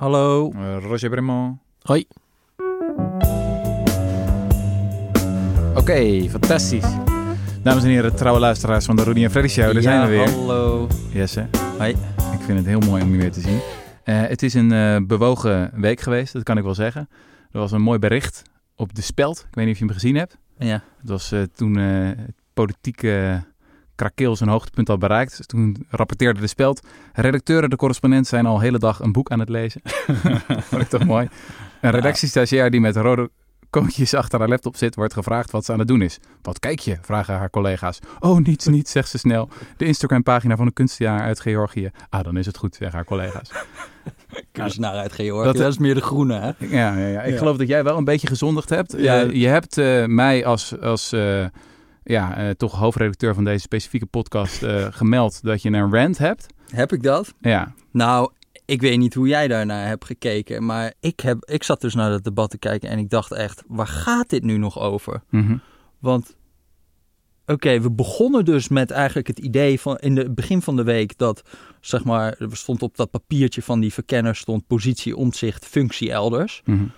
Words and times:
Hallo. 0.00 0.52
Uh, 0.54 0.76
Roger 0.82 1.10
Bremont. 1.10 1.58
Hoi. 1.82 2.06
Oké, 5.74 6.28
fantastisch. 6.28 6.86
Dames 7.62 7.82
en 7.82 7.88
heren, 7.88 8.16
trouwe 8.16 8.40
luisteraars 8.40 8.84
van 8.84 8.96
de 8.96 9.02
Rudy 9.02 9.24
en 9.24 9.30
Freddy 9.30 9.48
Show, 9.48 9.72
daar 9.72 9.82
zijn 9.82 10.02
we 10.02 10.08
weer. 10.08 10.30
hallo. 10.30 10.88
Jesse. 11.12 11.46
Hoi. 11.78 11.90
Ik 12.32 12.40
vind 12.40 12.58
het 12.58 12.66
heel 12.66 12.80
mooi 12.80 13.02
om 13.02 13.12
je 13.12 13.18
weer 13.18 13.32
te 13.32 13.40
zien. 13.40 13.60
Uh, 14.04 14.20
het 14.20 14.42
is 14.42 14.54
een 14.54 14.72
uh, 14.72 14.96
bewogen 15.06 15.70
week 15.74 16.00
geweest, 16.00 16.32
dat 16.32 16.42
kan 16.42 16.58
ik 16.58 16.64
wel 16.64 16.74
zeggen. 16.74 17.08
Er 17.52 17.58
was 17.58 17.72
een 17.72 17.82
mooi 17.82 17.98
bericht 17.98 18.42
op 18.76 18.94
De 18.94 19.02
Speld. 19.02 19.38
Ik 19.48 19.54
weet 19.54 19.64
niet 19.64 19.74
of 19.74 19.80
je 19.80 19.86
hem 19.86 19.94
gezien 19.94 20.16
hebt. 20.16 20.38
Ja. 20.58 20.82
Het 21.00 21.08
was 21.08 21.32
uh, 21.32 21.42
toen 21.54 21.76
het 21.76 22.34
politieke 22.54 23.42
krakeel 24.00 24.36
zijn 24.36 24.50
hoogtepunt 24.50 24.88
al 24.88 24.98
bereikt. 24.98 25.36
Dus 25.36 25.46
toen 25.46 25.86
rapporteerde 25.88 26.40
De 26.40 26.46
Speld. 26.46 26.86
Redacteuren, 27.12 27.70
de 27.70 27.76
correspondent 27.76 28.26
zijn 28.26 28.46
al 28.46 28.60
hele 28.60 28.78
dag 28.78 29.00
een 29.00 29.12
boek 29.12 29.30
aan 29.30 29.40
het 29.40 29.48
lezen. 29.48 29.80
dat 30.48 30.64
vond 30.68 30.82
ik 30.82 30.88
toch 30.88 31.04
mooi. 31.04 31.28
Een 31.80 31.90
redactiestagiair 31.90 32.70
die 32.70 32.80
met 32.80 32.96
rode 32.96 33.30
koontjes 33.70 34.14
achter 34.14 34.38
haar 34.38 34.48
laptop 34.48 34.76
zit, 34.76 34.94
wordt 34.94 35.12
gevraagd 35.12 35.50
wat 35.50 35.64
ze 35.64 35.72
aan 35.72 35.78
het 35.78 35.88
doen 35.88 36.02
is. 36.02 36.18
Wat 36.42 36.58
kijk 36.58 36.78
je? 36.78 36.98
vragen 37.02 37.34
haar 37.34 37.50
collega's. 37.50 37.98
Oh, 38.18 38.38
niets, 38.38 38.66
niets, 38.76 38.90
zegt 38.90 39.08
ze 39.08 39.18
snel. 39.18 39.48
De 39.76 39.84
Instagram-pagina 39.84 40.56
van 40.56 40.66
een 40.66 40.72
kunstenaar 40.72 41.20
uit 41.20 41.40
Georgië. 41.40 41.90
Ah, 42.08 42.24
dan 42.24 42.36
is 42.36 42.46
het 42.46 42.56
goed, 42.56 42.74
zeggen 42.74 42.96
haar 42.96 43.06
collega's. 43.06 43.50
Kunstenaar 44.52 44.94
uit 44.94 45.12
Georgië, 45.12 45.44
dat, 45.44 45.56
dat, 45.56 45.72
is 45.72 45.78
meer 45.78 45.94
de 45.94 46.00
groene, 46.00 46.38
hè? 46.38 46.66
Ja, 46.66 46.96
ja, 46.96 47.06
ja. 47.06 47.22
ik 47.22 47.32
ja. 47.32 47.38
geloof 47.38 47.56
dat 47.56 47.68
jij 47.68 47.84
wel 47.84 47.96
een 47.96 48.04
beetje 48.04 48.26
gezondigd 48.26 48.68
hebt. 48.68 48.94
Ja. 48.96 49.24
Uh, 49.24 49.32
je 49.32 49.46
hebt 49.46 49.76
uh, 49.76 50.06
mij 50.06 50.44
als, 50.44 50.80
als 50.80 51.12
uh, 51.12 51.44
ja, 52.10 52.54
toch 52.54 52.72
hoofdredacteur 52.72 53.34
van 53.34 53.44
deze 53.44 53.60
specifieke 53.60 54.06
podcast 54.06 54.64
gemeld 55.00 55.42
dat 55.42 55.62
je 55.62 55.70
een 55.70 55.92
rant 55.92 56.18
hebt. 56.18 56.46
Heb 56.68 56.92
ik 56.92 57.02
dat? 57.02 57.34
Ja. 57.40 57.74
Nou, 57.92 58.30
ik 58.70 58.80
weet 58.80 58.98
niet 58.98 59.14
hoe 59.14 59.28
jij 59.28 59.48
daarnaar 59.48 59.86
hebt 59.86 60.04
gekeken, 60.04 60.64
maar 60.64 60.94
ik, 61.00 61.20
heb, 61.20 61.44
ik 61.44 61.62
zat 61.62 61.80
dus 61.80 61.94
naar 61.94 62.10
dat 62.10 62.24
debat 62.24 62.50
te 62.50 62.58
kijken 62.58 62.88
en 62.90 62.98
ik 62.98 63.10
dacht 63.10 63.32
echt, 63.32 63.62
waar 63.66 63.86
gaat 63.86 64.30
dit 64.30 64.44
nu 64.44 64.56
nog 64.56 64.78
over? 64.78 65.22
Mm 65.30 65.46
-hmm. 65.46 65.60
Want, 65.98 66.36
oké, 67.42 67.52
okay, 67.52 67.82
we 67.82 67.90
begonnen 67.90 68.44
dus 68.44 68.68
met 68.68 68.90
eigenlijk 68.90 69.26
het 69.26 69.38
idee 69.38 69.80
van 69.80 69.96
in 69.98 70.16
het 70.16 70.34
begin 70.34 70.62
van 70.62 70.76
de 70.76 70.82
week 70.82 71.18
dat, 71.18 71.42
zeg 71.80 72.04
maar, 72.04 72.36
er 72.38 72.56
stond 72.56 72.82
op 72.82 72.96
dat 72.96 73.10
papiertje 73.10 73.62
van 73.62 73.80
die 73.80 73.92
verkenner 73.92 74.36
stond 74.36 74.66
positie, 74.66 75.16
omzicht, 75.16 75.66
functie 75.66 76.10
elders. 76.10 76.62
Mm 76.64 76.76
-hmm. 76.76 76.92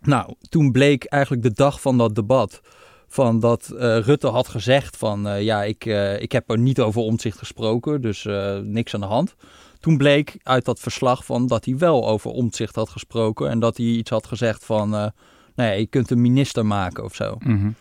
Nou, 0.00 0.34
toen 0.48 0.72
bleek 0.72 1.04
eigenlijk 1.04 1.42
de 1.42 1.52
dag 1.52 1.80
van 1.80 1.98
dat 1.98 2.14
debat 2.14 2.60
van 3.12 3.40
dat 3.40 3.70
uh, 3.72 3.78
Rutte 3.98 4.26
had 4.26 4.48
gezegd 4.48 4.96
van, 4.96 5.26
uh, 5.26 5.42
ja, 5.42 5.62
ik, 5.62 5.84
uh, 5.84 6.20
ik 6.20 6.32
heb 6.32 6.50
er 6.50 6.58
niet 6.58 6.80
over 6.80 7.00
omzicht 7.00 7.38
gesproken, 7.38 8.00
dus 8.00 8.26
niks 8.62 8.94
aan 8.94 9.00
de 9.00 9.06
hand. 9.06 9.34
Toen 9.80 9.96
bleek 9.96 10.38
uit 10.42 10.64
dat 10.64 10.80
verslag 10.80 11.24
van 11.24 11.46
dat 11.46 11.64
hij 11.64 11.76
wel 11.76 12.08
over 12.08 12.30
omzicht 12.30 12.74
had 12.74 12.88
gesproken. 12.88 13.48
En 13.48 13.58
dat 13.58 13.76
hij 13.76 13.86
iets 13.86 14.10
had 14.10 14.26
gezegd 14.26 14.64
van, 14.64 14.88
nou 14.88 15.12
ja, 15.54 15.70
je 15.70 15.86
kunt 15.86 16.10
een 16.10 16.20
minister 16.20 16.66
maken 16.66 17.04
of 17.04 17.14
zo. 17.14 17.36
Mm 17.38 17.60
-hmm. 17.60 17.74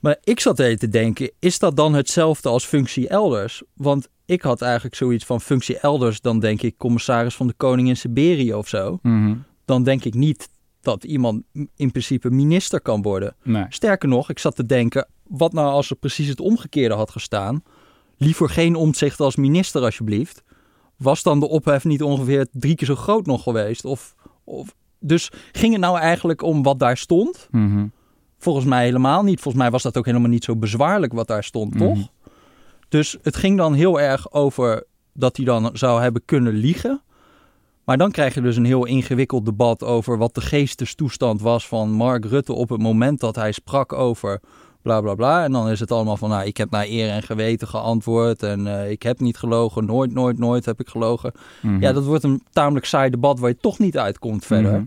Maar 0.00 0.16
ik 0.24 0.40
zat 0.40 0.58
even 0.58 0.78
te 0.78 0.88
denken, 0.88 1.30
is 1.38 1.58
dat 1.58 1.76
dan 1.76 1.94
hetzelfde 1.94 2.48
als 2.48 2.64
functie 2.64 3.08
elders? 3.08 3.62
Want 3.74 4.08
ik 4.24 4.42
had 4.42 4.62
eigenlijk 4.62 4.94
zoiets 4.94 5.24
van 5.24 5.40
functie 5.40 5.78
elders, 5.78 6.20
dan 6.20 6.40
denk 6.40 6.62
ik 6.62 6.76
commissaris 6.76 7.34
van 7.34 7.46
de 7.46 7.54
koning 7.56 7.88
in 7.88 7.96
Siberië 7.96 8.54
of 8.54 8.68
zo. 8.68 8.98
Mm 9.02 9.24
-hmm. 9.24 9.44
Dan 9.64 9.82
denk 9.82 10.04
ik 10.04 10.14
niet 10.14 10.48
dat 10.84 11.04
iemand 11.04 11.42
in 11.76 11.90
principe 11.90 12.30
minister 12.30 12.80
kan 12.80 13.02
worden. 13.02 13.36
Nee. 13.42 13.66
Sterker 13.68 14.08
nog, 14.08 14.30
ik 14.30 14.38
zat 14.38 14.56
te 14.56 14.66
denken, 14.66 15.08
wat 15.22 15.52
nou 15.52 15.68
als 15.68 15.90
er 15.90 15.96
precies 15.96 16.28
het 16.28 16.40
omgekeerde 16.40 16.94
had 16.94 17.10
gestaan? 17.10 17.62
Liever 18.16 18.48
geen 18.48 18.74
omzicht 18.74 19.20
als 19.20 19.36
minister 19.36 19.82
alsjeblieft 19.82 20.42
was 20.96 21.22
dan 21.22 21.40
de 21.40 21.48
ophef 21.48 21.84
niet 21.84 22.02
ongeveer 22.02 22.46
drie 22.52 22.74
keer 22.74 22.86
zo 22.86 22.94
groot 22.94 23.26
nog 23.26 23.42
geweest? 23.42 23.84
Of, 23.84 24.14
of, 24.44 24.74
dus 24.98 25.30
ging 25.52 25.72
het 25.72 25.82
nou 25.82 25.98
eigenlijk 25.98 26.42
om 26.42 26.62
wat 26.62 26.78
daar 26.78 26.96
stond? 26.96 27.48
Mm 27.50 27.70
-hmm. 27.74 27.92
Volgens 28.38 28.64
mij 28.64 28.84
helemaal 28.84 29.22
niet. 29.22 29.40
Volgens 29.40 29.62
mij 29.62 29.72
was 29.72 29.82
dat 29.82 29.98
ook 29.98 30.06
helemaal 30.06 30.28
niet 30.28 30.44
zo 30.44 30.56
bezwaarlijk 30.56 31.12
wat 31.12 31.26
daar 31.26 31.44
stond, 31.44 31.78
toch? 31.78 31.94
Mm 31.94 31.94
-hmm. 31.94 32.08
Dus 32.88 33.16
het 33.22 33.36
ging 33.36 33.56
dan 33.56 33.74
heel 33.74 34.00
erg 34.00 34.32
over 34.32 34.84
dat 35.12 35.36
hij 35.36 35.46
dan 35.46 35.70
zou 35.72 36.02
hebben 36.02 36.22
kunnen 36.24 36.52
liegen. 36.52 37.02
Maar 37.84 37.98
dan 37.98 38.10
krijg 38.10 38.34
je 38.34 38.40
dus 38.40 38.56
een 38.56 38.64
heel 38.64 38.84
ingewikkeld 38.84 39.44
debat 39.44 39.84
over 39.84 40.18
wat 40.18 40.34
de 40.34 40.40
geestestoestand 40.40 41.40
was 41.40 41.68
van 41.68 41.90
Mark 41.90 42.24
Rutte 42.24 42.52
op 42.52 42.68
het 42.68 42.82
moment 42.82 43.20
dat 43.20 43.36
hij 43.36 43.52
sprak 43.52 43.92
over 43.92 44.40
bla 44.82 45.00
bla 45.00 45.14
bla. 45.14 45.44
En 45.44 45.52
dan 45.52 45.68
is 45.70 45.80
het 45.80 45.90
allemaal 45.90 46.16
van, 46.16 46.28
nou, 46.28 46.46
ik 46.46 46.56
heb 46.56 46.70
naar 46.70 46.86
eer 46.86 47.08
en 47.08 47.22
geweten 47.22 47.68
geantwoord 47.68 48.42
en 48.42 48.66
uh, 48.66 48.90
ik 48.90 49.02
heb 49.02 49.20
niet 49.20 49.36
gelogen, 49.36 49.84
nooit, 49.84 50.12
nooit, 50.12 50.38
nooit 50.38 50.64
heb 50.64 50.80
ik 50.80 50.88
gelogen. 50.88 51.32
Mm 51.60 51.70
-hmm. 51.70 51.82
Ja, 51.82 51.92
dat 51.92 52.04
wordt 52.04 52.24
een 52.24 52.42
tamelijk 52.52 52.86
saai 52.86 53.10
debat 53.10 53.38
waar 53.38 53.50
je 53.50 53.56
toch 53.56 53.78
niet 53.78 53.98
uitkomt 53.98 54.46
verder. 54.46 54.72
Mhm. 54.72 54.84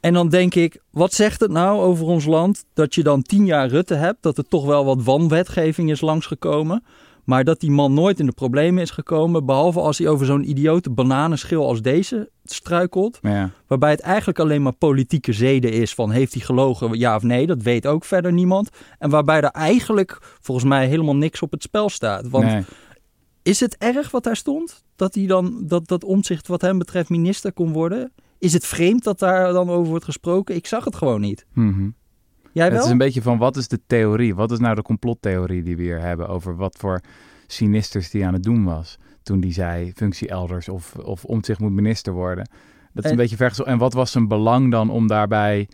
En 0.00 0.12
dan 0.12 0.28
denk 0.28 0.54
ik, 0.54 0.80
wat 0.90 1.12
zegt 1.12 1.40
het 1.40 1.50
nou 1.50 1.80
over 1.80 2.06
ons 2.06 2.24
land 2.24 2.64
dat 2.74 2.94
je 2.94 3.02
dan 3.02 3.22
tien 3.22 3.46
jaar 3.46 3.68
Rutte 3.68 3.94
hebt, 3.94 4.22
dat 4.22 4.38
er 4.38 4.48
toch 4.48 4.64
wel 4.64 4.84
wat 4.84 5.02
wanwetgeving 5.02 5.90
is 5.90 6.00
langsgekomen, 6.00 6.84
maar 7.24 7.44
dat 7.44 7.60
die 7.60 7.70
man 7.70 7.94
nooit 7.94 8.20
in 8.20 8.26
de 8.26 8.32
problemen 8.32 8.82
is 8.82 8.90
gekomen, 8.90 9.46
behalve 9.46 9.80
als 9.80 9.98
hij 9.98 10.08
over 10.08 10.26
zo'n 10.26 10.48
idiote 10.48 10.90
bananenschil 10.90 11.66
als 11.66 11.82
deze 11.82 12.30
struikelt. 12.44 13.18
Ja. 13.22 13.50
Waarbij 13.66 13.90
het 13.90 14.00
eigenlijk 14.00 14.38
alleen 14.38 14.62
maar 14.62 14.72
politieke 14.72 15.32
zeden 15.32 15.72
is 15.72 15.94
van 15.94 16.10
heeft 16.10 16.32
hij 16.32 16.42
gelogen, 16.42 16.98
ja 16.98 17.16
of 17.16 17.22
nee. 17.22 17.46
Dat 17.46 17.62
weet 17.62 17.86
ook 17.86 18.04
verder 18.04 18.32
niemand. 18.32 18.68
En 18.98 19.10
waarbij 19.10 19.40
er 19.40 19.50
eigenlijk 19.50 20.18
volgens 20.40 20.66
mij 20.66 20.86
helemaal 20.86 21.16
niks 21.16 21.42
op 21.42 21.50
het 21.50 21.62
spel 21.62 21.88
staat. 21.88 22.28
Want 22.28 22.44
Nee. 22.44 22.62
is 23.42 23.60
het 23.60 23.76
erg 23.78 24.10
wat 24.10 24.24
daar 24.24 24.36
stond? 24.36 24.84
Dat 24.96 25.14
hij 25.14 25.26
dan, 25.26 25.62
dat, 25.66 25.88
dat 25.88 26.04
omzicht 26.04 26.48
wat 26.48 26.60
hem 26.60 26.78
betreft 26.78 27.08
minister 27.08 27.52
kon 27.52 27.72
worden? 27.72 28.12
Is 28.38 28.52
het 28.52 28.66
vreemd 28.66 29.04
dat 29.04 29.18
daar 29.18 29.52
dan 29.52 29.70
over 29.70 29.88
wordt 29.90 30.04
gesproken? 30.04 30.54
Ik 30.54 30.66
zag 30.66 30.84
het 30.84 30.96
gewoon 30.96 31.20
niet. 31.20 31.46
Mhm. 31.52 31.88
Jij 32.52 32.66
wel? 32.68 32.76
Het 32.76 32.84
is 32.86 32.92
een 32.92 32.98
beetje 32.98 33.22
van 33.22 33.38
wat 33.38 33.56
is 33.56 33.68
de 33.68 33.80
theorie? 33.86 34.34
Wat 34.34 34.50
is 34.50 34.58
nou 34.58 34.74
de 34.74 34.82
complottheorie 34.82 35.62
die 35.62 35.76
we 35.76 35.82
hier 35.82 36.00
hebben 36.00 36.28
over 36.28 36.56
wat 36.56 36.76
voor 36.78 37.00
sinisters 37.46 38.10
die 38.10 38.26
aan 38.26 38.32
het 38.32 38.42
doen 38.42 38.64
was? 38.64 38.98
Toen 39.22 39.40
die 39.40 39.52
zei 39.52 39.92
functie 39.94 40.28
elders 40.28 40.68
of, 40.68 40.94
of 40.96 41.24
omzicht 41.24 41.60
moet 41.60 41.72
minister 41.72 42.12
worden. 42.12 42.48
Dat 42.92 43.04
is 43.04 43.04
En- 43.04 43.10
een 43.10 43.22
beetje 43.22 43.36
vergezocht. 43.36 43.68
En 43.68 43.78
wat 43.78 43.92
was 43.92 44.10
zijn 44.10 44.28
belang 44.28 44.70
dan 44.70 44.90
om 44.90 45.06
daarbij 45.06 45.68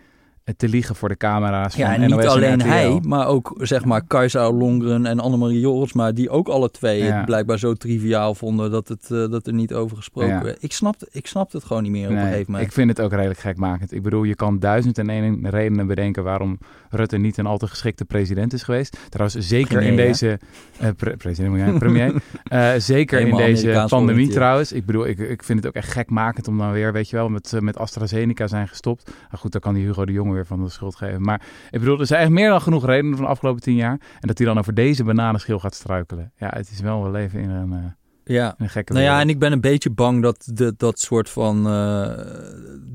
te 0.56 0.68
liegen 0.68 0.94
voor 0.94 1.08
de 1.08 1.16
camera's 1.16 1.74
Ja, 1.74 1.84
van 1.84 1.94
en 1.94 2.00
niet 2.00 2.10
NOS 2.10 2.24
alleen 2.26 2.62
hij, 2.62 3.00
maar 3.02 3.26
ook 3.26 3.54
zeg 3.60 3.84
maar 3.84 4.02
Kajsa 4.06 4.50
Longren 4.52 5.06
en 5.06 5.20
Annemarie 5.20 5.60
Jorisma, 5.60 6.12
die 6.12 6.30
ook 6.30 6.48
alle 6.48 6.70
twee 6.70 7.02
Ja. 7.04 7.16
het 7.16 7.24
blijkbaar 7.24 7.58
zo 7.58 7.74
triviaal 7.74 8.34
vonden 8.34 8.70
dat, 8.70 8.88
het, 8.88 9.02
eh, 9.10 9.30
dat 9.30 9.46
er 9.46 9.52
niet 9.52 9.74
over 9.74 9.96
gesproken 9.96 10.30
Ja. 10.34 10.42
werd. 10.42 10.62
Ik 10.62 10.72
snapte, 10.72 11.08
ik 11.10 11.26
snapte 11.26 11.56
het 11.56 11.66
gewoon 11.66 11.82
niet 11.82 11.92
meer 11.92 12.06
op 12.08 12.12
een 12.14 12.18
gegeven 12.20 12.44
moment. 12.46 12.66
ik 12.68 12.72
vind 12.74 12.88
het 12.88 13.00
ook 13.00 13.12
redelijk 13.12 13.40
gekmakend. 13.40 13.92
Ik 13.92 14.02
bedoel, 14.02 14.22
je 14.24 14.34
kan 14.34 14.58
duizend 14.58 14.98
en 14.98 15.10
één 15.10 15.50
redenen 15.50 15.86
bedenken 15.86 16.24
waarom 16.24 16.58
Rutte 16.90 17.16
niet 17.18 17.36
een 17.38 17.46
al 17.46 17.58
te 17.58 17.66
geschikte 17.66 18.04
president 18.04 18.52
is 18.52 18.62
geweest. 18.62 18.98
Trouwens, 19.08 19.48
zeker 19.48 19.68
Premier, 19.68 19.90
in 19.90 19.96
deze... 19.96 20.38
eh, 20.78 20.88
pre- 20.96 21.16
president, 21.16 21.78
premier. 21.78 22.14
Eh, 22.48 22.70
zeker 22.76 23.20
in 23.20 23.36
deze 23.36 23.84
pandemie 23.88 24.28
trouwens. 24.28 24.72
Ik 24.72 24.86
bedoel, 24.86 25.06
ik, 25.06 25.18
ik 25.18 25.42
vind 25.42 25.58
het 25.58 25.68
ook 25.68 25.74
echt 25.74 25.92
gekmakend 25.92 26.48
om 26.48 26.58
dan 26.58 26.72
weer, 26.72 26.92
weet 26.92 27.08
je 27.10 27.16
wel, 27.16 27.28
met, 27.28 27.52
eh, 27.52 27.60
met 27.60 27.78
AstraZeneca 27.78 28.46
zijn 28.46 28.68
gestopt. 28.68 29.04
Nou 29.06 29.36
goed, 29.38 29.52
dan 29.52 29.60
kan 29.60 29.74
die 29.74 29.86
Hugo 29.86 30.04
de 30.04 30.12
Jonge 30.12 30.34
weer 30.38 30.46
van 30.46 30.64
de 30.64 30.70
schuld 30.70 30.96
geven. 30.96 31.22
Maar 31.22 31.42
ik 31.70 31.78
bedoel, 31.80 32.00
er 32.00 32.06
zijn 32.06 32.20
echt 32.20 32.30
meer 32.30 32.48
dan 32.48 32.60
genoeg 32.60 32.86
redenen 32.86 33.16
van 33.16 33.24
de 33.24 33.30
afgelopen 33.30 33.62
tien 33.62 33.74
jaar. 33.74 34.00
En 34.20 34.28
dat 34.28 34.38
hij 34.38 34.46
dan 34.46 34.58
over 34.58 34.74
deze 34.74 35.04
bananenschil 35.04 35.58
gaat 35.58 35.74
struikelen. 35.74 36.32
Ja, 36.36 36.50
het 36.56 36.70
is 36.70 36.80
wel, 36.80 37.02
we 37.04 37.10
leven 37.10 37.40
in 37.40 37.50
een, 37.50 37.72
eh, 37.72 37.78
Ja. 38.24 38.54
een 38.58 38.68
gekke 38.68 38.92
Nou 38.92 39.04
ja, 39.04 39.10
wereld. 39.10 39.28
en 39.28 39.34
ik 39.34 39.40
ben 39.40 39.52
een 39.52 39.60
beetje 39.60 39.90
bang 39.90 40.22
dat 40.22 40.50
de, 40.54 40.74
dat 40.76 40.98
soort 41.00 41.30
van 41.30 41.56
eh, 41.58 41.72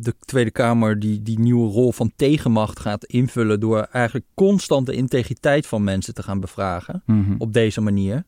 de 0.01 0.13
Tweede 0.19 0.51
Kamer 0.51 0.99
die, 0.99 1.21
die 1.21 1.39
nieuwe 1.39 1.71
rol 1.71 1.91
van 1.91 2.11
tegenmacht 2.15 2.79
gaat 2.79 3.03
invullen 3.05 3.59
door 3.59 3.87
eigenlijk 3.91 4.25
constant 4.33 4.85
de 4.85 4.93
integriteit 4.93 5.67
van 5.67 5.83
mensen 5.83 6.13
te 6.13 6.23
gaan 6.23 6.39
bevragen 6.39 7.03
Mhm. 7.05 7.35
op 7.37 7.53
deze 7.53 7.81
manier. 7.81 8.23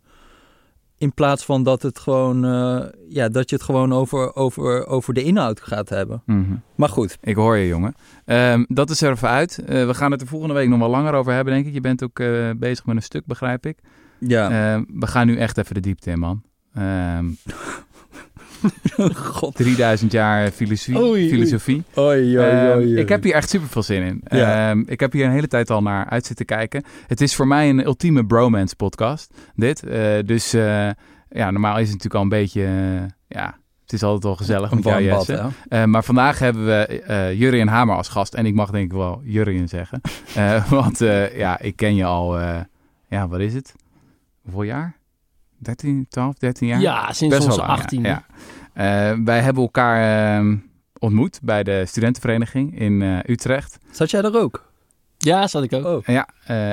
In 1.06 1.14
plaats 1.14 1.46
van 1.46 1.64
dat 1.64 1.82
het 1.82 2.00
gewoon, 2.00 2.46
eh, 2.46 2.86
ja, 3.10 3.30
dat 3.30 3.50
je 3.50 3.56
het 3.56 3.66
gewoon 3.66 3.94
over, 3.94 4.36
over, 4.36 4.88
over 4.88 5.14
de 5.14 5.24
inhoud 5.24 5.62
gaat 5.62 5.90
hebben. 5.90 6.22
Mhm. 6.26 6.56
Maar 6.76 6.90
goed, 6.90 7.18
Ik 7.22 7.36
hoor 7.36 7.58
je, 7.58 7.68
jongen. 7.68 7.94
Ehm, 8.26 8.64
dat 8.68 8.90
is 8.90 9.02
er 9.02 9.12
even 9.12 9.30
uit. 9.30 9.58
Eh, 9.58 9.86
we 9.86 9.94
gaan 9.94 10.12
het 10.12 10.22
er 10.22 10.28
volgende 10.28 10.54
week 10.54 10.70
nog 10.70 10.80
wel 10.80 10.90
langer 10.90 11.14
over 11.14 11.34
hebben, 11.34 11.54
denk 11.54 11.66
ik. 11.66 11.74
Je 11.74 11.82
bent 11.82 12.04
ook 12.04 12.20
eh, 12.20 12.50
bezig 12.58 12.86
met 12.86 12.96
een 12.96 13.02
stuk, 13.02 13.26
begrijp 13.26 13.66
ik. 13.66 13.78
ja. 14.20 14.50
Ehm, 14.74 14.84
we 15.00 15.08
gaan 15.08 15.28
nu 15.28 15.38
echt 15.38 15.58
even 15.58 15.74
de 15.74 15.80
diepte 15.82 16.10
in, 16.10 16.20
man. 16.20 16.42
Ehm 16.74 17.26
God. 19.16 19.56
3000 19.56 20.12
jaar 20.12 20.52
filosofie. 20.52 20.98
Oei, 21.02 21.10
oei. 21.10 21.30
filosofie. 21.30 21.84
Oei, 21.98 22.38
oei, 22.38 22.38
Ehm, 22.38 22.78
oei, 22.78 22.86
oei. 22.86 22.98
ik 23.00 23.10
heb 23.10 23.24
hier 23.24 23.34
echt 23.34 23.50
super 23.50 23.68
veel 23.68 23.84
zin 23.84 24.02
in. 24.02 24.22
Ja. 24.28 24.70
Ehm, 24.70 24.84
ik 24.86 25.00
heb 25.00 25.12
hier 25.12 25.26
een 25.26 25.32
hele 25.32 25.48
tijd 25.48 25.70
al 25.70 25.82
naar 25.82 26.06
uit 26.10 26.26
zitten 26.26 26.46
kijken. 26.46 26.84
Het 27.08 27.22
is 27.22 27.36
voor 27.36 27.48
mij 27.48 27.70
een 27.70 27.86
ultieme 27.86 28.26
bromance 28.26 28.76
podcast, 28.76 29.34
dit. 29.56 29.84
Eh, 29.84 30.02
dus 30.26 30.54
eh, 30.54 30.90
ja, 31.30 31.52
normaal 31.52 31.76
is 31.80 31.90
het 31.90 32.04
natuurlijk 32.04 32.16
al 32.16 32.22
een 32.22 32.30
beetje... 32.30 32.64
eh, 32.64 33.04
ja, 33.28 33.58
het 33.84 33.94
is 33.94 34.04
altijd 34.04 34.24
wel 34.24 34.36
gezellig 34.36 34.70
een 34.72 34.76
met 34.76 34.86
jou, 34.86 35.10
bad, 35.10 35.26
Jesse. 35.28 35.88
maar 35.88 36.04
vandaag 36.04 36.40
hebben 36.40 36.66
we 36.66 36.86
eh 37.02 37.34
Jurien 37.40 37.68
Hamer 37.68 37.96
als 37.96 38.08
gast. 38.08 38.34
En 38.34 38.46
ik 38.46 38.54
mag 38.54 38.72
denk 38.72 38.86
ik 38.86 38.98
wel 38.98 39.22
Jurien 39.24 39.68
zeggen. 39.70 40.02
Want 40.70 40.98
ja, 41.36 41.60
ik 41.60 41.76
ken 41.76 41.96
je 41.96 42.04
al, 42.06 42.40
ja, 43.10 43.28
wat 43.28 43.40
is 43.40 43.54
het? 43.54 43.74
Hoeveel 44.42 44.64
jaar? 44.64 44.96
13, 45.66 46.06
12, 46.10 46.36
13 46.38 46.68
jaar? 46.68 46.80
Ja, 46.80 47.14
sinds 47.14 47.36
Best 47.36 47.48
onze 47.48 47.60
wel 47.60 47.68
lang, 47.68 47.80
18. 47.80 48.04
Ja. 48.04 48.26
wij 49.24 49.42
hebben 49.42 49.64
elkaar 49.64 50.36
ehm, 50.38 50.58
ontmoet 51.00 51.40
bij 51.44 51.64
de 51.64 51.84
studentenvereniging 51.86 52.80
in 52.80 53.22
Utrecht. 53.28 53.78
Zat 53.92 54.12
jij 54.12 54.22
er 54.22 54.40
ook? 54.40 54.72
Ja, 55.18 55.48
zat 55.48 55.64
ik 55.64 55.74
ook. 55.74 55.86
Oh. 55.86 56.06
Ja, 56.06 56.28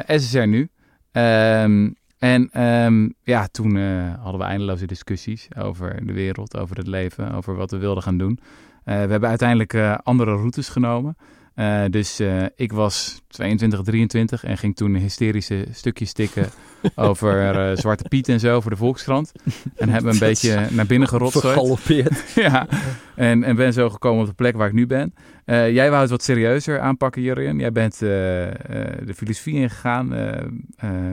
SSR 0.06 0.46
nu. 0.46 0.68
Ehm, 1.12 1.90
en 2.18 2.48
ehm, 2.52 3.08
ja, 3.22 3.46
toen 3.46 3.76
hadden 4.20 4.40
we 4.40 4.46
eindeloze 4.46 4.86
discussies 4.86 5.48
over 5.58 6.06
de 6.06 6.12
wereld, 6.12 6.56
over 6.56 6.76
het 6.76 6.86
leven, 6.86 7.32
over 7.32 7.54
wat 7.54 7.70
we 7.70 7.76
wilden 7.76 8.02
gaan 8.02 8.18
doen. 8.18 8.38
we 8.84 8.92
hebben 8.92 9.28
uiteindelijk 9.28 9.74
andere 10.02 10.30
routes 10.30 10.68
genomen. 10.68 11.16
Uh, 11.62 11.84
dus 11.90 12.20
uh, 12.20 12.44
ik 12.56 12.72
was 12.72 13.22
22, 13.28 13.82
23 13.82 14.44
en 14.44 14.58
ging 14.58 14.76
toen 14.76 14.94
hysterische 14.94 15.66
stukjes 15.70 16.08
stikken 16.08 16.48
over 16.94 17.54
uh, 17.54 17.76
Zwarte 17.76 18.08
Piet 18.08 18.28
en 18.28 18.40
zo 18.40 18.60
voor 18.60 18.70
de 18.70 18.76
Volkskrant. 18.76 19.32
En 19.76 19.88
heb 19.88 20.02
me 20.02 20.10
een 20.10 20.18
beetje 20.30 20.66
naar 20.70 20.86
binnen 20.86 21.08
gerotst. 21.08 21.42
ja, 22.34 22.68
en, 23.16 23.44
en 23.44 23.56
ben 23.56 23.72
zo 23.72 23.90
gekomen 23.90 24.20
op 24.20 24.26
de 24.26 24.34
plek 24.34 24.56
waar 24.56 24.68
ik 24.68 24.72
nu 24.72 24.86
ben. 24.86 25.14
jij 25.44 25.90
wou 25.90 26.00
het 26.00 26.10
wat 26.10 26.22
serieuzer 26.22 26.80
aanpakken, 26.80 27.22
Jurien. 27.22 27.58
Jij 27.58 27.72
bent 27.72 27.98
de 27.98 29.12
filosofie 29.14 29.54
ingegaan, 29.54 30.08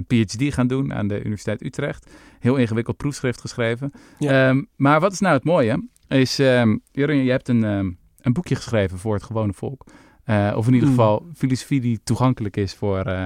PhD 0.07 0.53
gaan 0.53 0.67
doen 0.67 0.93
aan 0.93 1.07
de 1.07 1.19
Universiteit 1.19 1.63
Utrecht. 1.63 2.09
Heel 2.39 2.55
ingewikkeld 2.55 2.97
proefschrift 2.97 3.41
geschreven. 3.41 3.91
Ja. 4.17 4.49
Um, 4.49 4.67
maar 4.75 4.99
wat 4.99 5.11
is 5.11 5.19
nou 5.19 5.35
het 5.35 5.43
mooie? 5.43 5.87
Is, 6.07 6.39
um, 6.39 6.81
Jurien, 6.91 7.23
je 7.23 7.31
hebt 7.31 7.47
een, 7.47 7.63
um, 7.63 7.97
een 8.21 8.33
boekje 8.33 8.55
geschreven 8.55 8.97
voor 8.97 9.13
het 9.13 9.23
gewone 9.23 9.53
volk. 9.53 9.85
Uh, 10.29 10.53
of 10.55 10.67
in 10.67 10.73
ieder 10.73 10.89
mm. 10.89 10.95
geval 10.95 11.25
filosofie 11.35 11.81
die 11.81 11.99
toegankelijk 12.03 12.57
is 12.57 12.73
voor, 12.73 13.07
uh, 13.07 13.25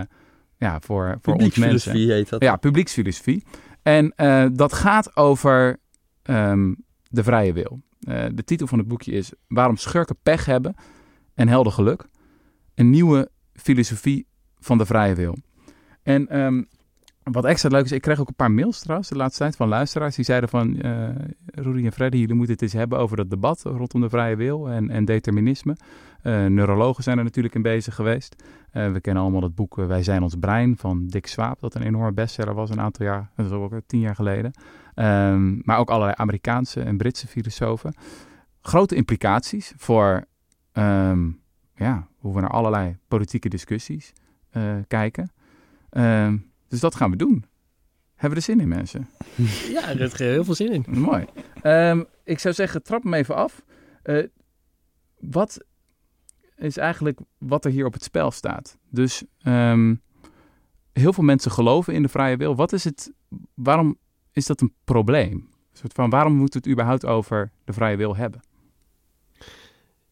ja, 0.57 0.79
voor, 0.79 1.17
voor 1.21 1.33
ons 1.33 1.57
mensen. 1.57 1.95
heet 1.95 2.29
dat. 2.29 2.41
Ja, 2.41 2.55
publieksfilosofie. 2.55 3.43
En 3.81 4.13
uh, 4.17 4.45
dat 4.53 4.73
gaat 4.73 5.15
over 5.15 5.79
um, 6.23 6.83
de 7.09 7.23
vrije 7.23 7.53
wil. 7.53 7.81
de 8.33 8.43
titel 8.45 8.67
van 8.67 8.77
het 8.77 8.87
boekje 8.87 9.11
is 9.11 9.31
Waarom 9.47 9.77
schurken 9.77 10.15
pech 10.23 10.45
hebben 10.45 10.75
en 11.33 11.47
helder 11.47 11.71
geluk. 11.71 12.05
Een 12.75 12.89
nieuwe 12.89 13.31
filosofie 13.53 14.27
van 14.59 14.77
de 14.77 14.85
vrije 14.85 15.15
wil. 15.15 15.37
En 16.03 16.39
um, 16.39 16.67
wat 17.23 17.45
extra 17.45 17.69
leuk 17.69 17.85
is, 17.85 17.91
ik 17.91 18.01
kreeg 18.01 18.19
ook 18.19 18.27
een 18.27 18.35
paar 18.35 18.51
mails 18.51 18.79
trouwens 18.79 19.09
de 19.09 19.15
laatste 19.15 19.39
tijd 19.39 19.55
van 19.55 19.67
luisteraars. 19.67 20.15
Die 20.15 20.25
zeiden 20.25 20.49
van, 20.49 20.75
uh, 20.85 21.85
en 21.85 21.91
Freddy, 21.91 22.17
jullie 22.17 22.35
moeten 22.35 22.53
het 22.53 22.63
eens 22.63 22.73
hebben 22.73 22.97
over 22.99 23.17
dat 23.17 23.29
debat 23.29 23.61
rondom 23.61 24.01
de 24.01 24.09
vrije 24.09 24.35
wil 24.35 24.69
en, 24.69 24.89
en 24.89 25.05
determinisme. 25.05 25.77
Uh, 26.23 26.45
neurologen 26.45 27.03
zijn 27.03 27.17
er 27.17 27.23
natuurlijk 27.23 27.55
in 27.55 27.61
bezig 27.61 27.95
geweest. 27.95 28.43
Uh, 28.73 28.91
we 28.91 29.01
kennen 29.01 29.23
allemaal 29.23 29.41
het 29.41 29.55
boek 29.55 29.75
Wij 29.75 30.03
zijn 30.03 30.23
ons 30.23 30.35
brein 30.35 30.77
van 30.77 31.07
Dick 31.07 31.27
Swaap, 31.27 31.59
dat 31.59 31.75
een 31.75 31.81
enorme 31.81 32.11
bestseller 32.11 32.53
was 32.53 32.69
een 32.69 32.81
aantal 32.81 33.05
jaar, 33.05 33.29
dat 33.35 33.45
is 33.45 33.51
ook 33.51 33.73
tien 33.85 33.99
jaar 33.99 34.15
geleden. 34.15 34.51
Um, 34.95 35.61
maar 35.63 35.77
ook 35.77 35.89
allerlei 35.89 36.13
Amerikaanse 36.17 36.81
en 36.81 36.97
Britse 36.97 37.27
filosofen. 37.27 37.93
Grote 38.61 38.95
implicaties 38.95 39.73
voor 39.77 40.25
um, 40.73 41.39
ja, 41.75 42.07
hoe 42.17 42.33
we 42.33 42.41
naar 42.41 42.49
allerlei 42.49 42.97
politieke 43.07 43.49
discussies 43.49 44.13
kijken. 44.87 45.31
Um, 45.91 46.51
dus 46.73 46.81
dat 46.81 46.95
gaan 46.95 47.11
we 47.11 47.17
doen. 47.17 47.45
Hebben 48.15 48.29
we 48.29 48.35
er 48.35 48.41
zin 48.41 48.59
in, 48.59 48.67
mensen? 48.67 49.09
Ja, 49.69 49.89
er 49.89 50.01
is 50.01 50.17
heel 50.17 50.43
veel 50.43 50.55
zin 50.55 50.71
in. 50.71 50.85
Mooi. 50.87 51.25
Um, 51.63 52.05
ik 52.23 52.39
zou 52.39 52.53
zeggen, 52.53 52.83
trap 52.83 53.03
hem 53.03 53.13
even 53.13 53.35
af. 53.35 53.63
Uh, 54.03 54.27
wat 55.19 55.65
is 56.55 56.77
eigenlijk 56.77 57.19
wat 57.37 57.65
er 57.65 57.71
hier 57.71 57.85
op 57.85 57.93
het 57.93 58.03
spel 58.03 58.31
staat? 58.31 58.77
Dus 58.89 59.23
um, 59.43 60.01
heel 60.93 61.13
veel 61.13 61.23
mensen 61.23 61.51
geloven 61.51 61.93
in 61.93 62.01
de 62.01 62.09
vrije 62.09 62.37
wil. 62.37 62.55
Wat 62.55 62.73
is 62.73 62.83
het, 62.83 63.13
waarom 63.53 63.97
is 64.31 64.45
dat 64.45 64.61
een 64.61 64.73
probleem? 64.83 65.31
Een 65.31 65.77
soort 65.77 65.93
van, 65.93 66.09
waarom 66.09 66.33
moeten 66.33 66.61
we 66.61 66.67
het 66.67 66.77
überhaupt 66.77 67.05
over 67.05 67.51
de 67.63 67.73
vrije 67.73 67.97
wil 67.97 68.15
hebben? 68.15 68.41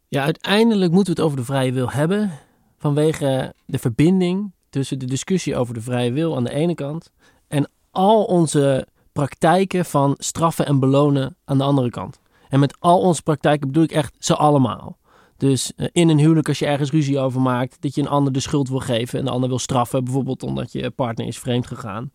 Ja, 0.08 0.24
uiteindelijk 0.24 0.92
moeten 0.92 1.16
we 1.16 1.22
het 1.22 1.30
over 1.30 1.38
de 1.40 1.52
vrije 1.52 1.72
wil 1.72 1.92
hebben 1.92 2.32
vanwege 2.78 3.54
de 3.66 3.80
verbinding 3.80 4.52
tussen 4.72 5.00
de 5.00 5.06
discussie 5.06 5.56
over 5.56 5.74
de 5.74 5.82
vrije 5.82 6.12
wil 6.12 6.36
aan 6.36 6.44
de 6.44 6.54
ene 6.54 6.76
kant 6.76 7.12
en 7.48 7.70
al 7.92 8.24
onze 8.24 8.88
praktijken 9.12 9.86
van 9.86 10.16
straffen 10.18 10.66
en 10.66 10.80
belonen 10.80 11.36
aan 11.46 11.58
de 11.58 11.64
andere 11.64 11.90
kant. 11.90 12.20
En 12.50 12.60
met 12.60 12.76
al 12.80 13.00
onze 13.00 13.24
praktijken 13.24 13.68
bedoel 13.68 13.84
ik 13.84 13.92
echt 13.92 14.16
ze 14.20 14.36
allemaal. 14.36 14.98
Dus 15.38 15.74
eh, 15.76 15.88
in 15.92 16.10
een 16.10 16.20
huwelijk, 16.20 16.48
als 16.48 16.60
je 16.60 16.66
ergens 16.66 16.92
ruzie 16.92 17.20
over 17.20 17.42
maakt, 17.42 17.78
dat 17.80 17.96
je 17.96 18.02
een 18.02 18.08
ander 18.08 18.34
de 18.34 18.40
schuld 18.40 18.70
wil 18.70 18.80
geven 18.80 19.20
en 19.20 19.26
de 19.26 19.32
ander 19.32 19.50
wil 19.50 19.60
straffen, 19.60 20.04
bijvoorbeeld 20.04 20.44
omdat 20.44 20.72
je 20.72 20.90
partner 20.90 21.28
is 21.28 21.40
vreemd 21.40 21.68
gegaan. 21.68 22.12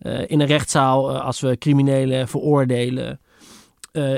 Uh, 0.00 0.20
in 0.26 0.40
een 0.40 0.46
rechtszaal, 0.46 1.14
uh, 1.14 1.24
als 1.24 1.40
we 1.40 1.58
criminelen 1.58 2.28
veroordelen. 2.28 3.20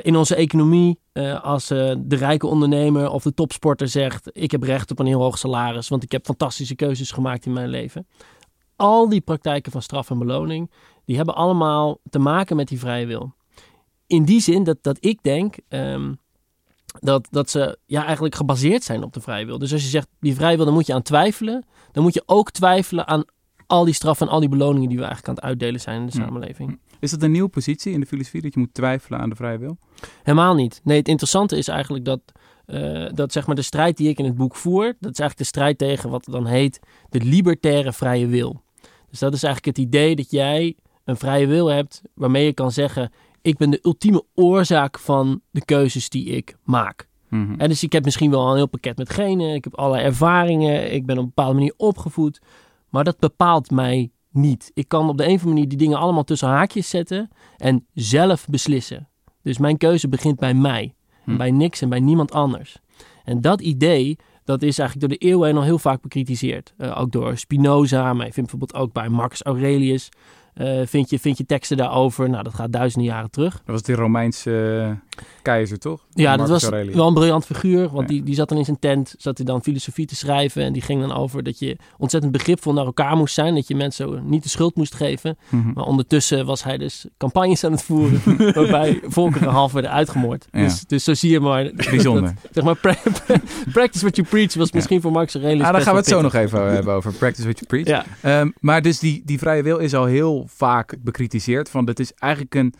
In 0.02 0.16
onze 0.16 0.34
economie, 0.34 0.98
als 1.42 1.66
de 1.66 2.04
rijke 2.08 2.46
ondernemer 2.46 3.10
of 3.10 3.22
de 3.22 3.34
topsporter 3.34 3.88
zegt: 3.88 4.30
Ik 4.32 4.50
heb 4.50 4.62
recht 4.62 4.90
op 4.90 4.98
een 4.98 5.06
heel 5.06 5.20
hoog 5.20 5.38
salaris, 5.38 5.88
want 5.88 6.02
ik 6.02 6.12
heb 6.12 6.24
fantastische 6.24 6.74
keuzes 6.74 7.10
gemaakt 7.10 7.46
in 7.46 7.52
mijn 7.52 7.68
leven. 7.68 8.06
Al 8.76 9.08
die 9.08 9.20
praktijken 9.20 9.72
van 9.72 9.82
straf 9.82 10.10
en 10.10 10.18
beloning, 10.18 10.70
die 11.04 11.16
hebben 11.16 11.34
allemaal 11.34 11.98
te 12.10 12.18
maken 12.18 12.56
met 12.56 12.68
die 12.68 12.78
vrije 12.78 13.06
wil. 13.06 13.34
In 14.06 14.24
die 14.24 14.40
zin 14.40 14.64
dat, 14.64 14.78
dat 14.82 14.96
ik 15.00 15.18
denk 15.22 15.56
um, 15.68 16.18
dat, 17.00 17.28
dat 17.30 17.50
ze 17.50 17.78
ja, 17.86 18.04
eigenlijk 18.04 18.34
gebaseerd 18.34 18.82
zijn 18.82 19.02
op 19.02 19.12
de 19.12 19.20
vrije 19.20 19.46
wil. 19.46 19.58
Dus 19.58 19.72
als 19.72 19.82
je 19.82 19.88
zegt 19.88 20.08
die 20.20 20.34
vrije 20.34 20.56
wil, 20.56 20.64
dan 20.64 20.74
moet 20.74 20.86
je 20.86 20.94
aan 20.94 21.02
twijfelen. 21.02 21.64
Dan 21.92 22.02
moet 22.02 22.14
je 22.14 22.22
ook 22.26 22.50
twijfelen 22.50 23.06
aan 23.06 23.24
al 23.66 23.84
die 23.84 23.94
straffen 23.94 24.26
en 24.26 24.32
al 24.32 24.40
die 24.40 24.48
beloningen 24.48 24.88
die 24.88 24.98
we 24.98 25.04
eigenlijk 25.04 25.28
aan 25.28 25.34
het 25.34 25.44
uitdelen 25.44 25.80
zijn 25.80 26.00
in 26.00 26.06
de 26.06 26.12
samenleving. 26.12 26.80
Is 27.00 27.10
dat 27.10 27.22
een 27.22 27.30
nieuwe 27.30 27.48
positie 27.48 27.92
in 27.92 28.00
de 28.00 28.06
filosofie, 28.06 28.42
dat 28.42 28.54
je 28.54 28.60
moet 28.60 28.74
twijfelen 28.74 29.20
aan 29.20 29.28
de 29.28 29.36
vrije 29.36 29.58
wil? 29.58 29.78
Helemaal 30.22 30.54
niet. 30.54 30.80
Nee, 30.84 30.98
het 30.98 31.08
interessante 31.08 31.56
is 31.56 31.68
eigenlijk 31.68 32.04
dat, 32.04 32.20
uh, 32.66 33.08
dat 33.12 33.32
zeg 33.32 33.46
maar 33.46 33.56
de 33.56 33.62
strijd 33.62 33.96
die 33.96 34.08
ik 34.08 34.18
in 34.18 34.24
het 34.24 34.36
boek 34.36 34.56
voer, 34.56 34.84
dat 34.84 35.12
is 35.12 35.18
eigenlijk 35.18 35.38
de 35.38 35.44
strijd 35.44 35.78
tegen 35.78 36.10
wat 36.10 36.24
dan 36.30 36.46
heet 36.46 36.80
de 37.08 37.20
libertaire 37.20 37.92
vrije 37.92 38.26
wil. 38.26 38.62
Dus 39.10 39.18
dat 39.18 39.34
is 39.34 39.42
eigenlijk 39.42 39.76
het 39.76 39.86
idee 39.86 40.16
dat 40.16 40.30
jij 40.30 40.76
een 41.04 41.16
vrije 41.16 41.46
wil 41.46 41.66
hebt 41.66 42.02
waarmee 42.14 42.44
je 42.44 42.52
kan 42.52 42.72
zeggen, 42.72 43.12
ik 43.42 43.56
ben 43.56 43.70
de 43.70 43.78
ultieme 43.82 44.24
oorzaak 44.34 44.98
van 44.98 45.40
de 45.50 45.64
keuzes 45.64 46.08
die 46.08 46.24
ik 46.24 46.56
maak. 46.62 47.08
Mm 47.28 47.54
En 47.58 47.68
dus 47.68 47.82
ik 47.82 47.92
heb 47.92 48.04
misschien 48.04 48.30
wel 48.30 48.48
een 48.48 48.56
heel 48.56 48.68
pakket 48.68 48.96
met 48.96 49.10
genen, 49.10 49.54
ik 49.54 49.64
heb 49.64 49.74
allerlei 49.74 50.04
ervaringen, 50.04 50.92
ik 50.92 51.06
ben 51.06 51.16
op 51.16 51.22
een 51.22 51.28
bepaalde 51.34 51.54
manier 51.54 51.74
opgevoed, 51.76 52.40
maar 52.88 53.04
dat 53.04 53.18
bepaalt 53.18 53.70
mij 53.70 54.10
niet. 54.34 54.70
Ik 54.74 54.88
kan 54.88 55.08
op 55.08 55.18
de 55.18 55.24
een 55.24 55.34
of 55.34 55.34
andere 55.34 55.54
manier 55.54 55.68
die 55.68 55.78
dingen 55.78 55.98
allemaal 55.98 56.24
tussen 56.24 56.48
haakjes 56.48 56.88
zetten 56.88 57.28
en 57.56 57.86
zelf 57.94 58.46
beslissen. 58.48 59.08
Dus 59.42 59.58
mijn 59.58 59.76
keuze 59.76 60.08
begint 60.08 60.38
bij 60.38 60.54
mij, 60.54 60.94
hm. 61.24 61.36
bij 61.36 61.50
niks 61.50 61.80
en 61.80 61.88
bij 61.88 62.00
niemand 62.00 62.32
anders. 62.32 62.78
En 63.24 63.40
dat 63.40 63.60
idee, 63.60 64.18
dat 64.44 64.62
is 64.62 64.78
eigenlijk 64.78 65.08
door 65.08 65.18
de 65.18 65.26
eeuwen 65.26 65.46
heen 65.46 65.56
al 65.56 65.62
heel 65.62 65.78
vaak 65.78 66.00
bekritiseerd. 66.00 66.74
Uh, 66.78 67.00
ook 67.00 67.12
door 67.12 67.36
Spinoza, 67.36 68.12
maar 68.12 68.26
je 68.26 68.32
vindt 68.32 68.50
bijvoorbeeld 68.50 68.82
ook 68.82 68.92
bij 68.92 69.08
Marcus 69.08 69.42
Aurelius. 69.42 70.08
Uh, 70.54 70.80
vind, 70.86 71.10
je, 71.10 71.18
vind 71.18 71.38
je 71.38 71.46
teksten 71.46 71.76
daarover? 71.76 72.30
Nou, 72.30 72.42
dat 72.42 72.54
gaat 72.54 72.72
duizenden 72.72 73.10
jaren 73.10 73.30
terug. 73.30 73.52
Dat 73.52 73.62
was 73.66 73.82
die 73.82 73.94
Romeinse 73.94 74.50
uh, 74.50 75.22
keizer, 75.42 75.78
toch? 75.78 76.06
Ja, 76.10 76.36
dat 76.36 76.48
was 76.48 76.68
wel 76.68 77.06
een 77.06 77.14
briljant 77.14 77.46
figuur. 77.46 77.88
Want 77.88 78.08
die, 78.08 78.22
die 78.22 78.34
zat 78.34 78.48
dan 78.48 78.58
in 78.58 78.64
zijn 78.64 78.78
tent, 78.78 79.14
zat 79.18 79.36
hij 79.36 79.46
dan 79.46 79.62
filosofie 79.62 80.06
te 80.06 80.16
schrijven. 80.16 80.62
En 80.62 80.72
die 80.72 80.82
ging 80.82 81.00
dan 81.00 81.12
over 81.12 81.42
dat 81.42 81.58
je 81.58 81.76
ontzettend 81.98 82.32
begripvol 82.32 82.72
naar 82.72 82.84
elkaar 82.84 83.16
moest 83.16 83.34
zijn. 83.34 83.54
Dat 83.54 83.68
je 83.68 83.74
mensen 83.74 84.22
niet 84.24 84.42
de 84.42 84.48
schuld 84.48 84.74
moest 84.74 84.94
geven. 84.94 85.36
Mhm. 85.48 85.72
Maar 85.74 85.84
ondertussen 85.84 86.46
was 86.46 86.64
hij 86.64 86.78
dus 86.78 87.06
campagnes 87.18 87.64
aan 87.64 87.72
het 87.72 87.82
voeren. 87.82 88.20
waarbij 88.54 89.00
volkeren 89.02 89.48
half 89.48 89.72
werden 89.72 89.90
uitgemoord. 89.90 90.46
Dus, 90.50 90.84
dus 90.86 91.04
zo 91.04 91.14
zie 91.14 91.30
je 91.30 91.40
maar. 91.40 91.70
Bijzonder. 91.74 92.34
zeg 92.50 92.64
maar, 92.64 92.76
practice 93.72 94.00
what 94.00 94.16
you 94.16 94.28
preach 94.28 94.54
was 94.54 94.72
misschien 94.72 95.00
voor 95.00 95.12
Marx 95.12 95.34
Aurelius. 95.34 95.66
Ah, 95.66 95.72
daar 95.72 95.80
gaan 95.80 95.92
we 95.92 95.98
het 95.98 96.08
zo 96.08 96.20
nog 96.20 96.34
even 96.34 96.72
hebben 96.72 96.94
over. 96.94 97.12
Practice 97.12 97.42
what 97.42 97.58
you 97.58 97.82
preach. 97.82 98.04
Um, 98.22 98.52
maar 98.60 98.82
dus 98.82 98.98
die, 98.98 99.22
die 99.24 99.38
vrije 99.38 99.62
wil 99.62 99.78
is 99.78 99.94
al 99.94 100.04
heel 100.04 100.43
vaak 100.44 100.96
bekritiseerd. 101.00 101.70
Van 101.70 101.84
dat 101.84 101.98
is 101.98 102.12
eigenlijk 102.12 102.54
een 102.54 102.74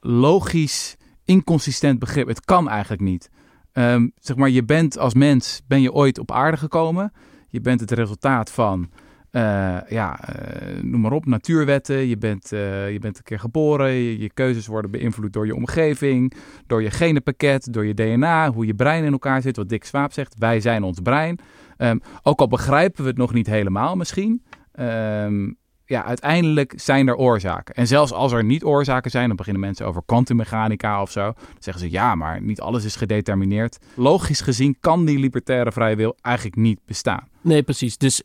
logisch 0.00 0.96
inconsistent 1.24 1.98
begrip. 1.98 2.28
Het 2.28 2.44
kan 2.44 2.68
eigenlijk 2.68 3.02
niet. 3.02 3.30
Um, 3.72 4.12
zeg 4.20 4.36
maar, 4.36 4.50
je 4.50 4.64
bent 4.64 4.98
als 4.98 5.14
mens, 5.14 5.62
ben 5.66 5.80
je 5.80 5.92
ooit 5.92 6.18
op 6.18 6.32
aarde 6.32 6.56
gekomen. 6.56 7.12
Je 7.48 7.60
bent 7.60 7.80
het 7.80 7.90
resultaat 7.90 8.50
van, 8.50 8.90
uh, 9.32 9.78
ja, 9.88 10.20
uh, 10.28 10.82
noem 10.82 11.00
maar 11.00 11.12
op, 11.12 11.26
natuurwetten. 11.26 12.06
Je 12.06 12.16
bent, 12.16 12.52
uh, 12.52 12.92
je 12.92 12.98
bent 12.98 13.16
een 13.16 13.22
keer 13.22 13.38
geboren. 13.38 13.92
Je, 13.92 14.30
keuzes 14.34 14.66
worden 14.66 14.90
beïnvloed 14.90 15.32
door 15.32 15.46
je 15.46 15.54
omgeving, 15.54 16.32
door 16.66 16.82
je 16.82 16.90
genenpakket, 16.90 17.72
door 17.72 17.86
je 17.86 17.94
DNA, 17.94 18.52
hoe 18.52 18.66
je 18.66 18.74
brein 18.74 19.04
in 19.04 19.12
elkaar 19.12 19.42
zit. 19.42 19.56
Wat 19.56 19.68
Dick 19.68 19.84
Swaap 19.84 20.12
zegt, 20.12 20.34
wij 20.38 20.60
zijn 20.60 20.82
ons 20.82 21.00
brein. 21.00 21.38
Um, 21.78 22.00
ook 22.22 22.40
al 22.40 22.48
begrijpen 22.48 23.02
we 23.02 23.08
het 23.08 23.18
nog 23.18 23.32
niet 23.32 23.46
helemaal 23.46 23.96
misschien. 23.96 24.42
Um, 24.80 25.56
ja, 25.86 26.04
uiteindelijk 26.04 26.72
zijn 26.76 27.08
er 27.08 27.16
oorzaken. 27.16 27.74
En 27.74 27.86
zelfs 27.86 28.12
als 28.12 28.32
er 28.32 28.44
niet 28.44 28.64
oorzaken 28.64 29.10
zijn, 29.10 29.26
dan 29.26 29.36
beginnen 29.36 29.62
mensen 29.62 29.86
over 29.86 30.02
kwantummechanica 30.06 31.02
of 31.02 31.10
zo. 31.10 31.22
Dan 31.22 31.34
zeggen 31.58 31.82
ze 31.82 31.90
ja, 31.90 32.14
maar 32.14 32.42
niet 32.42 32.60
alles 32.60 32.84
is 32.84 32.96
gedetermineerd. 32.96 33.78
Logisch 33.94 34.40
gezien 34.40 34.76
kan 34.80 35.04
die 35.04 35.18
libertaire 35.18 35.72
vrije 35.72 35.96
wil 35.96 36.16
eigenlijk 36.20 36.56
niet 36.56 36.80
bestaan. 36.86 37.28
Nee, 37.40 37.62
precies. 37.62 37.98
Dus 37.98 38.22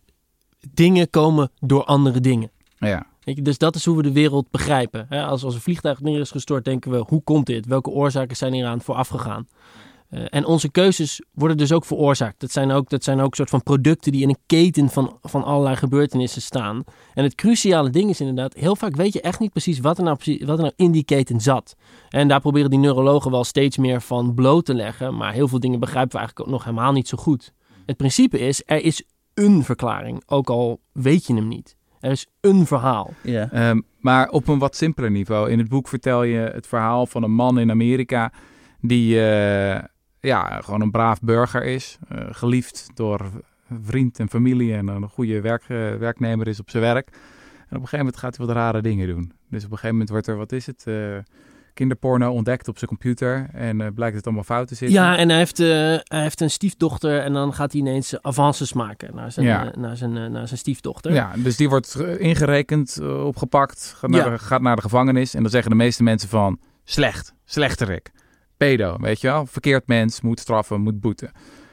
dingen 0.73 1.09
komen 1.09 1.51
door 1.59 1.83
andere 1.83 2.19
dingen. 2.19 2.51
Ja. 2.77 3.05
Dus 3.23 3.57
dat 3.57 3.75
is 3.75 3.85
hoe 3.85 3.97
we 3.97 4.03
de 4.03 4.11
wereld 4.11 4.51
begrijpen. 4.51 5.09
Als, 5.09 5.43
als 5.43 5.53
een 5.55 5.61
vliegtuig 5.61 6.01
neer 6.01 6.19
is 6.19 6.31
gestort, 6.31 6.65
denken 6.65 6.91
we, 6.91 7.03
hoe 7.07 7.23
komt 7.23 7.45
dit? 7.45 7.65
Welke 7.65 7.89
oorzaken 7.89 8.35
zijn 8.37 8.53
hieraan 8.53 8.81
vooraf 8.81 9.07
gegaan? 9.07 9.47
Uh, 10.11 10.23
en 10.29 10.45
onze 10.45 10.69
keuzes 10.69 11.21
worden 11.33 11.57
dus 11.57 11.71
ook 11.71 11.85
veroorzaakt. 11.85 12.39
Dat 12.39 12.51
zijn 12.51 12.71
ook, 12.71 12.89
dat 12.89 13.03
zijn 13.03 13.19
ook 13.19 13.35
soort 13.35 13.49
van 13.49 13.63
producten 13.63 14.11
die 14.11 14.21
in 14.21 14.29
een 14.29 14.37
keten 14.45 14.89
van, 14.89 15.17
van 15.21 15.43
allerlei 15.43 15.75
gebeurtenissen 15.75 16.41
staan. 16.41 16.83
En 17.13 17.23
het 17.23 17.35
cruciale 17.35 17.89
ding 17.89 18.09
is 18.09 18.19
inderdaad, 18.19 18.53
heel 18.53 18.75
vaak 18.75 18.95
weet 18.95 19.13
je 19.13 19.21
echt 19.21 19.39
niet 19.39 19.51
precies 19.51 19.79
wat 19.79 19.97
er 19.97 20.03
nou, 20.03 20.15
precies, 20.15 20.43
wat 20.43 20.57
er 20.57 20.63
nou 20.63 20.73
in 20.75 20.91
die 20.91 21.03
keten 21.03 21.39
zat. 21.39 21.75
En 22.09 22.27
daar 22.27 22.41
proberen 22.41 22.69
die 22.69 22.79
neurologen 22.79 23.31
wel 23.31 23.43
steeds 23.43 23.77
meer 23.77 24.01
van 24.01 24.33
bloot 24.33 24.65
te 24.65 24.73
leggen. 24.73 25.17
Maar 25.17 25.33
heel 25.33 25.47
veel 25.47 25.59
dingen 25.59 25.79
begrijpen 25.79 26.11
we 26.11 26.17
eigenlijk 26.17 26.47
ook 26.47 26.55
nog 26.55 26.63
helemaal 26.63 26.91
niet 26.91 27.07
zo 27.07 27.17
goed. 27.17 27.53
Het 27.85 27.97
principe 27.97 28.39
is, 28.39 28.63
er 28.65 28.83
is 28.83 29.03
een 29.33 29.63
verklaring, 29.63 30.23
ook 30.25 30.49
al 30.49 30.79
weet 30.91 31.25
je 31.25 31.33
hem 31.33 31.47
niet. 31.47 31.75
Er 31.99 32.11
is 32.11 32.27
een 32.41 32.65
verhaal. 32.65 33.13
Yeah. 33.23 33.69
Um, 33.69 33.83
maar 33.99 34.29
op 34.29 34.47
een 34.47 34.59
wat 34.59 34.75
simpeler 34.75 35.11
niveau. 35.11 35.49
In 35.49 35.59
het 35.59 35.69
boek 35.69 35.87
vertel 35.87 36.23
je 36.23 36.37
het 36.37 36.67
verhaal 36.67 37.05
van 37.05 37.23
een 37.23 37.31
man 37.31 37.59
in 37.59 37.71
Amerika 37.71 38.31
die 38.79 39.15
uh, 39.15 39.77
ja, 40.21 40.61
gewoon 40.61 40.81
een 40.81 40.91
braaf 40.91 41.19
burger 41.19 41.63
is. 41.63 41.97
Uh, 42.11 42.19
geliefd 42.31 42.89
door 42.93 43.29
vriend 43.83 44.19
en 44.19 44.29
familie 44.29 44.73
en 44.75 44.87
een 44.87 45.09
goede 45.09 45.41
werk, 45.41 45.63
uh, 45.67 45.95
werknemer 45.95 46.47
is 46.47 46.59
op 46.59 46.69
zijn 46.69 46.83
werk. 46.83 47.07
En 47.07 47.77
op 47.77 47.83
een 47.83 47.89
gegeven 47.89 47.97
moment 47.97 48.17
gaat 48.17 48.37
hij 48.37 48.45
wat 48.45 48.55
rare 48.55 48.81
dingen 48.81 49.07
doen. 49.07 49.31
Dus 49.49 49.65
op 49.65 49.71
een 49.71 49.77
gegeven 49.77 49.89
moment 49.89 50.09
wordt 50.09 50.27
er, 50.27 50.37
wat 50.37 50.51
is 50.51 50.65
het, 50.65 50.85
kinderporno 51.73 52.31
ontdekt 52.31 52.67
op 52.67 52.77
zijn 52.77 52.89
computer. 52.89 53.49
En 53.53 53.93
blijkt 53.93 54.15
het 54.15 54.25
allemaal 54.25 54.43
fout 54.43 54.67
te 54.67 54.75
zitten. 54.75 54.97
Ja, 54.97 55.17
en 55.17 55.29
hij 55.29 55.37
heeft, 55.37 55.57
hij 55.57 56.01
heeft 56.03 56.41
een 56.41 56.49
stiefdochter 56.49 57.19
en 57.19 57.33
dan 57.33 57.53
gaat 57.53 57.71
hij 57.71 57.81
ineens 57.81 58.21
avances 58.21 58.73
maken 58.73 59.15
naar 59.15 59.31
zijn, 59.31 59.45
ja. 59.45 59.73
naar 59.77 59.97
zijn, 59.97 60.31
naar 60.31 60.47
zijn 60.47 60.59
stiefdochter. 60.59 61.13
Ja, 61.13 61.33
dus 61.37 61.57
die 61.57 61.69
wordt 61.69 61.95
ingerekend, 62.17 62.99
opgepakt, 63.01 63.95
gaat 63.97 64.09
naar, 64.09 64.25
ja. 64.25 64.29
de, 64.29 64.39
gaat 64.39 64.61
naar 64.61 64.75
de 64.75 64.81
gevangenis. 64.81 65.33
En 65.33 65.41
dan 65.41 65.51
zeggen 65.51 65.69
de 65.71 65.77
meeste 65.77 66.03
mensen 66.03 66.29
van, 66.29 66.59
slecht, 66.83 67.33
slechterik 67.45 68.11
pedo, 68.67 68.97
weet 68.97 69.21
je 69.21 69.27
wel. 69.27 69.45
Verkeerd 69.45 69.87
mens, 69.87 70.21
moet 70.21 70.39
straffen, 70.39 70.81
moet 70.81 70.99
boeten. 70.99 71.31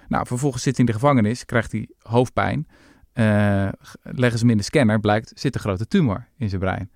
Nou, 0.08 0.26
vervolgens 0.26 0.62
zit 0.62 0.76
hij 0.76 0.86
in 0.86 0.92
de 0.92 0.98
gevangenis, 0.98 1.44
krijgt 1.44 1.72
hij 1.72 1.88
hoofdpijn. 1.98 2.66
Uh, 3.14 3.68
leggen 4.02 4.38
ze 4.38 4.44
hem 4.44 4.50
in 4.50 4.56
de 4.56 4.62
scanner, 4.62 5.00
blijkt, 5.00 5.32
zit 5.34 5.54
een 5.54 5.60
grote 5.60 5.86
tumor 5.86 6.28
in 6.36 6.48
zijn 6.48 6.60
brein. 6.60 6.90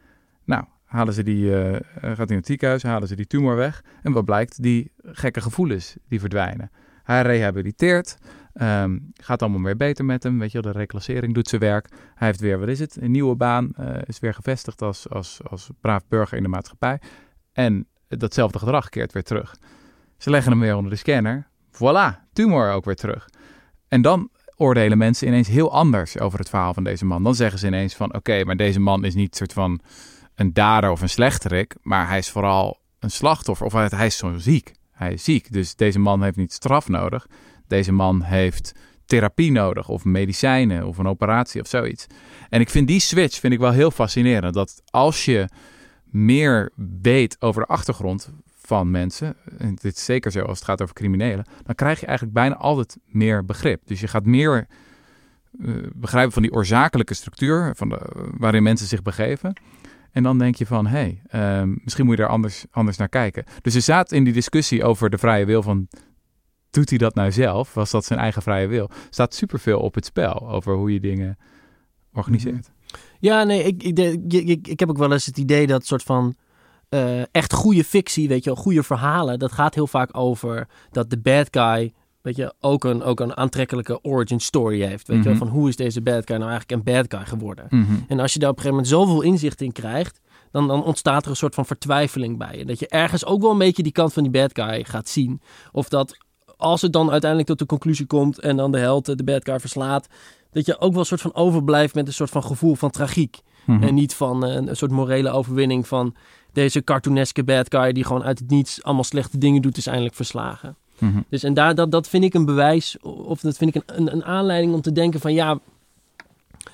Nou, 0.44 0.64
halen 0.84 1.14
ze 1.14 1.22
die, 1.22 1.44
uh, 1.44 1.76
gaat 2.00 2.16
hij 2.16 2.26
in 2.26 2.36
het 2.36 2.46
ziekenhuis, 2.46 2.82
halen 2.82 3.08
ze 3.08 3.16
die 3.16 3.26
tumor 3.26 3.56
weg. 3.56 3.84
En 4.02 4.12
wat 4.12 4.24
blijkt? 4.24 4.62
Die 4.62 4.92
gekke 5.02 5.40
gevoelens, 5.40 5.96
die 6.08 6.20
verdwijnen. 6.20 6.70
Hij 7.02 7.22
rehabiliteert, 7.22 8.16
um, 8.54 9.12
gaat 9.14 9.42
allemaal 9.42 9.62
weer 9.62 9.76
beter 9.76 10.04
met 10.04 10.22
hem. 10.22 10.38
Weet 10.38 10.52
je 10.52 10.60
wel, 10.60 10.72
de 10.72 10.78
reclassering 10.78 11.34
doet 11.34 11.48
zijn 11.48 11.60
werk. 11.60 11.88
Hij 12.14 12.26
heeft 12.26 12.40
weer, 12.40 12.58
wat 12.58 12.68
is 12.68 12.80
het, 12.80 12.96
een 13.00 13.10
nieuwe 13.10 13.36
baan. 13.36 13.72
Uh, 13.80 13.96
is 14.04 14.18
weer 14.18 14.34
gevestigd 14.34 14.82
als, 14.82 15.08
als, 15.08 15.40
als 15.50 15.70
braaf 15.80 16.02
burger 16.08 16.36
in 16.36 16.42
de 16.42 16.48
maatschappij. 16.48 17.00
En 17.52 17.86
datzelfde 18.08 18.58
gedrag 18.58 18.88
keert 18.88 19.12
weer 19.12 19.22
terug. 19.22 19.54
Ze 20.22 20.30
leggen 20.30 20.52
hem 20.52 20.60
weer 20.60 20.76
onder 20.76 20.90
de 20.90 20.96
scanner. 20.96 21.46
Voilà, 21.72 22.32
tumor 22.32 22.72
ook 22.72 22.84
weer 22.84 22.94
terug. 22.94 23.28
En 23.88 24.02
dan 24.02 24.30
oordelen 24.56 24.98
mensen 24.98 25.26
ineens 25.26 25.48
heel 25.48 25.72
anders 25.72 26.18
over 26.18 26.38
het 26.38 26.48
verhaal 26.48 26.74
van 26.74 26.84
deze 26.84 27.04
man. 27.04 27.22
Dan 27.22 27.34
zeggen 27.34 27.58
ze 27.58 27.66
ineens 27.66 27.94
van 27.94 28.14
oké, 28.14 28.44
maar 28.44 28.56
deze 28.56 28.80
man 28.80 29.04
is 29.04 29.14
niet 29.14 29.36
soort 29.36 29.52
van 29.52 29.80
een 30.34 30.52
dader 30.52 30.90
of 30.90 31.00
een 31.00 31.08
slechterik, 31.08 31.74
maar 31.80 32.08
hij 32.08 32.18
is 32.18 32.30
vooral 32.30 32.80
een 32.98 33.10
slachtoffer 33.10 33.66
of 33.66 33.72
hij 33.72 34.06
is 34.06 34.16
zo 34.16 34.38
ziek. 34.38 34.72
Hij 34.90 35.12
is 35.12 35.24
ziek, 35.24 35.52
dus 35.52 35.76
deze 35.76 35.98
man 35.98 36.22
heeft 36.22 36.36
niet 36.36 36.52
straf 36.52 36.88
nodig. 36.88 37.26
Deze 37.66 37.92
man 37.92 38.22
heeft 38.22 38.72
therapie 39.06 39.52
nodig 39.52 39.88
of 39.88 40.04
medicijnen 40.04 40.86
of 40.86 40.98
een 40.98 41.08
operatie 41.08 41.60
of 41.60 41.68
zoiets. 41.68 42.06
En 42.48 42.60
ik 42.60 42.70
vind 42.70 42.86
die 42.86 43.00
switch 43.00 43.38
vind 43.38 43.52
ik 43.52 43.58
wel 43.58 43.72
heel 43.72 43.90
fascinerend. 43.90 44.54
Dat 44.54 44.82
als 44.90 45.24
je 45.24 45.48
meer 46.04 46.72
weet 47.02 47.36
over 47.40 47.62
de 47.62 47.68
achtergrond 47.68 48.30
van 48.72 48.90
mensen, 48.90 49.36
en 49.58 49.74
dit 49.74 49.96
is 49.96 50.04
zeker 50.04 50.30
zo 50.30 50.40
als 50.40 50.58
het 50.58 50.68
gaat 50.68 50.82
over 50.82 50.94
criminelen, 50.94 51.44
dan 51.62 51.74
krijg 51.74 52.00
je 52.00 52.06
eigenlijk 52.06 52.36
bijna 52.36 52.56
altijd 52.56 52.98
meer 53.06 53.44
begrip. 53.44 53.82
Dus 53.86 54.00
je 54.00 54.08
gaat 54.08 54.24
meer 54.24 54.66
uh, 55.58 55.76
begrijpen 55.94 56.32
van 56.32 56.42
die 56.42 56.52
oorzakelijke 56.52 57.14
structuur 57.14 57.72
van 57.76 57.88
de, 57.88 57.98
waarin 58.36 58.62
mensen 58.62 58.86
zich 58.86 59.02
begeven. 59.02 59.52
En 60.10 60.22
dan 60.22 60.38
denk 60.38 60.54
je 60.54 60.66
van, 60.66 60.86
hé, 60.86 61.18
hey, 61.30 61.62
uh, 61.62 61.74
misschien 61.84 62.04
moet 62.04 62.16
je 62.16 62.22
daar 62.22 62.30
anders, 62.30 62.64
anders 62.70 62.96
naar 62.96 63.08
kijken. 63.08 63.44
Dus 63.60 63.74
er 63.74 63.82
staat 63.82 64.12
in 64.12 64.24
die 64.24 64.32
discussie 64.32 64.84
over 64.84 65.10
de 65.10 65.18
vrije 65.18 65.44
wil 65.44 65.62
van, 65.62 65.88
doet 66.70 66.88
hij 66.88 66.98
dat 66.98 67.14
nou 67.14 67.32
zelf? 67.32 67.74
Was 67.74 67.90
dat 67.90 68.04
zijn 68.04 68.18
eigen 68.18 68.42
vrije 68.42 68.66
wil? 68.66 68.90
staat 69.10 69.34
superveel 69.34 69.80
op 69.80 69.94
het 69.94 70.04
spel 70.04 70.50
over 70.50 70.74
hoe 70.74 70.92
je 70.92 71.00
dingen 71.00 71.38
organiseert. 72.12 72.70
Ja, 73.18 73.44
nee, 73.44 73.62
ik, 73.62 73.82
ik, 73.82 73.98
ik, 74.32 74.68
ik 74.68 74.80
heb 74.80 74.88
ook 74.88 74.98
wel 74.98 75.12
eens 75.12 75.26
het 75.26 75.38
idee 75.38 75.66
dat 75.66 75.86
soort 75.86 76.02
van 76.02 76.36
uh, 76.94 77.20
echt 77.30 77.52
goede 77.52 77.84
fictie, 77.84 78.28
weet 78.28 78.44
je 78.44 78.54
wel, 78.54 78.62
goede 78.62 78.82
verhalen. 78.82 79.38
Dat 79.38 79.52
gaat 79.52 79.74
heel 79.74 79.86
vaak 79.86 80.16
over 80.16 80.68
dat 80.90 81.10
de 81.10 81.18
bad 81.18 81.48
guy, 81.50 81.92
weet 82.22 82.36
je, 82.36 82.54
ook 82.60 82.84
een, 82.84 83.02
ook 83.02 83.20
een 83.20 83.36
aantrekkelijke 83.36 84.02
origin 84.02 84.40
story 84.40 84.80
heeft. 84.80 85.08
Weet 85.08 85.16
mm 85.16 85.22
-hmm. 85.22 85.22
je 85.22 85.28
wel, 85.28 85.38
mhm. 85.38 85.44
van 85.44 85.60
hoe 85.60 85.68
is 85.68 85.76
deze 85.76 86.00
bad 86.00 86.26
guy 86.26 86.36
nou 86.36 86.50
eigenlijk 86.50 86.70
een 86.70 86.94
bad 86.94 87.14
guy 87.14 87.26
geworden? 87.26 87.66
Mm 87.68 87.84
-hmm. 87.84 88.04
En 88.08 88.20
als 88.20 88.32
je 88.32 88.38
daar 88.38 88.50
op 88.50 88.56
een 88.56 88.62
gegeven 88.62 88.84
moment 88.84 89.08
zoveel 89.08 89.22
inzicht 89.22 89.60
in 89.60 89.72
krijgt, 89.72 90.20
dan, 90.50 90.68
dan 90.68 90.84
ontstaat 90.84 91.24
er 91.24 91.30
een 91.30 91.36
soort 91.36 91.54
van 91.54 91.66
vertwijfeling 91.66 92.38
bij 92.38 92.58
je. 92.58 92.64
Dat 92.64 92.78
je 92.78 92.88
ergens 92.88 93.24
ook 93.24 93.40
wel 93.40 93.50
een 93.50 93.58
beetje 93.58 93.82
die 93.82 93.92
kant 93.92 94.12
van 94.12 94.22
die 94.22 94.32
bad 94.32 94.50
guy 94.52 94.84
gaat 94.84 95.08
zien. 95.08 95.40
Of 95.72 95.88
dat 95.88 96.16
als 96.56 96.82
het 96.82 96.92
dan 96.92 97.10
uiteindelijk 97.10 97.48
tot 97.48 97.58
de 97.58 97.66
conclusie 97.66 98.06
komt 98.06 98.38
en 98.38 98.56
dan 98.56 98.72
de 98.72 98.78
held 98.78 99.04
de 99.04 99.24
bad 99.24 99.44
guy 99.44 99.60
verslaat, 99.60 100.06
dat 100.50 100.66
je 100.66 100.80
ook 100.80 100.90
wel 100.90 101.00
een 101.00 101.06
soort 101.06 101.20
van 101.20 101.34
overblijft 101.34 101.94
met 101.94 102.06
een 102.06 102.12
soort 102.12 102.30
van 102.30 102.42
gevoel 102.42 102.74
van 102.74 102.90
tragiek. 102.90 103.40
Mm 103.64 103.76
-hmm. 103.76 103.88
En 103.88 103.94
niet 103.94 104.14
van 104.14 104.48
uh, 104.48 104.54
een 104.54 104.76
soort 104.76 104.90
morele 104.90 105.30
overwinning 105.30 105.86
van 105.86 106.14
deze 106.52 106.84
cartooneske 106.84 107.44
bad 107.44 107.66
guy 107.74 107.92
die 107.92 108.04
gewoon 108.04 108.22
uit 108.22 108.38
het 108.38 108.50
niets 108.50 108.82
allemaal 108.82 109.04
slechte 109.04 109.38
dingen 109.38 109.62
doet, 109.62 109.76
is 109.76 109.86
eindelijk 109.86 110.14
verslagen. 110.14 110.76
Mm 110.98 111.12
-hmm. 111.12 111.24
Dus 111.28 111.42
en 111.42 111.54
daar, 111.54 111.74
dat, 111.74 111.90
dat 111.90 112.08
vind 112.08 112.24
ik 112.24 112.34
een 112.34 112.44
bewijs, 112.44 112.98
of 113.00 113.40
dat 113.40 113.56
vind 113.56 113.76
ik 113.76 113.82
een, 113.86 113.96
een, 113.96 114.12
een 114.12 114.24
aanleiding 114.24 114.74
om 114.74 114.80
te 114.80 114.92
denken 114.92 115.20
van 115.20 115.34
ja, 115.34 115.58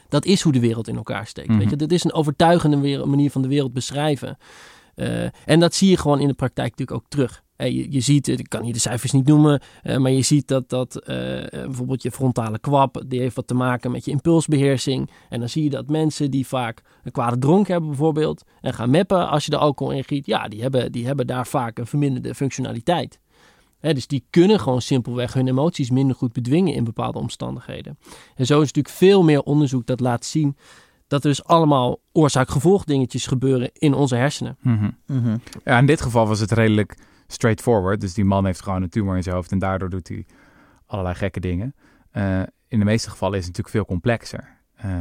dat 0.09 0.25
is 0.25 0.43
hoe 0.43 0.53
de 0.53 0.61
wereld 0.61 0.89
in 0.89 0.97
elkaar 0.97 1.27
steekt. 1.27 1.49
Mm 1.49 1.55
-hmm. 1.55 1.63
Weet 1.63 1.71
je, 1.71 1.77
dat 1.77 1.91
is 1.91 2.05
een 2.05 2.13
overtuigende 2.13 3.05
manier 3.07 3.31
van 3.31 3.43
de 3.43 3.49
wereld 3.49 3.73
beschrijven. 3.73 4.39
Uh, 4.97 5.23
en 5.45 5.61
dat 5.61 5.75
zie 5.75 5.91
je 5.91 5.97
gewoon 5.97 6.21
in 6.21 6.29
de 6.29 6.35
praktijk 6.35 6.71
natuurlijk 6.71 6.99
ook 6.99 7.11
terug. 7.11 7.43
Je, 7.67 7.93
je 7.93 8.01
ziet, 8.01 8.29
ik 8.29 8.49
kan 8.49 8.63
hier 8.63 8.73
de 8.73 8.79
cijfers 8.79 9.13
niet 9.13 9.27
noemen, 9.27 9.61
uh, 9.85 9.97
maar 9.97 10.11
je 10.11 10.23
ziet 10.23 10.49
dat, 10.49 10.69
dat 10.69 10.97
uh, 10.97 11.07
bijvoorbeeld 11.51 12.03
je 12.03 12.11
frontale 12.11 12.59
kwap, 12.59 13.03
die 13.07 13.21
heeft 13.21 13.37
wat 13.37 13.47
te 13.47 13.55
maken 13.55 13.91
met 13.91 14.05
je 14.05 14.11
impulsbeheersing. 14.11 15.11
En 15.29 15.39
dan 15.39 15.49
zie 15.49 15.63
je 15.63 15.71
dat 15.71 15.89
mensen 15.89 16.31
die 16.31 16.47
vaak 16.47 16.83
een 17.03 17.13
kwade 17.13 17.39
dronk 17.39 17.69
hebben 17.69 17.89
bijvoorbeeld, 17.89 18.43
en 18.61 18.75
gaan 18.75 18.91
meppen 18.91 19.29
als 19.29 19.45
je 19.45 19.51
de 19.51 19.57
alcohol 19.57 19.93
ingiet, 19.93 20.27
ja, 20.27 20.49
die 20.49 20.63
hebben, 20.63 20.93
die 20.93 21.07
hebben 21.07 21.27
daar 21.27 21.47
vaak 21.47 21.79
een 21.79 21.87
verminderde 21.87 22.35
functionaliteit. 22.35 23.21
He, 23.79 23.95
dus 23.95 24.07
die 24.07 24.27
kunnen 24.31 24.61
gewoon 24.61 24.83
simpelweg 24.83 25.33
hun 25.33 25.49
emoties 25.49 25.91
minder 25.91 26.17
goed 26.17 26.33
bedwingen 26.33 26.75
in 26.75 26.85
bepaalde 26.85 27.19
omstandigheden. 27.19 27.99
En 28.35 28.47
zo 28.47 28.61
is 28.61 28.67
natuurlijk 28.67 28.95
veel 28.95 29.23
meer 29.23 29.43
onderzoek 29.43 29.87
dat 29.87 30.01
laat 30.01 30.25
zien 30.25 30.57
dat 31.07 31.25
er 31.25 31.29
dus 31.29 31.45
allemaal 31.45 32.01
oorzaak-gevolg 32.13 32.85
dingetjes 32.85 33.27
gebeuren 33.27 33.71
in 33.73 33.95
onze 33.95 34.17
hersenen. 34.17 34.57
Mm 34.61 34.79
-hmm. 34.79 34.97
Mm 35.07 35.23
-hmm. 35.23 35.41
Ja, 35.65 35.79
in 35.79 35.87
dit 35.87 36.01
geval 36.01 36.27
was 36.27 36.41
het 36.41 36.53
redelijk 36.53 36.97
straightforward. 37.33 38.01
Dus 38.01 38.15
die 38.15 38.25
man 38.25 38.45
heeft 38.45 38.63
gewoon 38.63 38.83
een 38.83 38.89
tumor 38.89 39.17
in 39.17 39.23
zijn 39.23 39.35
hoofd 39.35 39.53
en 39.53 39.59
daardoor 39.59 39.91
doet 39.91 40.09
hij 40.09 40.27
allerlei 40.87 41.15
gekke 41.17 41.41
dingen. 41.41 41.75
Uh, 42.13 42.43
in 42.69 42.79
de 42.79 42.85
meeste 42.85 43.11
gevallen 43.11 43.39
is 43.39 43.47
het 43.47 43.57
natuurlijk 43.57 43.77
veel 43.77 43.95
complexer. 43.95 44.57
Uh, 44.85 44.93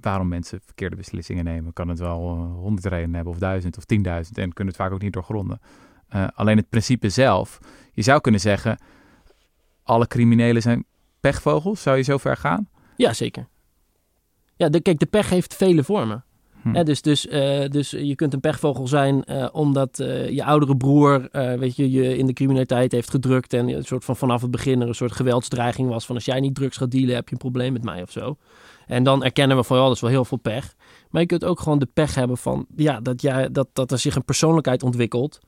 waarom 0.00 0.28
mensen 0.28 0.60
verkeerde 0.64 0.96
beslissingen 0.96 1.44
nemen, 1.44 1.72
kan 1.72 1.88
het 1.88 1.98
wel 1.98 2.36
honderd 2.36 2.86
redenen 2.86 3.14
hebben 3.14 3.32
of 3.32 3.38
duizend 3.38 3.76
of 3.76 3.84
tienduizend 3.84 4.38
en 4.38 4.52
kunnen 4.52 4.74
het 4.74 4.82
vaak 4.82 4.92
ook 4.92 5.02
niet 5.02 5.12
doorgronden. 5.12 5.60
Alleen 6.34 6.56
het 6.56 6.68
principe 6.68 7.08
zelf, 7.08 7.58
je 7.92 8.02
zou 8.02 8.20
kunnen 8.20 8.40
zeggen, 8.40 8.78
alle 9.82 10.06
criminelen 10.06 10.62
zijn 10.62 10.84
pechvogels. 11.20 11.82
Zou 11.82 11.96
je 11.96 12.02
zo 12.02 12.18
ver 12.18 12.36
gaan? 12.36 12.68
Ja, 12.96 13.12
zeker. 13.12 13.48
Ja, 14.56 14.68
de, 14.68 14.80
kijk, 14.80 14.98
de 14.98 15.06
pech 15.06 15.28
heeft 15.28 15.54
vele 15.54 15.84
vormen. 15.84 16.24
Hm. 16.62 16.84
dus, 16.84 17.02
dus, 17.02 17.26
uh, 17.26 17.68
dus 17.68 17.90
je 17.90 18.14
kunt 18.14 18.32
een 18.32 18.40
pechvogel 18.40 18.88
zijn 18.88 19.24
uh, 19.26 19.48
omdat 19.52 19.98
uh, 19.98 20.28
je 20.28 20.44
oudere 20.44 20.76
broer 20.76 21.28
weet 21.32 21.76
je, 21.76 21.90
je 21.90 22.16
in 22.16 22.26
de 22.26 22.32
criminaliteit 22.32 22.92
heeft 22.92 23.10
gedrukt. 23.10 23.52
En 23.52 23.68
een 23.68 23.84
soort 23.84 24.04
van 24.04 24.16
vanaf 24.16 24.42
het 24.42 24.50
begin 24.50 24.80
er 24.80 24.88
een 24.88 24.94
soort 24.94 25.12
geweldsdreiging 25.12 25.88
was 25.88 26.06
van 26.06 26.14
als 26.14 26.24
jij 26.24 26.40
niet 26.40 26.54
drugs 26.54 26.76
gaat 26.76 26.90
dealen 26.90 27.14
heb 27.14 27.28
je 27.28 27.32
een 27.32 27.38
probleem 27.38 27.72
met 27.72 27.84
mij 27.84 28.02
of 28.02 28.10
zo. 28.10 28.36
En 28.86 29.02
dan 29.02 29.24
erkennen 29.24 29.56
we 29.56 29.64
van 29.64 29.76
ja, 29.76 29.84
dat 29.84 29.94
is 29.94 30.00
wel 30.00 30.10
heel 30.10 30.24
veel 30.24 30.38
pech. 30.38 30.74
Maar 31.10 31.20
je 31.20 31.26
kunt 31.26 31.44
ook 31.44 31.60
gewoon 31.60 31.78
de 31.78 31.88
pech 31.92 32.14
hebben 32.14 32.36
van 32.36 32.66
ja, 32.76 33.00
dat, 33.00 33.22
jij, 33.22 33.50
dat, 33.50 33.68
dat 33.72 33.90
er 33.90 33.98
zich 33.98 34.14
een 34.16 34.24
persoonlijkheid 34.24 34.82
ontwikkelt. 34.82 35.40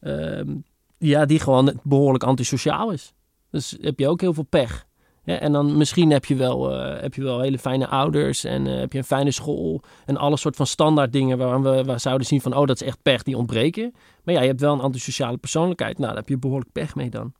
Ehm, 0.00 0.54
ja, 0.98 1.24
die 1.24 1.40
gewoon 1.40 1.80
behoorlijk 1.82 2.24
antisociaal 2.24 2.90
is. 2.90 3.12
Dus 3.50 3.76
heb 3.80 3.98
je 3.98 4.08
ook 4.08 4.20
heel 4.20 4.34
veel 4.34 4.46
pech. 4.48 4.86
Ja, 5.28 5.38
en 5.38 5.52
dan 5.52 5.76
misschien 5.76 6.10
heb 6.10 6.24
je 6.24 6.34
wel, 6.34 6.72
uh, 6.72 7.00
heb 7.00 7.14
je 7.14 7.22
wel 7.22 7.40
hele 7.40 7.58
fijne 7.58 7.88
ouders 7.88 8.44
en 8.44 8.66
uh, 8.66 8.78
heb 8.78 8.92
je 8.92 8.98
een 8.98 9.04
fijne 9.04 9.30
school 9.30 9.82
en 10.06 10.16
alle 10.16 10.36
soort 10.36 10.56
van 10.56 10.66
standaard 10.66 11.12
dingen 11.12 11.38
waar 11.38 11.62
we 11.62 11.84
waar 11.84 12.00
zouden 12.00 12.26
zien 12.26 12.40
van 12.40 12.54
oh 12.54 12.66
dat 12.66 12.80
is 12.80 12.86
echt 12.86 13.02
pech 13.02 13.22
die 13.22 13.36
ontbreken. 13.36 13.94
Maar 14.24 14.34
ja, 14.34 14.40
je 14.40 14.46
hebt 14.46 14.60
wel 14.60 14.72
een 14.72 14.80
antisociale 14.80 15.36
persoonlijkheid. 15.36 15.98
Nou, 15.98 16.08
daar 16.08 16.20
heb 16.20 16.28
je 16.28 16.38
behoorlijk 16.38 16.72
pech 16.72 16.94
mee 16.94 17.10
dan. 17.10 17.32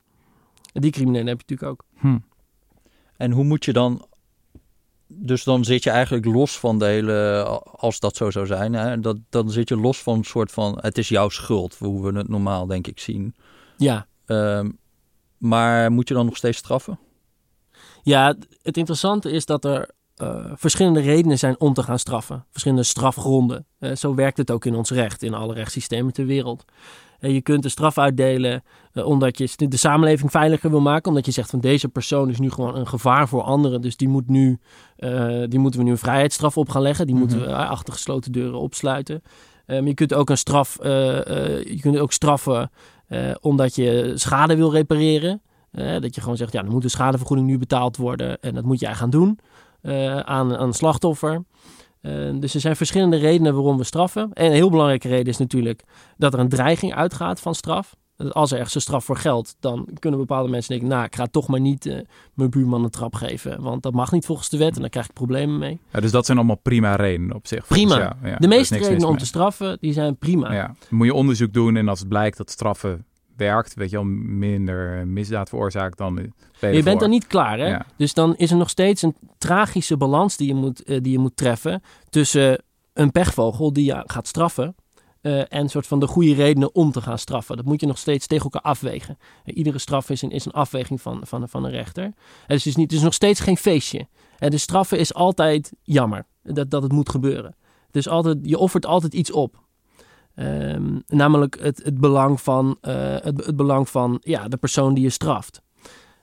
En 0.73 0.81
die 0.81 0.91
criminelen 0.91 1.27
heb 1.27 1.41
je 1.41 1.55
natuurlijk 1.55 1.71
ook. 1.71 1.85
Hm. 1.99 2.17
En 3.17 3.31
hoe 3.31 3.43
moet 3.43 3.65
je 3.65 3.73
dan 3.73 4.05
dus 5.07 5.43
dan 5.43 5.63
zit 5.63 5.83
je 5.83 5.89
eigenlijk 5.89 6.25
los 6.25 6.59
van 6.59 6.79
de 6.79 6.85
hele, 6.85 7.43
als 7.75 7.99
dat 7.99 8.15
zo 8.15 8.31
zou 8.31 8.45
zijn, 8.45 8.73
hè, 8.73 8.99
dat, 8.99 9.17
dan 9.29 9.51
zit 9.51 9.69
je 9.69 9.77
los 9.77 10.01
van 10.01 10.17
een 10.17 10.23
soort 10.23 10.51
van, 10.51 10.77
het 10.81 10.97
is 10.97 11.09
jouw 11.09 11.29
schuld, 11.29 11.75
hoe 11.77 12.11
we 12.11 12.17
het 12.17 12.29
normaal 12.29 12.65
denk 12.65 12.87
ik 12.87 12.99
zien. 12.99 13.35
Ja, 13.77 14.07
Ehm, 14.29 14.69
maar 15.37 15.91
moet 15.91 16.07
je 16.07 16.13
dan 16.13 16.25
nog 16.25 16.37
steeds 16.37 16.57
straffen? 16.57 16.99
Ja, 18.03 18.35
het 18.61 18.77
interessante 18.77 19.31
is 19.31 19.45
dat 19.45 19.65
er 19.65 19.89
eh, 20.15 20.45
verschillende 20.55 20.99
redenen 20.99 21.37
zijn 21.39 21.59
om 21.59 21.73
te 21.73 21.83
gaan 21.83 21.99
straffen. 21.99 22.45
Verschillende 22.51 22.83
strafgronden. 22.83 23.65
Eh, 23.79 23.95
zo 23.95 24.15
werkt 24.15 24.37
het 24.37 24.51
ook 24.51 24.65
in 24.65 24.75
ons 24.75 24.91
recht, 24.91 25.23
in 25.23 25.33
alle 25.33 25.53
rechtssystemen 25.53 26.13
ter 26.13 26.25
wereld. 26.25 26.65
En 27.19 27.33
je 27.33 27.41
kunt 27.41 27.63
de 27.63 27.69
straf 27.69 27.97
uitdelen 27.97 28.63
eh, 28.93 29.05
omdat 29.05 29.37
je 29.37 29.67
de 29.67 29.77
samenleving 29.77 30.31
veiliger 30.31 30.69
wil 30.69 30.81
maken. 30.81 31.09
Omdat 31.09 31.25
je 31.25 31.31
zegt 31.31 31.49
van 31.49 31.59
deze 31.59 31.89
persoon 31.89 32.29
is 32.29 32.39
nu 32.39 32.51
gewoon 32.51 32.75
een 32.75 32.87
gevaar 32.87 33.27
voor 33.27 33.41
anderen. 33.41 33.81
Dus 33.81 33.97
die, 33.97 34.07
moet 34.07 34.29
nu, 34.29 34.59
eh, 34.95 35.43
die 35.47 35.59
moeten 35.59 35.79
we 35.79 35.85
nu 35.85 35.91
een 35.91 35.97
vrijheidsstraf 35.97 36.57
op 36.57 36.69
gaan 36.69 36.81
leggen. 36.81 37.05
Die 37.05 37.15
moeten 37.15 37.39
we 37.39 37.45
eh, 37.45 37.69
achter 37.69 37.93
gesloten 37.93 38.31
deuren 38.31 38.59
opsluiten. 38.59 39.21
Eh, 39.65 39.77
maar 39.79 39.87
je 39.87 39.93
kunt 39.93 40.13
ook 40.13 40.29
een 40.29 40.37
straf, 40.37 40.77
eh, 40.79 41.57
eh, 41.57 41.63
je 41.65 41.79
kunt 41.79 41.97
ook 41.97 42.11
straffen 42.11 42.71
eh, 43.07 43.31
omdat 43.41 43.75
je 43.75 44.11
schade 44.15 44.55
wil 44.55 44.71
repareren. 44.71 45.41
Eh, 45.71 45.99
dat 45.99 46.15
je 46.15 46.21
gewoon 46.21 46.37
zegt, 46.37 46.53
ja, 46.53 46.61
dan 46.61 46.71
moet 46.71 46.81
de 46.81 46.89
schadevergoeding 46.89 47.47
nu 47.47 47.57
betaald 47.57 47.97
worden. 47.97 48.41
En 48.41 48.53
dat 48.53 48.63
moet 48.63 48.79
jij 48.79 48.95
gaan 48.95 49.09
doen 49.09 49.39
eh, 49.81 50.19
aan, 50.19 50.57
aan 50.57 50.67
een 50.67 50.73
slachtoffer. 50.73 51.43
Eh, 52.01 52.11
dus 52.39 52.53
er 52.53 52.59
zijn 52.59 52.75
verschillende 52.75 53.17
redenen 53.17 53.53
waarom 53.53 53.77
we 53.77 53.83
straffen. 53.83 54.33
En 54.33 54.45
een 54.45 54.51
heel 54.51 54.69
belangrijke 54.69 55.07
reden 55.07 55.27
is 55.27 55.37
natuurlijk 55.37 55.83
dat 56.17 56.33
er 56.33 56.39
een 56.39 56.49
dreiging 56.49 56.93
uitgaat 56.93 57.39
van 57.39 57.55
straf. 57.55 57.95
Dat 58.15 58.33
als 58.33 58.51
er 58.51 58.57
ergens 58.57 58.75
een 58.75 58.81
straf 58.81 59.05
voor 59.05 59.17
geldt, 59.17 59.55
dan 59.59 59.87
kunnen 59.99 60.19
bepaalde 60.19 60.49
mensen 60.49 60.71
denken... 60.71 60.89
nou, 60.89 61.03
ik 61.03 61.15
ga 61.15 61.25
toch 61.25 61.47
maar 61.47 61.59
niet 61.59 62.03
mijn 62.33 62.49
buurman 62.49 62.83
een 62.83 62.89
trap 62.89 63.15
geven. 63.15 63.61
Want 63.61 63.83
dat 63.83 63.93
mag 63.93 64.11
niet 64.11 64.25
volgens 64.25 64.49
de 64.49 64.57
wet 64.57 64.75
en 64.75 64.81
dan 64.81 64.89
krijg 64.89 65.05
ik 65.05 65.13
problemen 65.13 65.57
mee. 65.57 65.79
Ja, 65.91 65.99
dus 65.99 66.11
dat 66.11 66.25
zijn 66.25 66.37
allemaal 66.37 66.55
prima 66.55 66.95
redenen 66.95 67.35
op 67.35 67.47
zich. 67.47 67.67
Prima. 67.67 68.17
Ja, 68.23 68.35
de 68.37 68.47
meeste 68.47 68.77
redenen 68.77 69.07
om 69.07 69.17
te 69.17 69.25
straffen, 69.25 69.77
die 69.79 69.93
zijn 69.93 70.17
prima. 70.17 70.53
Ja. 70.53 70.65
Dan 70.65 70.97
moet 70.97 71.07
je 71.07 71.13
onderzoek 71.13 71.53
doen 71.53 71.75
en 71.75 71.87
als 71.87 71.99
het 71.99 72.07
blijkt 72.07 72.37
dat 72.37 72.49
straffen 72.49 73.05
werkt, 73.39 73.73
weet 73.73 73.89
je 73.89 73.95
wel, 73.95 74.05
minder 74.05 75.07
misdaad 75.07 75.49
veroorzaakt, 75.49 75.97
dan 75.97 76.33
je 76.59 76.83
bent 76.83 76.99
dan 76.99 77.09
niet 77.09 77.27
klaar, 77.27 77.57
hè? 77.57 77.67
Ja. 77.67 77.85
Dus 77.95 78.13
dan 78.13 78.35
is 78.35 78.51
er 78.51 78.57
nog 78.57 78.69
steeds 78.69 79.01
een 79.01 79.15
tragische 79.37 79.97
balans 79.97 80.37
die 80.37 80.47
je 80.47 80.55
moet, 80.55 80.83
eh, 80.83 81.01
die 81.01 81.11
je 81.11 81.19
moet 81.19 81.37
treffen 81.37 81.81
tussen 82.09 82.63
een 82.93 83.11
pechvogel 83.11 83.73
die 83.73 83.85
je 83.85 84.03
gaat 84.05 84.27
straffen 84.27 84.75
eh, 85.21 85.53
en 85.53 85.69
soort 85.69 85.87
van 85.87 85.99
de 85.99 86.07
goede 86.07 86.33
redenen 86.33 86.75
om 86.75 86.91
te 86.91 87.01
gaan 87.01 87.17
straffen. 87.17 87.55
Dat 87.55 87.65
moet 87.65 87.81
je 87.81 87.87
nog 87.87 87.97
steeds 87.97 88.27
tegen 88.27 88.43
elkaar 88.43 88.71
afwegen. 88.71 89.17
Eh, 89.43 89.57
iedere 89.57 89.79
straf 89.79 90.09
is 90.09 90.21
een, 90.21 90.31
is 90.31 90.45
een 90.45 90.51
afweging 90.51 91.01
van, 91.01 91.21
van, 91.23 91.49
van 91.49 91.63
een 91.63 91.71
rechter. 91.71 92.13
Dus 92.47 92.63
het 92.63 92.65
is, 92.65 92.75
niet, 92.75 92.89
het 92.89 92.99
is 92.99 93.05
nog 93.05 93.13
steeds 93.13 93.39
geen 93.39 93.57
feestje. 93.57 94.07
En 94.37 94.49
de 94.49 94.57
straffen 94.57 94.99
is 94.99 95.13
altijd 95.13 95.73
jammer 95.83 96.25
dat, 96.43 96.71
dat 96.71 96.83
het 96.83 96.91
moet 96.91 97.09
gebeuren. 97.09 97.55
Dus 97.91 98.07
altijd, 98.07 98.37
je 98.41 98.57
offert 98.57 98.85
altijd 98.85 99.13
iets 99.13 99.31
op. 99.31 99.67
Ehm, 100.39 100.99
namelijk 101.07 101.59
het, 101.59 101.83
het 101.83 101.97
belang 101.97 102.41
van, 102.41 102.77
eh, 102.81 103.15
het, 103.15 103.55
belang 103.55 103.89
van 103.89 104.17
ja, 104.21 104.47
de 104.47 104.57
persoon 104.57 104.93
die 104.93 105.03
je 105.03 105.09
straft. 105.09 105.61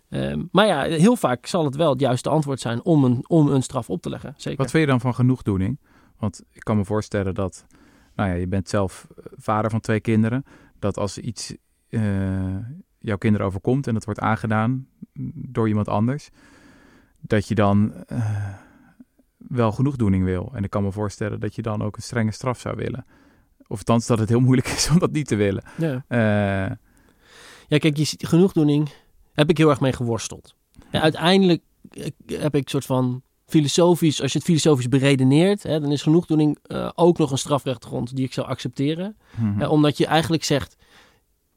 Ehm, 0.08 0.42
maar 0.50 0.66
ja, 0.66 0.82
heel 0.82 1.16
vaak 1.16 1.46
zal 1.46 1.64
het 1.64 1.76
wel 1.76 1.90
het 1.90 2.00
juiste 2.00 2.28
antwoord 2.28 2.60
zijn 2.60 2.84
om 2.84 3.04
een, 3.04 3.24
om 3.28 3.48
een 3.48 3.62
straf 3.62 3.90
op 3.90 4.02
te 4.02 4.08
leggen. 4.08 4.34
Zeker. 4.36 4.58
Wat 4.58 4.70
vind 4.70 4.84
je 4.84 4.90
dan 4.90 5.00
van 5.00 5.14
genoegdoening? 5.14 5.80
Want 6.18 6.42
ik 6.52 6.60
kan 6.60 6.76
me 6.76 6.84
voorstellen 6.84 7.34
dat, 7.34 7.66
nou 8.14 8.30
ja, 8.30 8.34
je 8.34 8.46
bent 8.46 8.68
zelf 8.68 9.06
vader 9.36 9.70
van 9.70 9.80
twee 9.80 10.00
kinderen, 10.00 10.44
dat 10.78 10.98
als 10.98 11.18
iets 11.18 11.54
eh, 11.88 12.56
jouw 12.98 13.16
kinderen 13.16 13.46
overkomt 13.46 13.86
en 13.86 13.94
dat 13.94 14.04
wordt 14.04 14.20
aangedaan 14.20 14.88
door 15.34 15.68
iemand 15.68 15.88
anders, 15.88 16.30
dat 17.20 17.48
je 17.48 17.54
dan 17.54 17.94
eh, 18.06 18.48
wel 19.36 19.72
genoegdoening 19.72 20.24
wil. 20.24 20.50
En 20.54 20.64
ik 20.64 20.70
kan 20.70 20.82
me 20.82 20.92
voorstellen 20.92 21.40
dat 21.40 21.54
je 21.54 21.62
dan 21.62 21.82
ook 21.82 21.96
een 21.96 22.02
strenge 22.02 22.32
straf 22.32 22.60
zou 22.60 22.76
willen. 22.76 23.04
Of 23.68 23.78
althans 23.78 24.06
dat 24.06 24.18
het 24.18 24.28
heel 24.28 24.40
moeilijk 24.40 24.68
is 24.68 24.88
om 24.92 24.98
dat 24.98 25.12
niet 25.12 25.26
te 25.26 25.36
willen. 25.36 25.64
Ja. 25.76 26.04
Eh, 26.08 26.76
ja, 27.68 27.78
kijk, 27.78 27.96
je 27.96 28.14
genoegdoening 28.18 28.88
heb 29.32 29.50
ik 29.50 29.58
heel 29.58 29.70
erg 29.70 29.80
mee 29.80 29.92
geworsteld. 29.92 30.54
En 30.90 31.00
uiteindelijk 31.00 31.62
eh, 31.90 32.06
heb 32.26 32.54
ik 32.54 32.62
een 32.62 32.70
soort 32.70 32.84
van 32.84 33.22
filosofisch, 33.46 34.22
als 34.22 34.32
je 34.32 34.38
het 34.38 34.46
filosofisch 34.46 34.88
beredeneert, 34.88 35.62
hè, 35.62 35.80
dan 35.80 35.92
is 35.92 36.02
genoegdoening 36.02 36.58
eh, 36.62 36.90
ook 36.94 37.18
nog 37.18 37.30
een 37.30 37.38
strafrechtgrond 37.38 38.16
die 38.16 38.24
ik 38.24 38.32
zou 38.32 38.46
accepteren. 38.46 39.16
mhm. 39.36 39.62
Omdat 39.62 39.98
je 39.98 40.06
eigenlijk 40.06 40.44
zegt, 40.44 40.76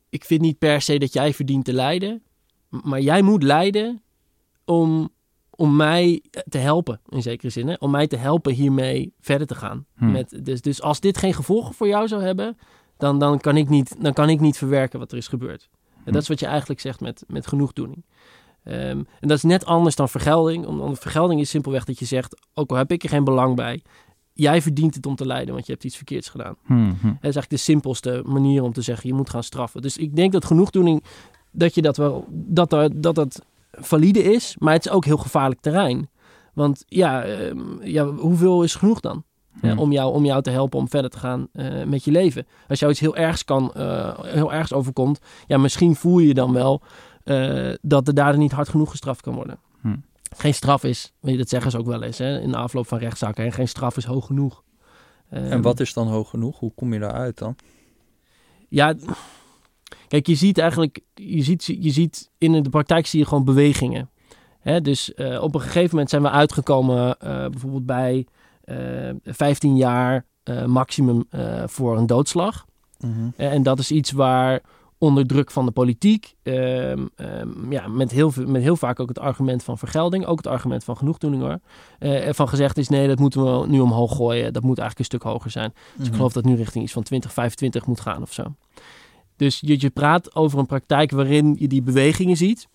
ik 0.10 0.26
vind 0.26 0.41
niet 0.41 0.58
per 0.58 0.82
se 0.82 0.98
dat 0.98 1.13
jij 1.13 1.34
verdient 1.34 1.65
te 1.65 1.74
lijden, 1.74 2.24
maar 2.69 3.02
jij 3.02 3.22
moet 3.22 3.43
lijden 3.43 4.02
om, 4.65 5.10
om 5.60 5.76
mij 5.76 6.24
te 6.50 6.58
helpen, 6.58 7.00
in 7.10 7.22
zekere 7.22 7.50
zin. 7.50 7.67
Hè? 7.67 7.76
Om 7.80 7.91
mij 7.91 8.08
te 8.08 8.15
helpen 8.15 8.54
hiermee 8.54 9.13
verder 9.22 9.48
te 9.48 9.56
gaan. 9.56 9.86
Hmm. 9.98 10.12
Met, 10.12 10.39
dus, 10.43 10.62
dus 10.62 10.82
als 10.82 11.00
dit 11.00 11.17
geen 11.17 11.34
gevolgen 11.34 11.74
voor 11.74 11.88
jou 11.88 12.08
zou 12.08 12.24
hebben, 12.24 12.58
dan, 12.98 13.19
dan, 13.19 13.39
kan, 13.39 13.58
ik 13.58 13.69
niet, 13.69 13.95
dan 14.00 14.13
kan 14.13 14.30
ik 14.30 14.39
niet 14.39 14.58
verwerken 14.58 15.00
wat 15.00 15.12
er 15.12 15.17
is 15.17 15.28
gebeurd. 15.28 15.69
En 15.72 16.04
Hmm. 16.04 16.13
dat 16.13 16.22
is 16.22 16.28
wat 16.28 16.39
je 16.39 16.45
eigenlijk 16.45 16.80
zegt 16.80 17.00
met, 17.00 17.24
met 17.28 17.48
genoegdoening. 17.48 18.04
Ehm, 18.63 18.98
en 19.19 19.28
dat 19.28 19.38
is 19.38 19.43
net 19.43 19.65
anders 19.65 19.95
dan 19.95 20.10
vergelding. 20.10 20.65
Omdat 20.65 21.00
vergelding 21.00 21.41
is 21.41 21.50
simpelweg 21.50 21.86
dat 21.86 22.00
je 22.00 22.06
zegt, 22.06 22.41
ook 22.54 22.69
al 22.69 22.78
heb 22.78 22.91
ik 22.91 23.04
er 23.04 23.10
geen 23.10 23.24
belang 23.24 23.56
bij, 23.56 23.82
jij 24.34 24.62
verdient 24.62 24.95
het 24.95 25.06
om 25.06 25.15
te 25.15 25.26
lijden, 25.26 25.54
want 25.54 25.65
je 25.65 25.72
hebt 25.72 25.84
iets 25.84 25.95
verkeerds 25.95 26.30
gedaan. 26.30 26.56
Mhm. 26.65 26.88
Dat 26.89 27.04
is 27.04 27.19
eigenlijk 27.22 27.50
de 27.50 27.58
simpelste 27.58 28.22
manier 28.26 28.63
om 28.63 28.74
te 28.74 28.82
zeggen, 28.82 29.10
je 29.10 29.15
moet 29.15 29.30
gaan 29.30 29.43
straffen. 29.43 29.82
Dus 29.82 29.98
ik 29.98 30.15
denk 30.15 30.32
dat 30.32 30.45
genoegdoening, 30.45 31.04
dat 31.52 31.76
je 31.76 31.82
dat 31.82 31.98
wel, 31.98 32.26
dat 32.30 32.74
er, 32.74 33.02
dat 33.02 33.15
dat 33.15 33.41
valide 33.71 34.23
is, 34.23 34.55
maar 34.60 34.73
het 34.73 34.86
is 34.86 34.91
ook 34.91 35.05
heel 35.05 35.17
gevaarlijk 35.17 35.62
terrein. 35.62 36.10
Want 36.53 36.84
ja, 36.88 37.23
ehm, 37.23 37.82
ja 37.82 38.05
hoeveel 38.05 38.63
is 38.63 38.75
genoeg 38.75 38.99
dan? 38.99 39.23
Hmm. 39.62 39.79
om, 39.79 39.91
jou, 39.91 40.13
om 40.13 40.25
jou 40.25 40.41
te 40.41 40.49
helpen 40.49 40.79
om 40.79 40.89
verder 40.89 41.10
te 41.10 41.17
gaan 41.17 41.47
eh, 41.53 41.84
met 41.84 42.03
je 42.03 42.12
leven. 42.12 42.47
Als 42.67 42.79
jou 42.79 42.91
iets 42.91 43.01
heel 43.01 43.15
ergs 43.15 43.45
kan, 43.45 43.73
eh, 43.73 44.19
heel 44.19 44.53
ergs 44.53 44.73
overkomt, 44.73 45.19
ja, 45.47 45.58
misschien 45.58 45.95
voel 45.95 46.19
je 46.19 46.34
dan 46.34 46.53
wel 46.53 46.82
eh, 47.23 47.73
dat 47.82 48.05
de 48.05 48.13
dader 48.13 48.39
niet 48.39 48.51
hard 48.51 48.69
genoeg 48.69 48.89
gestraft 48.89 49.21
kan 49.21 49.34
worden. 49.34 49.60
Hmm. 49.82 50.03
Geen 50.38 50.53
straf 50.53 50.84
is, 50.84 51.13
weet 51.19 51.32
je, 51.32 51.38
dat 51.38 51.49
zeggen 51.49 51.71
ze 51.71 51.77
ook 51.77 51.86
wel 51.86 52.03
eens 52.03 52.17
hè, 52.17 52.39
in 52.39 52.51
de 52.51 52.58
afloop 52.58 52.88
van 52.88 52.97
rechtszaken, 52.97 53.43
hè, 53.43 53.51
geen 53.51 53.67
straf 53.67 53.97
is 53.97 54.05
hoog 54.05 54.25
genoeg. 54.25 54.63
En 55.29 55.51
Ehm, 55.51 55.62
wat 55.62 55.79
is 55.79 55.93
dan 55.93 56.08
hoog 56.08 56.29
genoeg? 56.29 56.60
Hoe 56.60 56.73
kom 56.75 56.93
je 56.93 56.99
daaruit 56.99 57.38
dan? 57.38 57.55
Ja, 58.69 58.93
kijk, 60.08 60.28
je 60.28 60.36
ziet 60.36 60.58
eigenlijk, 60.58 60.99
je 61.13 61.43
ziet, 61.43 61.65
je 61.65 61.89
ziet 61.89 62.30
in 62.38 62.63
de 62.63 62.69
praktijk 62.69 63.08
zie 63.08 63.19
je 63.19 63.25
gewoon 63.25 63.45
bewegingen. 63.45 64.10
Hè, 64.60 64.82
dus 64.82 65.13
eh, 65.13 65.41
op 65.43 65.56
een 65.56 65.62
gegeven 65.62 65.89
moment 65.91 66.10
zijn 66.10 66.21
we 66.21 66.30
uitgekomen 66.30 67.19
eh, 67.19 67.45
bijvoorbeeld 67.49 67.86
bij 67.86 68.25
eh 68.63 68.75
15 69.25 69.78
jaar 69.78 70.25
eh, 70.43 70.65
maximum 70.65 71.25
eh, 71.30 71.63
voor 71.65 71.97
een 71.97 72.06
doodslag. 72.08 72.65
Eh, 73.36 73.54
En 73.54 73.63
dat 73.63 73.80
is 73.80 73.91
iets 73.91 74.12
waar 74.12 74.62
onder 74.97 75.28
druk 75.28 75.52
van 75.52 75.65
de 75.65 75.71
politiek, 75.71 76.36
ehm, 76.43 77.06
ehm, 77.15 77.71
ja, 77.71 77.88
met, 77.88 78.12
heel, 78.12 78.32
met 78.45 78.62
heel 78.62 78.75
vaak 78.75 78.99
ook 78.99 79.08
het 79.08 79.19
argument 79.19 79.63
van 79.63 79.78
vergelding, 79.78 80.25
ook 80.25 80.38
het 80.38 80.47
argument 80.47 80.84
van 80.84 80.97
genoegdoening 80.97 81.41
hoor, 81.43 81.60
ervan 81.99 82.49
gezegd 82.49 82.78
is 82.78 82.89
nee, 82.89 83.08
dat 83.08 83.19
moeten 83.19 83.43
we 83.62 83.67
nu 83.67 83.80
omhoog 83.80 84.15
gooien, 84.15 84.54
dat 84.54 84.63
moet 84.63 84.78
eigenlijk 84.78 84.99
een 84.99 85.17
stuk 85.17 85.32
hoger 85.32 85.52
zijn. 85.52 85.73
Dus 85.95 86.08
ik 86.08 86.13
geloof 86.13 86.34
dat 86.34 86.43
nu 86.45 86.56
richting 86.56 86.84
iets 86.84 86.93
van 86.93 87.04
2025 87.04 87.86
moet 87.86 87.99
gaan 87.99 88.21
of 88.21 88.34
zo. 88.34 88.43
Dus 89.39 89.60
je, 89.60 89.75
je 89.80 89.89
praat 89.89 90.36
over 90.36 90.60
een 90.60 90.65
praktijk 90.65 91.12
waarin 91.12 91.56
je 91.60 91.67
die 91.67 91.82
bewegingen 91.82 92.38
ziet. 92.38 92.67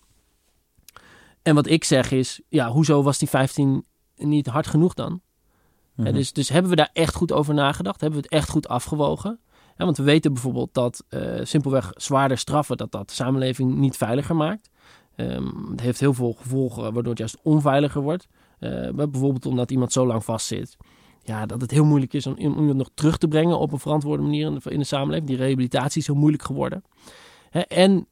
En 1.41 1.55
wat 1.55 1.67
ik 1.67 1.83
zeg 1.83 2.11
is, 2.11 2.41
ja, 2.49 2.69
hoezo 2.69 3.03
was 3.03 3.17
die 3.17 3.29
15 3.29 3.85
niet 4.15 4.47
hard 4.47 4.67
genoeg 4.67 4.93
dan? 4.93 5.21
Mhm. 5.95 6.13
Dus, 6.13 6.33
dus 6.33 6.49
hebben 6.49 6.69
we 6.69 6.75
daar 6.75 6.89
echt 6.93 7.15
goed 7.15 7.31
over 7.31 7.53
nagedacht? 7.53 8.01
Hebben 8.01 8.19
we 8.19 8.25
het 8.25 8.35
echt 8.35 8.49
goed 8.49 8.67
afgewogen? 8.67 9.39
Ja, 9.77 9.85
want 9.85 9.97
we 9.97 10.03
weten 10.03 10.33
bijvoorbeeld 10.33 10.73
dat 10.73 11.03
eh, 11.09 11.39
simpelweg 11.43 11.91
zwaarder 11.95 12.37
straffen, 12.37 12.77
dat 12.77 12.91
dat 12.91 13.07
de 13.07 13.13
samenleving 13.13 13.75
niet 13.75 13.97
veiliger 13.97 14.35
maakt. 14.35 14.69
Ehm, 15.15 15.71
het 15.71 15.81
heeft 15.81 15.99
heel 15.99 16.13
veel 16.13 16.33
gevolgen 16.33 16.83
waardoor 16.83 17.09
het 17.09 17.17
juist 17.17 17.37
onveiliger 17.43 18.01
wordt. 18.01 18.27
Eh, 18.59 18.89
bijvoorbeeld 18.89 19.45
omdat 19.45 19.71
iemand 19.71 19.91
zo 19.91 20.05
lang 20.05 20.23
vastzit. 20.23 20.77
Ja, 21.25 21.45
dat 21.45 21.61
het 21.61 21.71
heel 21.71 21.85
moeilijk 21.85 22.13
is 22.13 22.27
om, 22.27 22.33
om 22.33 22.59
iemand 22.59 22.75
nog 22.77 22.89
terug 22.93 23.17
te 23.17 23.27
brengen 23.27 23.59
op 23.59 23.71
een 23.71 23.79
verantwoorde 23.79 24.23
manier 24.23 24.45
in 24.45 24.59
de, 24.63 24.71
in 24.71 24.79
de 24.79 24.85
samenleving. 24.85 25.27
Die 25.27 25.37
rehabilitatie 25.37 26.01
is 26.01 26.07
heel 26.07 26.15
moeilijk 26.15 26.43
geworden. 26.43 26.83
Hè, 27.49 27.59
en 27.59 28.07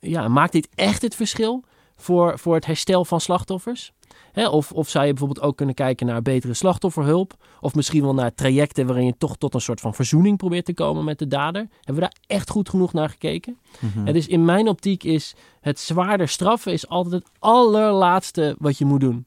ja, 0.00 0.28
maakt 0.28 0.52
dit 0.52 0.68
echt 0.74 1.02
het 1.02 1.14
verschil 1.14 1.64
voor, 1.96 2.38
voor 2.38 2.54
het 2.54 2.66
herstel 2.66 3.04
van 3.04 3.20
slachtoffers? 3.20 3.92
Hè, 4.32 4.48
of, 4.48 4.72
of 4.72 4.88
zou 4.88 5.06
je 5.06 5.12
bijvoorbeeld 5.12 5.46
ook 5.46 5.56
kunnen 5.56 5.74
kijken 5.74 6.06
naar 6.06 6.22
betere 6.22 6.54
slachtofferhulp? 6.54 7.34
Of 7.60 7.74
misschien 7.74 8.02
wel 8.02 8.14
naar 8.14 8.34
trajecten 8.34 8.86
waarin 8.86 9.06
je 9.06 9.14
toch 9.18 9.36
tot 9.36 9.54
een 9.54 9.60
soort 9.60 9.80
van 9.80 9.94
verzoening 9.94 10.36
probeert 10.36 10.64
te 10.64 10.74
komen 10.74 11.04
met 11.04 11.18
de 11.18 11.26
dader? 11.26 11.60
Hebben 11.60 11.94
we 11.94 12.00
daar 12.00 12.16
echt 12.26 12.50
goed 12.50 12.68
genoeg 12.68 12.92
naar 12.92 13.08
gekeken? 13.08 13.58
En 14.04 14.12
dus 14.12 14.26
in 14.26 14.44
mijn 14.44 14.68
optiek 14.68 15.04
is 15.04 15.34
het 15.60 15.80
zwaarder 15.80 16.28
straffen 16.28 16.72
is 16.72 16.88
altijd 16.88 17.14
het 17.14 17.32
allerlaatste 17.38 18.56
wat 18.58 18.78
je 18.78 18.84
moet 18.84 19.00
doen. 19.00 19.26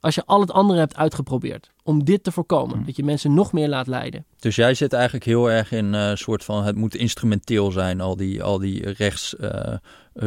Als 0.00 0.14
je 0.14 0.22
al 0.26 0.40
het 0.40 0.50
andere 0.50 0.78
hebt 0.78 0.96
uitgeprobeerd. 0.96 1.70
Om 1.82 2.04
dit 2.04 2.22
te 2.22 2.32
voorkomen. 2.32 2.76
Hmm. 2.76 2.86
Dat 2.86 2.96
je 2.96 3.04
mensen 3.04 3.34
nog 3.34 3.52
meer 3.52 3.68
laat 3.68 3.86
lijden. 3.86 4.24
Dus 4.38 4.56
jij 4.56 4.74
zit 4.74 4.92
eigenlijk 4.92 5.24
heel 5.24 5.50
erg 5.50 5.72
in 5.72 5.92
een 5.92 6.18
soort 6.18 6.44
van 6.44 6.64
het 6.64 6.76
moet 6.76 6.94
instrumenteel 6.94 7.70
zijn, 7.70 8.00
al 8.00 8.16
die, 8.16 8.42
al 8.42 8.58
die 8.58 8.90
rechts, 8.90 9.36
eh, 9.36 9.72
eh, 9.72 9.78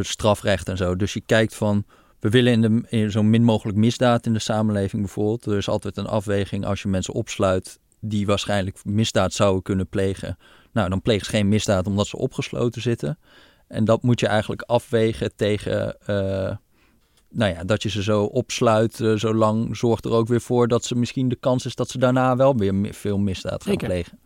strafrecht 0.02 0.70
en 0.70 0.78
zo. 0.78 0.96
Dus 0.96 1.14
je 1.14 1.22
kijkt 1.26 1.56
van 1.56 1.86
we 2.20 2.30
willen 2.30 2.52
in, 2.52 2.62
de, 2.62 2.84
in 2.90 3.12
zo 3.12 3.24
min 3.24 3.44
mogelijk 3.44 3.78
misdaad 3.78 4.26
in 4.26 4.34
de 4.34 4.40
samenleving 4.40 5.02
bijvoorbeeld. 5.02 5.46
Er 5.46 5.58
is 5.58 5.70
altijd 5.70 5.98
een 5.98 6.08
afweging 6.08 6.66
als 6.66 6.82
je 6.82 6.88
mensen 6.88 7.14
opsluit 7.14 7.80
die 8.00 8.26
waarschijnlijk 8.26 8.86
misdaad 8.86 9.34
zouden 9.34 9.62
kunnen 9.62 9.88
plegen. 9.88 10.38
Nou, 10.72 10.90
dan 10.90 11.02
plegen 11.02 11.26
ze 11.26 11.32
geen 11.32 11.48
misdaad 11.48 11.88
omdat 11.88 12.08
ze 12.08 12.18
opgesloten 12.18 12.82
zitten. 12.82 13.20
En 13.68 13.86
dat 13.86 14.04
moet 14.04 14.20
je 14.20 14.28
eigenlijk 14.28 14.62
afwegen 14.62 15.36
tegen, 15.36 15.98
uh, 16.10 16.56
nou 17.32 17.54
ja, 17.54 17.64
dat 17.64 17.84
je 17.84 17.90
ze 17.90 18.04
zo 18.04 18.24
opsluit, 18.24 19.00
uh, 19.00 19.18
zo 19.18 19.34
lang 19.34 19.78
zorgt 19.78 20.06
er 20.06 20.12
ook 20.12 20.28
weer 20.28 20.42
voor 20.42 20.68
dat 20.68 20.86
ze 20.86 20.96
misschien 20.96 21.30
de 21.30 21.36
kans 21.36 21.66
is 21.66 21.76
dat 21.76 21.90
ze 21.90 21.98
daarna 21.98 22.36
wel 22.36 22.56
weer 22.56 22.94
veel 22.94 23.18
misdaad 23.18 23.64
gaan 23.64 23.72
Zeker. 23.72 23.88
plegen. 23.88 24.20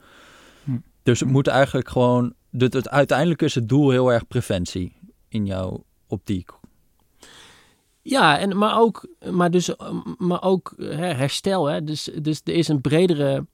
Hm. 0.63 0.77
Dus 1.03 1.19
het 1.19 1.29
moet 1.29 1.47
eigenlijk 1.47 1.89
gewoon, 1.89 2.33
het, 2.51 2.73
het, 2.73 2.89
uiteindelijk 2.89 3.41
is 3.41 3.55
het 3.55 3.69
doel 3.69 3.89
heel 3.89 4.11
erg 4.11 4.27
preventie 4.27 4.93
in 5.27 5.45
jouw 5.45 5.83
optiek. 6.07 6.49
Ja, 8.01 8.37
en, 8.39 8.57
maar 8.57 8.79
ook, 8.79 9.07
maar 9.31 9.51
dus, 9.51 9.75
maar 10.17 10.43
ook 10.43 10.73
hè, 10.77 11.13
herstel. 11.13 11.65
Hè? 11.65 11.83
Dus, 11.83 12.09
dus 12.21 12.41
er 12.43 12.53
is 12.53 12.67
een 12.67 12.81
bredere, 12.81 13.45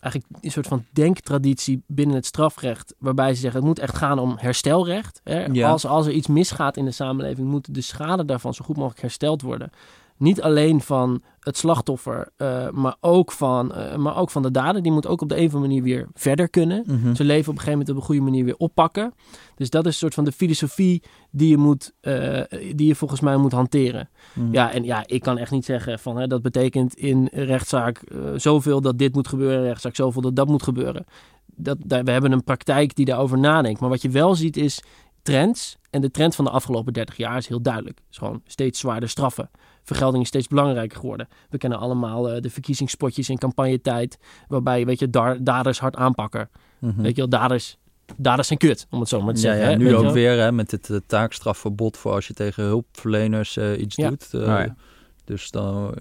eigenlijk 0.00 0.44
een 0.44 0.50
soort 0.50 0.66
van 0.66 0.84
denktraditie 0.92 1.82
binnen 1.86 2.16
het 2.16 2.26
strafrecht. 2.26 2.94
Waarbij 2.98 3.34
ze 3.34 3.40
zeggen, 3.40 3.60
het 3.60 3.68
moet 3.68 3.78
echt 3.78 3.96
gaan 3.96 4.18
om 4.18 4.36
herstelrecht. 4.38 5.20
Hè? 5.24 5.44
Ja. 5.44 5.70
Als, 5.70 5.86
als 5.86 6.06
er 6.06 6.12
iets 6.12 6.26
misgaat 6.26 6.76
in 6.76 6.84
de 6.84 6.90
samenleving, 6.90 7.48
moet 7.48 7.74
de 7.74 7.80
schade 7.80 8.24
daarvan 8.24 8.54
zo 8.54 8.64
goed 8.64 8.76
mogelijk 8.76 9.00
hersteld 9.00 9.42
worden. 9.42 9.70
Niet 10.18 10.42
alleen 10.42 10.80
van 10.80 11.22
het 11.40 11.56
slachtoffer, 11.56 12.28
uh, 12.36 12.70
maar, 12.70 12.96
ook 13.00 13.32
van, 13.32 13.72
uh, 13.76 13.96
maar 13.96 14.16
ook 14.16 14.30
van 14.30 14.42
de 14.42 14.50
dader. 14.50 14.82
Die 14.82 14.92
moet 14.92 15.06
ook 15.06 15.20
op 15.20 15.28
de 15.28 15.36
een 15.36 15.46
of 15.46 15.54
andere 15.54 15.68
manier 15.68 15.82
weer 15.82 16.08
verder 16.14 16.48
kunnen. 16.48 16.84
Mm 16.86 17.02
-hmm. 17.02 17.14
Zijn 17.14 17.28
leven 17.28 17.50
op 17.50 17.58
een 17.58 17.60
gegeven 17.64 17.70
moment 17.70 17.88
op 17.88 17.96
een 17.96 18.02
goede 18.02 18.20
manier 18.20 18.44
weer 18.44 18.56
oppakken. 18.56 19.14
Dus 19.54 19.70
dat 19.70 19.86
is 19.86 19.92
een 19.92 19.98
soort 19.98 20.14
van 20.14 20.24
de 20.24 20.32
filosofie 20.32 21.02
die 21.30 21.48
je, 21.48 21.56
moet, 21.56 21.92
uh, 22.02 22.40
die 22.74 22.86
je 22.86 22.94
volgens 22.94 23.20
mij 23.20 23.36
moet 23.36 23.52
hanteren. 23.52 24.08
Mhm. 24.32 24.46
Mm. 24.46 24.52
Ja, 24.52 24.72
en 24.72 24.84
ja, 24.84 25.02
ik 25.06 25.20
kan 25.20 25.38
echt 25.38 25.50
niet 25.50 25.64
zeggen 25.64 25.98
van 25.98 26.16
hè, 26.16 26.26
dat 26.26 26.42
betekent 26.42 26.94
in 26.94 27.28
rechtszaak 27.32 28.02
zoveel 28.36 28.80
dat 28.80 28.98
dit 28.98 29.14
moet 29.14 29.28
gebeuren, 29.28 29.62
rechtszaak 29.62 29.96
zoveel 29.96 30.22
dat 30.22 30.36
dat 30.36 30.48
moet 30.48 30.62
gebeuren. 30.62 31.04
Dat, 31.46 31.78
daar, 31.84 32.04
we 32.04 32.10
hebben 32.10 32.32
een 32.32 32.44
praktijk 32.44 32.94
die 32.94 33.04
daarover 33.04 33.38
nadenkt. 33.38 33.80
Maar 33.80 33.88
wat 33.90 34.02
je 34.02 34.08
wel 34.08 34.34
ziet 34.34 34.56
is 34.56 34.82
trends. 35.22 35.76
En 35.90 36.00
de 36.00 36.10
trend 36.10 36.34
van 36.34 36.44
de 36.44 36.50
afgelopen 36.50 36.92
30 36.92 37.16
jaar 37.16 37.36
is 37.36 37.48
heel 37.48 37.62
duidelijk. 37.62 37.98
Het 37.98 38.06
is 38.10 38.18
gewoon 38.18 38.42
steeds 38.46 38.78
zwaarder 38.78 39.08
straffen. 39.08 39.50
Vergelding 39.88 40.22
is 40.22 40.28
steeds 40.28 40.48
belangrijker 40.48 40.98
geworden. 40.98 41.28
We 41.50 41.58
kennen 41.58 41.78
allemaal 41.78 42.34
uh, 42.34 42.40
de 42.40 42.50
verkiezingspotjes 42.50 43.28
in 43.28 43.38
campagnetijd. 43.38 44.18
Waarbij, 44.48 44.86
weet 44.86 44.98
je, 44.98 45.10
dar, 45.10 45.44
daders 45.44 45.80
hard 45.80 45.96
aanpakken. 45.96 46.50
Mm 46.78 46.90
-hmm. 46.90 47.02
Weet 47.02 47.14
je 47.14 47.20
wel, 47.20 47.28
daders, 47.28 47.78
daders 48.16 48.46
zijn 48.46 48.58
kut, 48.58 48.86
om 48.90 49.00
het 49.00 49.08
zo 49.08 49.20
maar 49.20 49.34
te 49.34 49.40
ja, 49.40 49.46
zeggen. 49.46 49.64
Ja, 49.64 49.70
hè? 49.70 49.76
nu 49.76 49.94
ook 49.96 50.12
weer 50.12 50.38
hè, 50.38 50.52
met 50.52 50.70
het 50.70 50.88
uh, 50.88 50.98
taakstrafverbod 51.06 51.96
voor 51.96 52.12
als 52.12 52.26
je 52.26 52.34
tegen 52.34 52.64
hulpverleners 52.64 53.56
uh, 53.56 53.80
iets 53.80 53.96
ja. 53.96 54.08
doet. 54.08 54.28
Oh, 54.34 54.40
ja. 54.40 54.76
Dus 55.24 55.50
dan... 55.50 55.94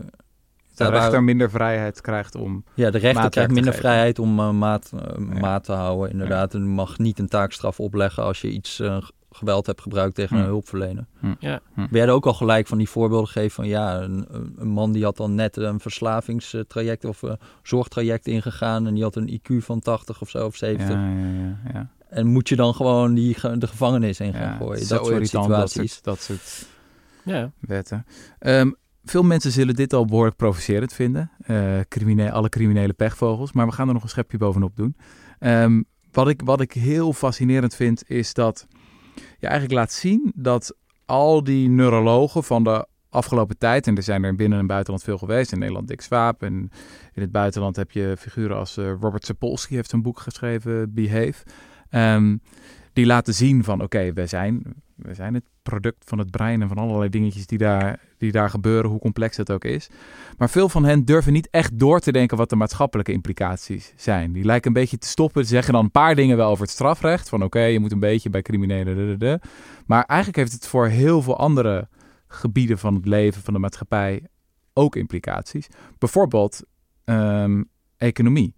De 0.76 0.89
rechter 0.89 1.23
minder 1.23 1.50
vrijheid 1.50 2.02
krijgt 2.02 2.36
om. 2.36 2.63
Ja, 2.73 2.89
de 2.89 2.97
rechter 2.97 3.30
krijgt 3.30 3.52
minder 3.52 3.73
geven. 3.73 3.89
vrijheid 3.89 4.19
om 4.19 4.39
uh, 4.39 4.50
maat, 4.50 4.91
ja. 4.93 5.39
maat 5.39 5.63
te 5.63 5.71
houden. 5.71 6.12
Inderdaad, 6.12 6.54
en 6.54 6.67
mag 6.67 6.97
niet 6.97 7.19
een 7.19 7.28
taakstraf 7.28 7.80
opleggen 7.80 8.23
als 8.23 8.41
je 8.41 8.50
iets 8.50 8.80
uh, 8.80 8.97
geweld 9.38 9.65
hebt 9.65 9.82
gebruikt 9.82 10.15
tegen 10.15 10.36
Hm. 10.36 10.41
een 10.41 10.47
hulpverlener. 10.47 11.06
Hm. 11.19 11.34
Ja. 11.39 11.60
Hm. 11.73 11.88
We 11.89 11.97
hadden 11.97 12.15
ook 12.15 12.26
al 12.26 12.34
gelijk 12.34 12.67
van 12.67 12.78
die 12.78 12.89
voorbeelden 12.89 13.28
gegeven 13.28 13.56
van 13.56 13.67
ja, 13.67 14.02
een, 14.02 14.26
een, 14.58 14.67
man 14.67 14.91
die 14.91 15.04
had 15.04 15.17
dan 15.17 15.36
net 15.36 15.58
een 15.58 15.80
verslavingstraject 15.80 17.06
of 17.06 17.21
uh, 17.21 17.32
zorgtraject 17.63 18.28
ingegaan 18.28 18.88
en 18.88 18.93
die 18.93 19.04
had 19.04 19.15
een 19.15 19.39
IQ 19.39 19.58
van 19.58 19.80
80 19.80 20.21
of 20.21 20.30
zo 20.30 20.45
of 20.45 20.56
70. 20.56 20.89
Ja, 20.89 21.08
ja, 21.08 21.17
ja, 21.17 21.58
ja. 21.73 21.89
En 22.10 22.28
moet 22.28 22.50
je 22.50 22.56
dan 22.56 22.73
gewoon 22.73 23.13
die, 23.13 23.38
de 23.58 23.67
gevangenis 23.67 24.19
in 24.19 24.34
gaan 24.34 24.58
gooien? 24.58 24.88
Dat 24.88 25.06
soort 25.06 25.28
situaties. 25.28 26.02
Dat 26.02 26.19
soort, 26.19 26.39
dat 26.39 26.47
soort 26.47 26.67
ja. 27.23 27.52
wetten. 27.60 28.06
Um, 28.39 28.76
veel 29.04 29.23
mensen 29.23 29.52
zullen 29.52 29.76
dit 29.76 29.93
al 29.93 30.06
behoorlijk 30.06 30.36
provocerend 30.36 30.93
vinden. 30.93 31.32
Uh, 31.47 31.80
crimineel, 31.88 32.30
alle 32.30 32.50
criminele 32.50 32.93
pechvogels. 32.93 33.52
Maar 33.52 33.65
we 33.65 33.71
gaan 33.71 33.88
er 33.88 33.93
nog 33.93 34.04
een 34.04 34.10
schepje 34.10 34.38
bovenop 34.38 34.76
doen. 34.76 34.95
Um, 35.39 35.86
wat, 36.12 36.28
ik, 36.28 36.41
wat 36.43 36.62
ik 36.62 36.73
heel 36.73 37.13
fascinerend 37.13 37.76
vind, 37.76 38.10
is 38.10 38.34
dat 38.34 38.67
je 39.39 39.47
eigenlijk 39.47 39.80
laat 39.80 39.91
zien 39.91 40.32
dat 40.36 40.75
al 41.06 41.43
die 41.43 41.69
neurologen 41.69 42.43
van 42.43 42.63
de 42.63 42.88
afgelopen 43.10 43.58
tijd, 43.58 43.88
en 43.88 43.95
er 43.95 44.03
zijn 44.03 44.23
er 44.23 44.36
binnen 44.36 44.60
en 44.60 44.67
buitenland 44.67 45.03
veel 45.03 45.17
geweest, 45.17 45.51
in 45.51 45.60
Nederland 45.60 45.88
Dick 45.88 46.01
Swaap, 46.01 46.43
en 46.43 46.53
in 47.13 47.21
het 47.21 47.32
buitenland 47.32 47.75
heb 47.75 47.91
je 47.91 48.15
figuren 48.19 48.58
als 48.58 48.77
uh, 48.77 48.93
Robert 48.99 49.25
Sapolsky, 49.25 49.75
heeft 49.75 49.91
een 49.91 50.01
boek 50.01 50.19
geschreven, 50.19 50.93
Behave. 50.93 51.43
Um, 51.91 52.41
die 52.93 53.06
laten 53.06 53.34
zien 53.34 53.63
van, 53.63 53.82
oké, 53.82 54.10
okay, 54.10 54.27
zijn, 54.27 54.63
we 54.95 55.13
zijn 55.13 55.34
het 55.34 55.43
product 55.62 56.03
van 56.06 56.17
het 56.17 56.32
brein 56.32 56.62
en 56.62 56.67
van 56.67 56.77
allerlei 56.77 57.10
dingetjes 57.10 57.47
die 57.47 57.58
daar, 57.58 57.99
die 58.17 58.32
daar 58.32 58.49
gebeuren, 58.49 58.89
hoe 58.89 58.99
complex 58.99 59.36
dat 59.36 59.51
ook 59.51 59.63
is. 59.63 59.89
Maar 60.38 60.49
veel 60.49 60.69
van 60.69 60.84
hen 60.84 61.06
durven 61.06 61.34
niet 61.34 61.47
echt 61.51 61.80
door 61.80 61.99
te 61.99 62.12
denken 62.12 62.38
wat 62.38 62.49
de 62.49 62.56
maatschappelijke 62.56 63.12
implicaties 63.12 63.93
zijn. 63.95 64.32
Die 64.32 64.45
lijken 64.45 64.67
een 64.67 64.82
beetje 64.82 64.97
te 64.97 65.08
stoppen. 65.08 65.43
Ze 65.43 65.49
zeggen 65.49 65.73
dan 65.73 65.84
een 65.84 65.91
paar 65.91 66.15
dingen 66.15 66.38
wel 66.38 66.49
over 66.49 66.63
het 66.63 66.73
strafrecht. 66.73 67.30
Van 67.30 67.43
oké, 67.43 67.62
je 67.62 67.80
moet 67.80 67.91
een 67.91 67.99
beetje 67.99 68.30
bij 68.30 68.41
criminelen. 68.41 69.39
Maar 69.86 70.03
eigenlijk 70.03 70.39
heeft 70.39 70.53
het 70.53 70.67
voor 70.67 70.88
heel 70.88 71.21
veel 71.21 71.38
andere 71.38 71.88
gebieden 72.27 72.77
van 72.77 72.95
het 72.95 73.06
leven, 73.06 73.41
van 73.41 73.53
de 73.53 73.60
maatschappij, 73.60 74.23
ook 74.73 74.95
implicaties. 74.95 75.67
Bijvoorbeeld 75.97 76.63
um, 77.06 77.69
economie. 77.97 78.56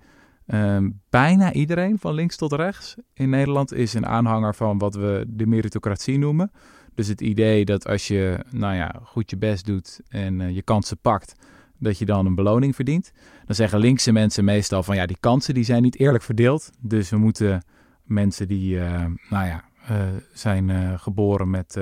Um, 0.53 1.01
bijna 1.09 1.53
iedereen 1.53 1.99
van 1.99 2.13
links 2.13 2.35
tot 2.35 2.53
rechts 2.53 2.95
in 3.13 3.29
Nederland 3.29 3.73
is 3.73 3.93
een 3.93 4.05
aanhanger 4.05 4.55
van 4.55 4.77
wat 4.77 4.95
we 4.95 5.25
de 5.27 5.45
meritocratie 5.45 6.17
noemen. 6.17 6.51
Dus 6.99 7.07
het 7.07 7.21
idee 7.21 7.65
dat 7.65 7.87
als 7.87 8.07
je 8.07 8.39
nou 8.49 8.75
ja, 8.75 8.95
goed 9.03 9.29
je 9.29 9.37
best 9.37 9.65
doet 9.65 9.99
en 10.09 10.39
uh, 10.39 10.49
je 10.55 10.61
kansen 10.61 10.97
pakt, 10.97 11.35
dat 11.77 11.97
je 11.97 12.05
dan 12.05 12.25
een 12.25 12.35
beloning 12.35 12.75
verdient. 12.75 13.11
Dan 13.45 13.55
zeggen 13.55 13.79
linkse 13.79 14.11
mensen 14.11 14.43
meestal 14.43 14.83
van 14.83 14.95
ja, 14.95 15.05
die 15.05 15.17
kansen 15.19 15.53
die 15.53 15.63
zijn 15.63 15.81
niet 15.81 15.99
eerlijk 15.99 16.23
verdeeld. 16.23 16.71
Dus 16.79 17.09
we 17.09 17.17
moeten 17.17 17.63
mensen 18.03 18.47
die 18.47 18.75
uh, 18.75 19.05
nou 19.29 19.45
ja, 19.45 19.63
uh, 19.91 19.97
zijn 20.33 20.99
geboren 20.99 21.49
met 21.49 21.77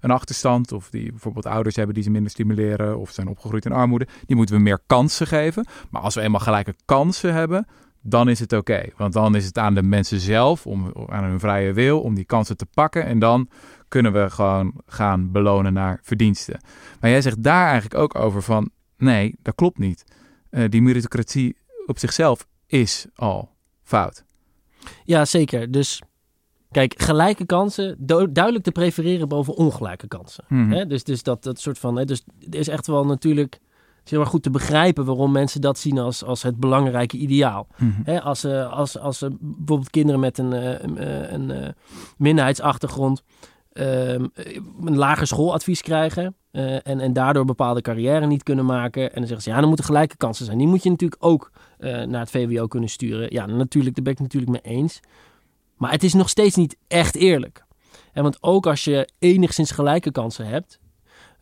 een 0.00 0.10
achterstand 0.10 0.72
of 0.72 0.90
die 0.90 1.10
bijvoorbeeld 1.10 1.46
ouders 1.46 1.76
hebben 1.76 1.94
die 1.94 2.04
ze 2.04 2.10
minder 2.10 2.30
stimuleren 2.30 2.98
of 2.98 3.10
zijn 3.10 3.28
opgegroeid 3.28 3.64
in 3.64 3.72
armoede, 3.72 4.06
die 4.26 4.36
moeten 4.36 4.54
we 4.56 4.62
meer 4.62 4.80
kansen 4.86 5.26
geven. 5.26 5.66
Maar 5.90 6.02
als 6.02 6.14
we 6.14 6.20
eenmaal 6.20 6.40
gelijke 6.40 6.74
kansen 6.84 7.34
hebben, 7.34 7.66
dan 8.02 8.28
is 8.28 8.40
het 8.40 8.52
oké. 8.52 8.82
Want 8.96 9.12
dan 9.12 9.34
is 9.34 9.44
het 9.44 9.58
aan 9.58 9.74
de 9.74 9.82
mensen 9.82 10.20
zelf, 10.20 10.66
om, 10.66 10.92
aan 11.08 11.24
hun 11.24 11.40
vrije 11.40 11.72
wil, 11.72 12.00
om 12.00 12.14
die 12.14 12.24
kansen 12.24 12.56
te 12.56 12.66
pakken. 12.66 13.04
En 13.04 13.18
dan 13.18 13.48
kunnen 13.88 14.12
we 14.12 14.30
gewoon 14.30 14.72
gaan 14.86 15.32
belonen 15.32 15.72
naar 15.72 16.00
verdiensten. 16.02 16.60
Maar 17.00 17.10
jij 17.10 17.22
zegt 17.22 17.42
daar 17.42 17.66
eigenlijk 17.66 17.94
ook 17.94 18.14
over 18.14 18.42
van, 18.42 18.70
nee, 18.96 19.34
dat 19.42 19.54
klopt 19.54 19.78
niet. 19.78 20.04
Uh, 20.50 20.64
die 20.68 20.82
meritocratie 20.82 21.56
op 21.86 21.98
zichzelf 21.98 22.46
is 22.66 23.06
al 23.14 23.50
fout. 23.82 24.24
Ja, 25.04 25.24
zeker. 25.24 25.70
Dus 25.70 26.02
kijk, 26.70 26.94
gelijke 27.02 27.46
kansen 27.46 27.96
duidelijk 28.32 28.64
te 28.64 28.72
prefereren 28.72 29.28
boven 29.28 29.54
ongelijke 29.54 30.08
kansen. 30.08 30.44
Mhm. 30.48 30.70
Hè? 30.70 30.86
Dus, 30.86 31.04
dus 31.04 31.22
dat, 31.22 31.42
dat 31.42 31.60
soort 31.60 31.78
van, 31.78 31.96
hè? 31.96 32.04
dus 32.04 32.24
er 32.50 32.58
is 32.58 32.68
echt 32.68 32.86
wel 32.86 33.06
natuurlijk 33.06 33.58
het 33.98 34.06
is 34.06 34.10
heel 34.10 34.20
erg 34.20 34.28
goed 34.28 34.42
te 34.42 34.50
begrijpen 34.50 35.04
waarom 35.04 35.32
mensen 35.32 35.60
dat 35.60 35.78
zien 35.78 35.98
als, 35.98 36.24
als 36.24 36.42
het 36.42 36.56
belangrijke 36.56 37.16
ideaal. 37.16 37.66
Mhm. 37.76 38.00
He, 38.04 38.20
als, 38.22 38.44
als, 38.44 38.98
als 38.98 39.22
uh, 39.22 39.30
bijvoorbeeld 39.40 39.90
kinderen 39.90 40.20
met 40.20 40.38
een, 40.38 40.52
een, 40.84 41.50
een 41.50 41.74
minderheidsachtergrond 42.16 43.22
een 43.78 44.96
lager 44.96 45.26
schooladvies 45.26 45.82
krijgen 45.82 46.36
en, 46.50 47.00
en 47.00 47.12
daardoor 47.12 47.44
bepaalde 47.44 47.80
carrière 47.80 48.26
niet 48.26 48.42
kunnen 48.42 48.64
maken. 48.64 49.02
En 49.02 49.14
dan 49.14 49.26
zeggen 49.26 49.42
ze, 49.42 49.50
ja, 49.50 49.58
dan 49.58 49.66
moeten 49.66 49.86
gelijke 49.86 50.16
kansen 50.16 50.44
zijn. 50.44 50.58
Die 50.58 50.66
moet 50.66 50.82
je 50.82 50.90
natuurlijk 50.90 51.24
ook 51.24 51.52
naar 51.78 52.20
het 52.20 52.30
VWO 52.30 52.66
kunnen 52.66 52.88
sturen. 52.88 53.32
Ja, 53.32 53.46
natuurlijk, 53.46 53.94
daar 53.94 54.04
ben 54.04 54.12
ik 54.12 54.20
natuurlijk 54.20 54.52
mee 54.52 54.74
eens. 54.76 55.00
Maar 55.76 55.90
het 55.90 56.02
is 56.02 56.14
nog 56.14 56.28
steeds 56.28 56.56
niet 56.56 56.76
echt 56.88 57.16
eerlijk. 57.16 57.64
En 58.12 58.22
want 58.22 58.36
ook 58.40 58.66
als 58.66 58.84
je 58.84 59.08
enigszins 59.18 59.70
gelijke 59.70 60.10
kansen 60.10 60.46
hebt, 60.46 60.80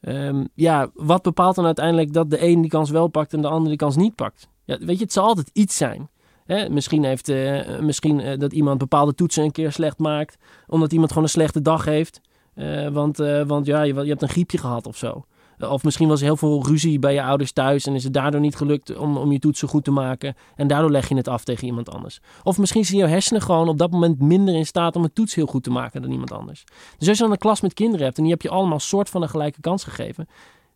Um, 0.00 0.48
ja, 0.54 0.90
wat 0.94 1.22
bepaalt 1.22 1.54
dan 1.54 1.64
uiteindelijk 1.64 2.12
dat 2.12 2.30
de 2.30 2.42
een 2.42 2.60
die 2.60 2.70
kans 2.70 2.90
wel 2.90 3.08
pakt 3.08 3.32
en 3.32 3.40
de 3.40 3.48
ander 3.48 3.68
die 3.68 3.76
kans 3.76 3.96
niet 3.96 4.14
pakt? 4.14 4.48
Ja, 4.64 4.78
weet 4.78 4.98
je, 4.98 5.04
het 5.04 5.12
zal 5.12 5.24
altijd 5.24 5.50
iets 5.52 5.76
zijn. 5.76 6.08
Hè? 6.44 6.68
Misschien, 6.68 7.04
heeft, 7.04 7.28
uh, 7.28 7.78
misschien 7.78 8.38
dat 8.38 8.52
iemand 8.52 8.78
bepaalde 8.78 9.14
toetsen 9.14 9.44
een 9.44 9.50
keer 9.50 9.72
slecht 9.72 9.98
maakt, 9.98 10.36
omdat 10.66 10.92
iemand 10.92 11.08
gewoon 11.08 11.24
een 11.24 11.30
slechte 11.30 11.62
dag 11.62 11.84
heeft. 11.84 12.20
Uh, 12.56 12.88
want 12.88 13.16
want 13.46 13.66
ja, 13.66 13.82
je, 13.82 13.94
je, 13.94 14.08
hebt 14.08 14.22
een 14.22 14.28
griepje 14.28 14.58
gehad 14.58 14.86
of 14.86 14.96
zo. 14.96 15.24
Of 15.58 15.84
misschien 15.84 16.08
was 16.08 16.20
er 16.20 16.26
heel 16.26 16.36
veel 16.36 16.66
ruzie 16.66 16.98
bij 16.98 17.14
je 17.14 17.22
ouders 17.22 17.52
thuis 17.52 17.86
en 17.86 17.94
is 17.94 18.04
het 18.04 18.12
daardoor 18.12 18.40
niet 18.40 18.56
gelukt 18.56 18.96
om, 18.96 19.16
om 19.16 19.32
je 19.32 19.38
toetsen 19.38 19.68
goed 19.68 19.84
te 19.84 19.90
maken. 19.90 20.34
En 20.56 20.66
daardoor 20.66 20.90
leg 20.90 21.08
je 21.08 21.16
het 21.16 21.28
af 21.28 21.44
tegen 21.44 21.66
iemand 21.66 21.90
anders. 21.90 22.20
Of 22.42 22.58
misschien 22.58 22.84
zijn 22.84 22.98
jouw 22.98 23.08
hersenen 23.08 23.42
gewoon 23.42 23.68
op 23.68 23.78
dat 23.78 23.90
moment 23.90 24.20
minder 24.20 24.54
in 24.54 24.66
staat 24.66 24.96
om 24.96 25.04
een 25.04 25.12
toets 25.12 25.34
heel 25.34 25.46
goed 25.46 25.62
te 25.62 25.70
maken 25.70 26.02
dan 26.02 26.10
iemand 26.10 26.32
anders. 26.32 26.64
Dus 26.98 27.08
als 27.08 27.16
je 27.16 27.22
dan 27.22 27.32
een 27.32 27.38
klas 27.38 27.60
met 27.60 27.74
kinderen 27.74 28.04
hebt 28.04 28.16
en 28.16 28.22
die 28.22 28.32
heb 28.32 28.42
je 28.42 28.48
allemaal 28.48 28.80
soort 28.80 29.08
van 29.08 29.22
een 29.22 29.28
gelijke 29.28 29.60
kans 29.60 29.84
gegeven. 29.84 30.28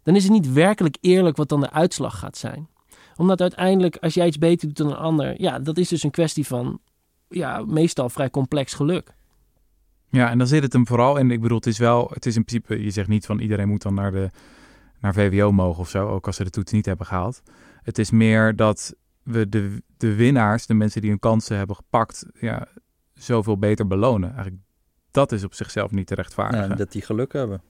Dan 0.03 0.17
is 0.17 0.23
het 0.23 0.33
niet 0.33 0.53
werkelijk 0.53 0.97
eerlijk 1.01 1.37
wat 1.37 1.49
dan 1.49 1.61
de 1.61 1.71
uitslag 1.71 2.19
gaat 2.19 2.37
zijn. 2.37 2.69
Omdat 3.17 3.41
uiteindelijk 3.41 3.97
als 3.97 4.15
jij 4.15 4.27
iets 4.27 4.39
beter 4.39 4.67
doet 4.69 4.77
dan 4.77 4.87
een 4.87 4.97
ander. 4.97 5.41
Ja, 5.41 5.59
dat 5.59 5.79
is 5.79 5.89
dus 5.89 6.03
een 6.03 6.11
kwestie 6.11 6.47
van 6.47 6.81
ja, 7.29 7.63
meestal 7.67 8.09
vrij 8.09 8.31
complex 8.31 8.75
geluk. 8.75 9.15
Ja, 10.11 10.31
en 10.31 10.39
dan 10.39 10.47
zit 10.47 10.63
het 10.63 10.73
hem 10.73 10.87
vooral 10.87 11.17
in. 11.17 11.31
Ik 11.31 11.41
bedoel, 11.41 11.57
het 11.57 11.67
is 11.67 11.79
wel, 11.79 12.11
het 12.15 12.27
is 12.27 12.37
in 12.37 12.45
principe, 12.45 12.83
je 12.85 12.91
zegt 12.91 13.09
niet 13.09 13.27
van 13.27 13.39
iedereen 13.39 13.69
moet 13.69 13.83
dan 13.83 13.95
naar 13.95 14.13
de 14.13 14.31
naar 15.01 15.15
VWO 15.15 15.53
mogen 15.53 15.81
of 15.81 15.89
zo, 15.89 16.09
ook 16.09 16.27
als 16.27 16.37
ze 16.37 16.45
de 16.45 16.51
toets 16.51 16.73
niet 16.73 16.87
hebben 16.87 17.07
gehaald. 17.07 17.43
Het 17.83 17.99
is 17.99 18.11
meer 18.11 18.57
dat 18.57 18.95
we 19.23 19.49
de, 19.49 19.83
de 19.97 20.15
winnaars, 20.15 20.67
de 20.67 20.75
mensen 20.75 21.01
die 21.01 21.11
hun 21.11 21.19
kansen 21.19 21.57
hebben 21.57 21.77
gepakt, 21.77 22.27
ja, 22.41 22.67
zoveel 23.15 23.59
beter 23.59 23.87
belonen. 23.87 24.29
Eigenlijk, 24.33 24.63
dat 25.11 25.33
is 25.33 25.45
op 25.45 25.55
zichzelf 25.55 25.91
niet 25.91 26.07
te 26.07 26.15
rechtvaardigen. 26.15 26.69
Ja, 26.69 26.75
dat 26.75 26.93
die 26.93 27.03
geluk 27.03 27.33
hebben. 27.33 27.63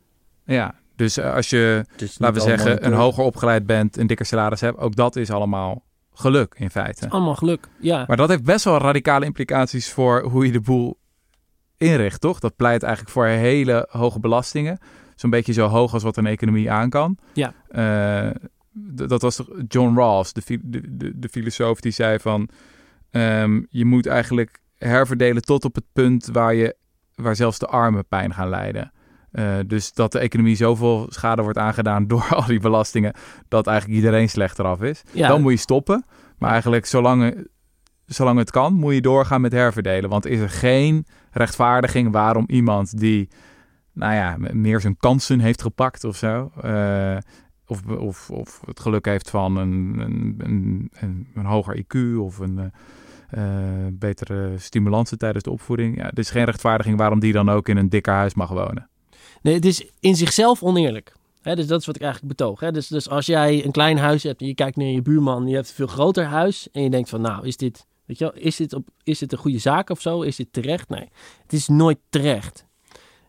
Ja, 0.45 0.75
dus 0.97 1.17
eh, 1.17 1.35
als 1.35 1.51
je, 1.51 1.85
laten 2.19 2.35
we 2.35 2.49
zeggen, 2.49 2.87
een 2.87 2.93
hoger 2.93 3.25
opgeleid 3.25 3.67
bent, 3.67 3.97
een 3.97 4.07
dikker 4.07 4.27
salaris 4.27 4.61
hebt, 4.61 4.79
ook 4.79 4.97
dat 4.97 5.17
is 5.17 5.31
allemaal 5.31 5.85
geluk 6.13 6.55
in 6.59 6.71
feite. 6.71 7.09
Allemaal 7.09 7.35
geluk, 7.35 7.69
ja. 7.81 8.05
Maar 8.07 8.17
dat 8.17 8.29
heeft 8.29 8.45
best 8.45 8.65
wel 8.65 8.79
radicale 8.79 9.25
implicaties 9.25 9.91
voor 9.91 10.23
hoe 10.23 10.47
je 10.47 10.53
de 10.53 10.61
boel 10.61 10.99
inricht, 11.81 12.21
toch? 12.21 12.39
Dat 12.39 12.57
pleit 12.57 12.83
eigenlijk 12.83 13.13
voor 13.13 13.27
hele 13.27 13.87
hoge 13.91 14.21
belastingen. 14.21 14.79
Zo'n 15.15 15.31
beetje 15.31 15.53
zo 15.53 15.67
hoog 15.67 15.93
als 15.93 16.03
wat 16.03 16.17
een 16.17 16.27
economie 16.27 16.71
aan 16.71 16.91
kan. 16.91 17.19
Ja. 17.33 17.55
Eh, 17.69 18.31
dat 19.07 19.23
was 19.23 19.43
John 19.69 19.97
Rawls, 19.97 20.33
de, 20.33 20.43
de, 20.63 21.13
de 21.19 21.29
filosoof, 21.29 21.81
die 21.81 21.93
zei 21.93 22.19
van... 22.19 22.49
ehm, 23.11 23.63
je 23.69 23.85
moet 23.85 24.07
eigenlijk 24.07 24.59
herverdelen 24.79 25.43
tot 25.43 25.65
op 25.65 25.75
het 25.75 25.85
punt 25.93 26.27
waar, 26.33 26.55
je, 26.55 26.77
waar 27.15 27.37
zelfs 27.37 27.59
de 27.59 27.67
armen 27.67 28.07
pijn 28.07 28.35
gaan 28.35 28.49
lijden. 28.49 28.93
Eh, 29.33 29.55
dus 29.67 29.93
dat 29.93 30.13
de 30.13 30.19
economie 30.19 30.57
zoveel 30.57 31.07
schade 31.09 31.43
wordt 31.43 31.59
aangedaan 31.59 32.07
door 32.09 32.29
al 32.31 32.47
die 32.47 32.61
belastingen... 32.61 33.15
dat 33.49 33.67
eigenlijk 33.67 33.99
iedereen 33.99 34.29
slechter 34.29 34.65
af 34.65 34.81
is. 34.83 35.03
ja. 35.13 35.29
Dan 35.29 35.43
moet 35.43 35.53
je 35.53 35.59
stoppen. 35.59 36.05
Maar 36.39 36.51
eigenlijk 36.51 36.87
zolang, 36.87 37.47
zolang 38.07 38.39
het 38.39 38.51
kan, 38.51 38.73
moet 38.73 38.95
je 38.95 39.01
doorgaan 39.01 39.41
met 39.41 39.53
herverdelen. 39.53 40.11
Want 40.11 40.27
is 40.27 40.41
er 40.41 40.51
geen 40.51 41.07
rechtvaardiging 41.31 42.13
waarom 42.13 42.45
iemand 42.47 42.99
die, 42.99 43.29
nou 43.93 44.15
ja, 44.15 44.37
meer 44.53 44.81
zijn 44.81 44.97
kansen 44.97 45.41
heeft 45.41 45.63
gepakt 45.63 46.05
of 46.05 46.17
zo. 46.17 46.51
eh, 46.63 47.17
of, 47.67 47.87
of, 47.87 48.31
of 48.31 48.61
het 48.67 48.81
geluk 48.81 49.05
heeft 49.05 49.31
van 49.31 49.57
een, 49.57 49.99
een, 49.99 50.91
een, 50.93 51.29
een, 51.35 51.45
hoger 51.45 51.85
IQ 51.85 52.19
of 52.19 52.39
een 52.39 52.59
eh, 52.59 52.67
eh, 53.31 53.93
betere 53.93 54.59
stimulansen 54.59 55.19
tijdens 55.19 55.45
de 55.45 55.51
opvoeding. 55.51 55.97
Ja, 55.97 56.11
is 56.15 56.31
geen 56.31 56.45
rechtvaardiging 56.45 56.99
waarom 56.99 57.21
die 57.21 57.33
dan 57.33 57.49
ook 57.49 57.69
in 57.69 57.77
een 57.77 57.89
dikker 57.89 58.13
huis 58.13 58.35
mag 58.35 58.49
wonen. 58.49 58.89
Nee, 59.43 59.55
het 59.55 59.65
is 59.65 59.91
in 60.01 60.17
zichzelf 60.17 60.63
oneerlijk. 60.63 61.13
Dus 61.43 61.67
dat 61.67 61.81
is 61.81 61.87
wat 61.87 61.97
ik 61.97 62.03
eigenlijk 62.03 62.37
betoog. 62.37 62.61
Dus, 62.71 62.89
dus 62.89 63.09
als 63.09 63.27
jij 63.27 63.65
een 63.65 63.71
klein 63.71 63.99
huis 63.99 64.23
hebt 64.23 64.41
en 64.41 64.47
je 64.47 64.55
kijkt 64.55 64.77
naar 64.77 64.87
je 64.87 65.03
buurman, 65.03 65.49
je 65.49 65.55
hebt 65.55 65.69
een 65.69 65.75
veel 65.75 65.87
groter 65.87 66.25
huis 66.25 66.69
en 66.73 66.83
je 66.83 66.91
denkt 66.91 67.09
van, 67.09 67.21
nou, 67.21 67.47
is 67.47 67.57
dit, 67.57 67.87
weet 68.11 68.19
je 68.19 68.25
wel, 68.25 68.43
is 68.43 68.57
dit, 68.57 68.75
op, 68.75 68.89
is 69.05 69.19
dit 69.19 69.33
een 69.33 69.39
goede 69.39 69.59
zaak 69.59 69.91
of 69.91 70.01
zo? 70.01 70.23
Is 70.23 70.37
dit 70.37 70.53
terecht? 70.53 70.89
Nee, 70.89 71.09
het 71.43 71.53
is 71.53 71.69
nooit 71.69 71.99
terecht. 72.09 72.67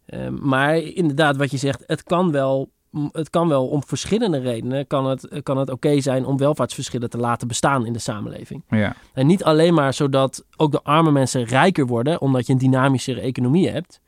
Ehm, 0.05 0.47
maar 0.47 0.77
inderdaad, 0.77 1.37
wat 1.37 1.51
je 1.51 1.57
zegt, 1.57 1.83
het 1.85 2.03
kan 2.03 2.31
wel, 2.31 2.71
het 3.11 3.29
kan 3.29 3.47
wel 3.47 3.67
om 3.67 3.83
verschillende 3.83 4.39
redenen, 4.39 4.87
kan 4.87 5.05
het, 5.05 5.27
kan 5.43 5.57
het 5.57 5.69
oké 5.69 6.01
zijn 6.01 6.25
om 6.25 6.37
welvaartsverschillen 6.37 7.09
te 7.09 7.17
laten 7.17 7.47
bestaan 7.47 7.85
in 7.85 7.93
de 7.93 7.99
samenleving. 7.99 8.63
Ja, 8.69 8.95
En 9.13 9.27
niet 9.27 9.43
alleen 9.43 9.73
maar 9.73 9.93
zodat 9.93 10.45
ook 10.57 10.71
de 10.71 10.83
arme 10.83 11.11
mensen 11.11 11.43
rijker 11.43 11.85
worden, 11.85 12.21
omdat 12.21 12.47
je 12.47 12.53
een 12.53 12.59
dynamischere 12.59 13.21
economie 13.21 13.69
hebt. 13.69 13.99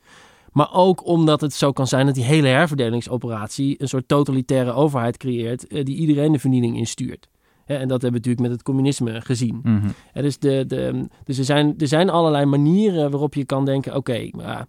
Maar 0.52 0.72
ook 0.72 1.06
omdat 1.06 1.40
het 1.40 1.52
zo 1.52 1.72
kan 1.72 1.86
zijn 1.86 2.06
dat 2.06 2.14
die 2.14 2.24
hele 2.24 2.48
herverdelingsoperatie 2.48 3.82
een 3.82 3.88
soort 3.88 4.08
totalitaire 4.08 4.72
overheid 4.72 5.16
creëert 5.16 5.66
eh, 5.66 5.84
die 5.84 5.96
iedereen 5.96 6.32
de 6.32 6.38
vernieling 6.38 6.76
instuurt. 6.76 7.28
En 7.66 7.88
dat 7.88 8.02
hebben 8.02 8.10
we 8.10 8.28
natuurlijk 8.28 8.40
met 8.40 8.50
het 8.50 8.62
communisme 8.62 9.20
gezien. 9.20 9.60
mhm. 9.62 9.88
Dus 10.12 10.38
de, 10.38 10.64
de, 10.66 11.08
dus 11.24 11.38
er, 11.38 11.44
zijn, 11.44 11.74
er 11.78 11.88
zijn 11.88 12.10
allerlei 12.10 12.44
manieren 12.44 13.10
waarop 13.10 13.34
je 13.34 13.44
kan 13.44 13.64
denken: 13.64 13.94
oké, 13.94 14.28
maar 14.30 14.66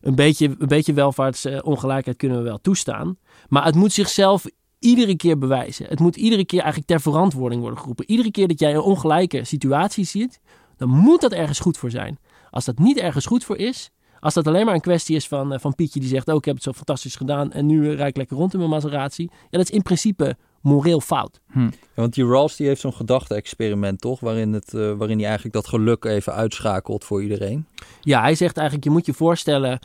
een 0.00 0.14
beetje, 0.14 0.54
een 0.58 0.68
beetje 0.68 0.92
welvaartsongelijkheid 0.92 2.16
kunnen 2.16 2.38
we 2.38 2.44
wel 2.44 2.60
toestaan. 2.60 3.16
Maar 3.48 3.64
het 3.64 3.74
moet 3.74 3.92
zichzelf 3.92 4.44
iedere 4.78 5.16
keer 5.16 5.38
bewijzen. 5.38 5.86
Het 5.88 6.00
moet 6.00 6.16
iedere 6.16 6.44
keer 6.44 6.60
eigenlijk 6.60 6.90
ter 6.90 7.00
verantwoording 7.00 7.60
worden 7.60 7.78
geroepen. 7.78 8.10
Iedere 8.10 8.30
keer 8.30 8.48
dat 8.48 8.60
jij 8.60 8.74
een 8.74 8.80
ongelijke 8.80 9.44
situatie 9.44 10.04
ziet, 10.04 10.40
dan 10.76 10.88
moet 10.88 11.20
dat 11.20 11.32
ergens 11.32 11.60
goed 11.60 11.78
voor 11.78 11.90
zijn. 11.90 12.18
Als 12.50 12.64
dat 12.64 12.78
niet 12.78 12.98
ergens 12.98 13.26
goed 13.26 13.44
voor 13.44 13.56
is, 13.56 13.90
als 14.20 14.34
dat 14.34 14.46
alleen 14.46 14.64
maar 14.64 14.74
een 14.74 14.80
kwestie 14.80 15.16
is 15.16 15.28
van, 15.28 15.52
eh, 15.52 15.58
van 15.58 15.74
Pietje 15.74 16.00
die 16.00 16.08
zegt: 16.08 16.28
Oh, 16.28 16.34
ik 16.34 16.44
heb 16.44 16.54
het 16.54 16.64
zo 16.64 16.72
fantastisch 16.72 17.16
gedaan 17.16 17.52
en 17.52 17.66
nu 17.66 17.90
eh, 17.90 17.96
rijd 17.96 18.08
ik 18.08 18.16
lekker 18.16 18.36
rond 18.36 18.52
in 18.52 18.58
mijn 18.58 18.70
Maserati. 18.70 19.22
Ja, 19.22 19.58
dat 19.58 19.60
is 19.60 19.70
in 19.70 19.82
principe 19.82 20.36
moreel 20.64 21.00
fout. 21.00 21.40
Ja, 21.54 21.68
want 21.94 22.14
die 22.14 22.24
Rawls 22.24 22.56
die 22.56 22.66
heeft 22.66 22.80
zo'n 22.80 22.92
gedachte-experiment, 22.92 24.00
toch? 24.00 24.20
Waarin, 24.20 24.52
het, 24.52 24.74
eh, 24.74 24.92
waarin 24.92 25.16
hij 25.16 25.26
eigenlijk 25.26 25.54
dat 25.54 25.68
geluk 25.68 26.04
even 26.04 26.32
uitschakelt 26.32 27.04
voor 27.04 27.22
iedereen. 27.22 27.66
Ja, 28.00 28.20
hij 28.20 28.34
zegt 28.34 28.56
eigenlijk, 28.56 28.86
je 28.86 28.92
moet 28.92 29.06
je 29.06 29.12
voorstellen 29.12 29.78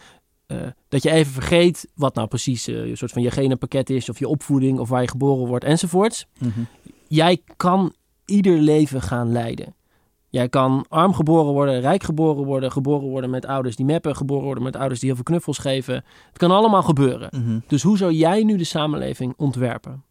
eh, 0.46 0.58
dat 0.88 1.04
je 1.04 1.12
even 1.12 1.32
vergeet 1.32 1.88
wat 1.96 2.16
nou 2.16 2.28
precies 2.28 2.68
eh, 2.68 2.76
een 2.76 2.98
soort 2.98 3.12
van 3.12 3.22
je 3.22 3.32
genenpakket 3.32 3.90
is, 3.90 4.10
of 4.10 4.20
je 4.20 4.28
opvoeding, 4.28 4.80
of 4.80 4.90
waar 4.90 5.02
je 5.02 5.08
geboren 5.08 5.48
wordt, 5.48 5.66
enzovoorts. 5.66 6.26
Jij 7.08 7.42
kan 7.58 7.94
ieder 8.26 8.58
leven 8.58 9.02
gaan 9.02 9.32
leiden. 9.32 9.76
Jij 10.30 10.50
kan 10.50 10.86
arm 10.90 11.14
geboren 11.14 11.54
worden, 11.54 11.82
rijk 11.82 12.04
geboren 12.04 12.46
worden, 12.46 12.72
geboren 12.72 13.08
worden 13.08 13.30
met 13.30 13.46
ouders 13.46 13.76
die 13.76 13.86
meppen, 13.86 14.16
geboren 14.16 14.44
worden 14.44 14.64
met 14.64 14.76
ouders 14.76 15.00
die 15.00 15.08
heel 15.08 15.18
veel 15.18 15.34
knuffels 15.34 15.58
geven. 15.58 15.94
Het 16.28 16.38
kan 16.38 16.52
allemaal 16.52 16.84
gebeuren. 16.84 17.30
Mhm. 17.32 17.60
Dus 17.68 17.84
hoe 17.84 17.98
zou 17.98 18.12
jij 18.12 18.44
nu 18.44 18.58
de 18.58 18.64
samenleving 18.64 19.34
ontwerpen? 19.38 20.04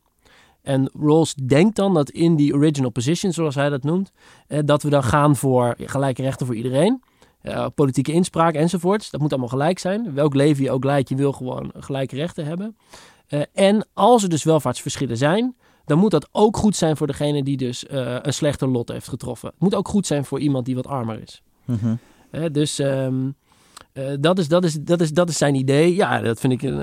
En 0.62 0.90
Rawls 1.00 1.34
denkt 1.34 1.76
dan 1.76 1.94
dat 1.94 2.10
in 2.10 2.36
die 2.36 2.54
original 2.54 2.90
position, 2.90 3.32
zoals 3.32 3.54
hij 3.54 3.68
dat 3.68 3.82
noemt, 3.82 4.12
eh, 4.46 4.58
dat 4.64 4.82
we 4.82 4.90
dan 4.90 5.02
gaan 5.02 5.36
voor 5.36 5.74
gelijke 5.78 6.22
rechten 6.22 6.46
voor 6.46 6.54
iedereen. 6.56 7.02
eh, 7.38 7.66
politieke 7.74 8.12
inspraak 8.12 8.54
enzovoorts. 8.54 9.10
Dat 9.10 9.20
moet 9.20 9.30
allemaal 9.30 9.48
gelijk 9.48 9.78
zijn. 9.78 10.14
Welk 10.14 10.34
leven 10.34 10.64
je 10.64 10.70
ook 10.70 10.84
leidt, 10.84 11.08
je 11.08 11.14
wil 11.16 11.32
gewoon 11.32 11.70
gelijke 11.76 12.16
rechten 12.16 12.44
hebben. 12.44 12.76
Eh, 13.26 13.40
en 13.52 13.86
als 13.92 14.22
er 14.22 14.28
dus 14.28 14.44
welvaartsverschillen 14.44 15.16
zijn, 15.16 15.56
dan 15.84 15.98
moet 15.98 16.10
dat 16.10 16.28
ook 16.32 16.56
goed 16.56 16.76
zijn 16.76 16.96
voor 16.96 17.06
degene 17.06 17.42
die 17.42 17.56
dus 17.56 17.86
eh, 17.86 18.16
een 18.22 18.32
slechter 18.34 18.68
lot 18.68 18.88
heeft 18.88 19.08
getroffen. 19.08 19.48
Het 19.48 19.60
moet 19.60 19.74
ook 19.74 19.88
goed 19.88 20.06
zijn 20.06 20.24
voor 20.24 20.40
iemand 20.40 20.64
die 20.66 20.74
wat 20.74 20.86
armer 20.86 21.22
is. 21.22 21.42
Mhm. 21.64 21.94
Dus 22.52 22.78
ehm, 22.78 23.30
eh, 23.92 24.04
dat, 24.20 24.38
is, 24.38 24.48
dat, 24.48 24.64
is, 24.64 24.74
dat, 24.74 25.00
is, 25.00 25.12
dat 25.12 25.28
is 25.28 25.36
zijn 25.36 25.54
idee. 25.54 25.94
Ja, 25.94 26.20
dat 26.20 26.40
vind 26.40 26.52
ik 26.52 26.62
een, 26.62 26.78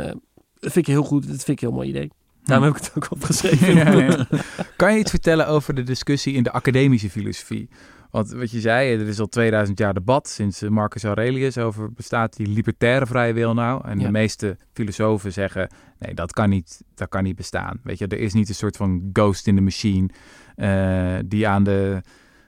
dat 0.59 0.71
vind 0.71 0.75
ik 0.75 0.87
heel 0.87 1.03
goed. 1.03 1.27
Dat 1.27 1.43
vind 1.43 1.47
ik 1.47 1.61
een 1.61 1.67
heel 1.67 1.77
mooi 1.77 1.89
idee. 1.89 2.11
Daarom 2.45 2.65
heb 2.67 2.75
ik 2.77 2.83
het 2.83 2.91
ook 2.95 3.07
opgeschreven. 3.11 3.75
Ja, 3.75 3.91
ja. 3.91 4.27
Kan 4.77 4.93
je 4.93 4.99
iets 4.99 5.09
vertellen 5.09 5.47
over 5.47 5.73
de 5.73 5.83
discussie 5.83 6.33
in 6.33 6.43
de 6.43 6.51
academische 6.51 7.09
filosofie? 7.09 7.69
Want 8.11 8.31
wat 8.31 8.51
je 8.51 8.59
zei, 8.59 8.93
er 8.99 9.07
is 9.07 9.19
al 9.19 9.27
2000 9.27 9.77
jaar 9.79 9.93
debat 9.93 10.27
sinds 10.29 10.61
eh, 10.61 10.69
Marcus 10.69 11.03
Aurelius 11.03 11.57
over 11.57 11.91
bestaat 11.93 12.35
die 12.35 12.47
libertaire 12.47 13.05
vrije 13.05 13.33
wil 13.33 13.53
nou? 13.53 13.87
En 13.87 13.99
Ja. 13.99 14.05
de 14.05 14.11
meeste 14.11 14.57
filosofen 14.73 15.31
zeggen, 15.33 15.69
nee, 15.99 16.13
dat 16.13 16.33
kan 16.33 16.49
niet, 16.49 16.81
dat 16.95 17.09
kan 17.09 17.23
niet 17.23 17.35
bestaan. 17.35 17.79
Weet 17.83 17.97
je, 17.97 18.07
er 18.07 18.19
is 18.19 18.33
niet 18.33 18.49
een 18.49 18.55
soort 18.55 18.77
van 18.77 19.09
ghost 19.13 19.47
in 19.47 19.55
the 19.55 19.61
machine 19.61 20.09
eh, 20.55 21.15
die 21.25 21.47
aan 21.47 21.63
de, 21.63 22.01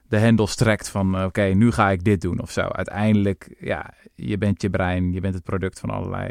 de 0.07 0.17
hendel 0.17 0.47
strekt 0.47 0.89
van, 0.89 1.15
eh, 1.17 1.23
oké, 1.23 1.41
nu 1.43 1.71
ga 1.71 1.89
ik 1.89 2.03
dit 2.03 2.21
doen 2.21 2.41
of 2.41 2.51
zo. 2.51 2.61
Uiteindelijk, 2.61 3.55
ja, 3.59 3.93
je 4.15 4.37
bent 4.37 4.61
je 4.61 4.69
brein, 4.69 5.13
je 5.13 5.19
bent 5.21 5.33
het 5.33 5.43
product 5.43 5.79
van 5.79 5.89
allerlei 5.89 6.29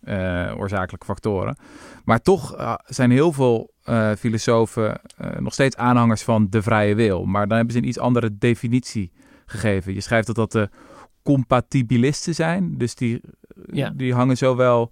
eh, 0.00 0.52
oorzakelijke 0.56 1.06
factoren. 1.06 1.56
Maar 2.04 2.22
toch 2.22 2.56
eh, 2.56 2.74
zijn 2.86 3.10
heel 3.10 3.32
veel 3.32 3.70
eh, 3.84 4.10
filosofen 4.18 5.00
nog 5.38 5.52
steeds 5.52 5.76
aanhangers 5.76 6.22
van 6.22 6.46
de 6.50 6.62
vrije 6.62 6.94
wil. 6.94 7.24
Maar 7.24 7.46
dan 7.48 7.56
hebben 7.56 7.74
ze 7.74 7.80
een 7.80 7.88
iets 7.88 7.98
andere 7.98 8.38
definitie 8.38 9.12
gegeven. 9.46 9.94
Je 9.94 10.00
schrijft 10.00 10.26
dat 10.26 10.36
dat 10.36 10.52
de 10.52 10.68
compatibilisten 11.22 12.34
zijn. 12.34 12.78
Dus 12.78 12.94
die, 12.94 13.20
Ja. 13.72 13.90
die 13.90 14.14
hangen 14.14 14.36
zowel 14.36 14.90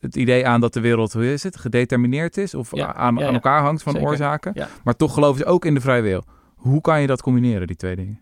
het 0.00 0.16
idee 0.16 0.46
aan 0.46 0.60
dat 0.60 0.72
de 0.72 0.80
wereld, 0.80 1.12
hoe 1.12 1.32
is 1.32 1.42
het, 1.42 1.56
gedetermineerd 1.56 2.36
is. 2.36 2.54
Of 2.54 2.76
Ja, 2.76 2.94
aan, 2.94 3.16
ja, 3.16 3.26
aan 3.26 3.34
elkaar 3.34 3.62
hangt 3.62 3.82
van 3.82 3.92
Zeker. 3.92 4.08
oorzaken. 4.08 4.54
Maar 4.84 4.96
toch 4.96 5.14
geloven 5.14 5.38
ze 5.38 5.44
ook 5.46 5.64
in 5.64 5.74
de 5.74 5.80
vrije 5.80 6.02
wil. 6.02 6.24
Hoe 6.54 6.80
kan 6.80 7.00
je 7.00 7.06
dat 7.06 7.22
combineren, 7.22 7.66
die 7.66 7.76
twee 7.76 7.96
dingen? 7.96 8.20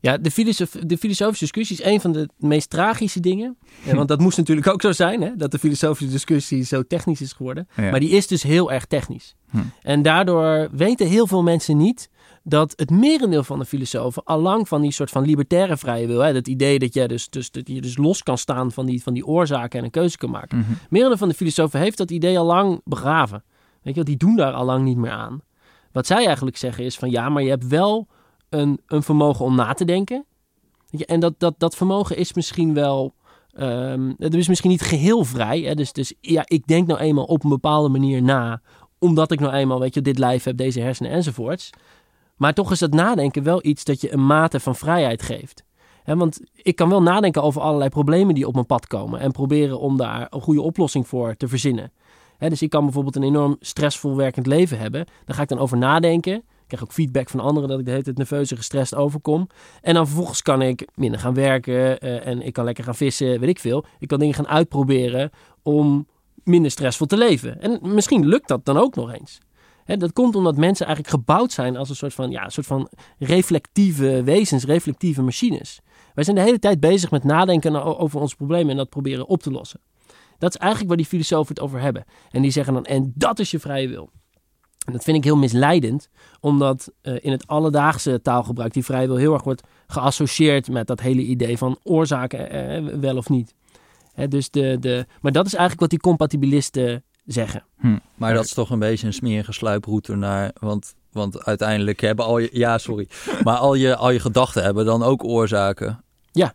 Ja, 0.00 0.18
de, 0.18 0.30
filosof, 0.30 0.70
de 0.70 0.98
filosofische 0.98 1.44
discussie 1.44 1.78
is 1.78 1.84
een 1.84 2.00
van 2.00 2.12
de 2.12 2.28
meest 2.36 2.70
tragische 2.70 3.20
dingen. 3.20 3.56
Ja, 3.82 3.94
want 3.94 4.08
dat 4.08 4.20
moest 4.20 4.36
natuurlijk 4.36 4.66
ook 4.66 4.80
zo 4.80 4.92
zijn, 4.92 5.22
hè, 5.22 5.36
dat 5.36 5.50
de 5.50 5.58
filosofische 5.58 6.12
discussie 6.12 6.64
zo 6.64 6.82
technisch 6.82 7.20
is 7.20 7.32
geworden. 7.32 7.68
Ja. 7.76 7.90
Maar 7.90 8.00
die 8.00 8.10
is 8.10 8.26
dus 8.26 8.42
heel 8.42 8.72
erg 8.72 8.84
technisch. 8.84 9.34
Hm. 9.50 9.58
En 9.82 10.02
daardoor 10.02 10.68
weten 10.72 11.06
heel 11.06 11.26
veel 11.26 11.42
mensen 11.42 11.76
niet 11.76 12.10
dat 12.42 12.72
het 12.76 12.90
merendeel 12.90 13.44
van 13.44 13.58
de 13.58 13.64
filosofen 13.64 14.24
allang 14.24 14.68
van 14.68 14.80
die 14.80 14.92
soort 14.92 15.10
van 15.10 15.24
libertaire 15.24 15.76
vrije 15.76 16.06
wil, 16.06 16.20
hè, 16.20 16.32
dat 16.32 16.48
idee 16.48 16.78
dat 16.78 16.94
je 16.94 17.08
dus, 17.08 17.28
dus, 17.28 17.50
dat 17.50 17.68
je 17.68 17.80
dus 17.80 17.96
los 17.96 18.22
kan 18.22 18.38
staan 18.38 18.72
van 18.72 18.86
die, 18.86 19.02
van 19.02 19.14
die 19.14 19.26
oorzaken 19.26 19.78
en 19.78 19.84
een 19.84 19.90
keuze 19.90 20.18
kan 20.18 20.30
maken. 20.30 20.58
Mhm. 20.58 20.72
Merendeel 20.88 21.18
van 21.18 21.28
de 21.28 21.34
filosofen 21.34 21.80
heeft 21.80 21.98
dat 21.98 22.10
idee 22.10 22.38
al 22.38 22.46
lang 22.46 22.80
begraven. 22.84 23.42
Weet 23.82 23.94
je, 23.94 24.02
die 24.02 24.16
doen 24.16 24.36
daar 24.36 24.52
al 24.52 24.64
lang 24.64 24.84
niet 24.84 24.96
meer 24.96 25.10
aan. 25.10 25.42
Wat 25.92 26.06
zij 26.06 26.26
eigenlijk 26.26 26.56
zeggen 26.56 26.84
is 26.84 26.96
van 26.96 27.10
ja, 27.10 27.28
maar 27.28 27.42
je 27.42 27.48
hebt 27.48 27.66
wel 27.66 28.08
een, 28.50 28.80
een 28.86 29.02
vermogen 29.02 29.44
om 29.44 29.54
na 29.54 29.72
te 29.72 29.84
denken. 29.84 30.24
En 31.06 31.20
dat, 31.20 31.34
dat, 31.38 31.54
dat 31.58 31.76
vermogen 31.76 32.16
is 32.16 32.32
misschien 32.32 32.74
wel. 32.74 33.14
ehm 33.52 34.12
het 34.18 34.34
is 34.34 34.48
misschien 34.48 34.70
niet 34.70 34.82
geheel 34.82 35.24
vrij. 35.24 35.60
Hè? 35.60 35.74
Dus, 35.74 35.92
dus 35.92 36.14
ja, 36.20 36.42
ik 36.46 36.66
denk 36.66 36.86
nou 36.86 37.00
eenmaal 37.00 37.24
op 37.24 37.44
een 37.44 37.50
bepaalde 37.50 37.88
manier 37.88 38.22
na. 38.22 38.60
Omdat 38.98 39.32
ik 39.32 39.40
nou 39.40 39.52
eenmaal, 39.52 39.80
weet 39.80 39.94
je, 39.94 40.02
dit 40.02 40.18
lijf 40.18 40.44
heb, 40.44 40.56
deze 40.56 40.80
hersenen 40.80 41.12
enzovoorts. 41.12 41.70
Maar 42.36 42.54
toch 42.54 42.72
is 42.72 42.78
dat 42.78 42.92
nadenken 42.92 43.42
wel 43.42 43.64
iets 43.66 43.84
dat 43.84 44.00
je 44.00 44.12
een 44.12 44.26
mate 44.26 44.60
van 44.60 44.76
vrijheid 44.76 45.22
geeft. 45.22 45.64
Want 46.04 46.40
ik 46.54 46.76
kan 46.76 46.88
wel 46.88 47.02
nadenken 47.02 47.42
over 47.42 47.60
allerlei 47.60 47.90
problemen 47.90 48.34
die 48.34 48.46
op 48.46 48.54
mijn 48.54 48.66
pad 48.66 48.86
komen. 48.86 49.20
En 49.20 49.32
proberen 49.32 49.80
om 49.80 49.96
daar 49.96 50.26
een 50.30 50.40
goede 50.40 50.62
oplossing 50.62 51.08
voor 51.08 51.36
te 51.36 51.48
verzinnen. 51.48 51.92
Dus 52.38 52.62
ik 52.62 52.70
kan 52.70 52.84
bijvoorbeeld 52.84 53.16
een 53.16 53.22
enorm 53.22 53.56
stressvol 53.60 54.16
werkend 54.16 54.46
leven 54.46 54.78
hebben. 54.78 55.06
Daar 55.24 55.36
ga 55.36 55.42
ik 55.42 55.48
dan 55.48 55.58
over 55.58 55.78
nadenken. 55.78 56.42
Krijg 56.70 56.84
ook 56.84 56.92
feedback 56.92 57.28
van 57.28 57.40
anderen 57.40 57.68
dat 57.68 57.78
ik 57.78 57.84
de 57.84 57.90
hele 57.90 58.02
tijd 58.02 58.16
nerveus 58.16 58.50
en 58.50 58.56
gestrest 58.56 58.94
overkom. 58.94 59.46
En 59.80 59.94
dan 59.94 60.06
vervolgens 60.06 60.42
kan 60.42 60.62
ik 60.62 60.88
minder 60.94 61.20
gaan 61.20 61.34
werken 61.34 62.00
eh, 62.00 62.26
en 62.26 62.42
ik 62.42 62.52
kan 62.52 62.64
lekker 62.64 62.84
gaan 62.84 62.94
vissen, 62.94 63.40
weet 63.40 63.48
ik 63.48 63.58
veel. 63.58 63.84
Ik 63.98 64.08
kan 64.08 64.18
dingen 64.18 64.34
gaan 64.34 64.48
uitproberen 64.48 65.30
om 65.62 66.06
minder 66.44 66.70
stressvol 66.70 67.06
te 67.06 67.16
leven. 67.16 67.60
En 67.60 67.78
misschien 67.82 68.26
lukt 68.26 68.48
dat 68.48 68.64
dan 68.64 68.76
ook 68.76 68.94
nog 68.94 69.12
eens. 69.12 69.38
Dat 69.98 70.12
komt 70.12 70.36
omdat 70.36 70.56
mensen 70.56 70.86
eigenlijk 70.86 71.14
gebouwd 71.16 71.52
zijn 71.52 71.76
als 71.76 71.88
een 71.88 71.96
soort 71.96 72.14
van, 72.14 72.30
ja, 72.30 72.44
een 72.44 72.50
soort 72.50 72.66
van 72.66 72.88
reflectieve 73.18 74.22
wezens, 74.22 74.64
reflectieve 74.64 75.22
machines. 75.22 75.80
Wij 76.14 76.24
zijn 76.24 76.36
de 76.36 76.42
hele 76.42 76.58
tijd 76.58 76.80
bezig 76.80 77.10
met 77.10 77.24
nadenken 77.24 77.98
over 77.98 78.20
ons 78.20 78.34
probleem 78.34 78.70
en 78.70 78.76
dat 78.76 78.88
proberen 78.88 79.26
op 79.26 79.42
te 79.42 79.50
lossen. 79.50 79.80
Dat 80.38 80.50
is 80.50 80.56
eigenlijk 80.56 80.88
waar 80.88 80.98
die 80.98 81.06
filosofen 81.06 81.54
het 81.54 81.64
over 81.64 81.80
hebben. 81.80 82.04
En 82.30 82.42
die 82.42 82.50
zeggen 82.50 82.74
dan, 82.74 82.84
en 82.84 83.12
dat 83.14 83.38
is 83.38 83.50
je 83.50 83.58
vrije 83.58 83.88
wil. 83.88 84.10
En 84.90 84.96
dat 84.96 85.04
vind 85.04 85.16
ik 85.16 85.24
heel 85.24 85.36
misleidend, 85.36 86.08
omdat 86.40 86.92
eh, 87.02 87.14
in 87.20 87.30
het 87.32 87.46
alledaagse 87.46 88.20
taalgebruik 88.22 88.72
die 88.72 88.84
vrije 88.84 89.06
wil 89.06 89.16
heel 89.16 89.32
erg 89.32 89.42
wordt 89.42 89.62
geassocieerd 89.86 90.68
met 90.68 90.86
dat 90.86 91.00
hele 91.00 91.20
idee 91.22 91.58
van 91.58 91.78
oorzaken 91.82 92.50
eh, 92.50 92.94
wel 93.00 93.16
of 93.16 93.28
niet. 93.28 93.54
Hè, 94.12 94.28
dus 94.28 94.50
de, 94.50 94.76
de, 94.80 95.06
maar 95.20 95.32
dat 95.32 95.46
is 95.46 95.52
eigenlijk 95.52 95.80
wat 95.80 95.90
die 95.90 95.98
compatibilisten 95.98 97.04
zeggen. 97.26 97.64
Maar 98.14 98.34
dat 98.34 98.44
is 98.44 98.52
toch 98.54 98.70
een 98.70 98.78
beetje 98.78 99.06
een 99.06 99.12
smerige 99.12 99.52
sluiproute 99.52 100.14
naar... 100.16 100.50
Want, 100.58 100.94
want 101.12 101.44
uiteindelijk 101.44 102.00
hebben 102.00 102.24
al 102.24 102.38
je... 102.38 102.48
Ja, 102.64 102.78
sorry. 102.78 103.08
Maar 103.44 103.56
al 103.56 103.74
je, 103.74 103.96
al 103.96 104.10
je 104.10 104.20
gedachten 104.20 104.62
hebben 104.62 104.84
dan 104.84 105.02
ook 105.02 105.24
oorzaken. 105.24 106.04
Ja. 106.32 106.54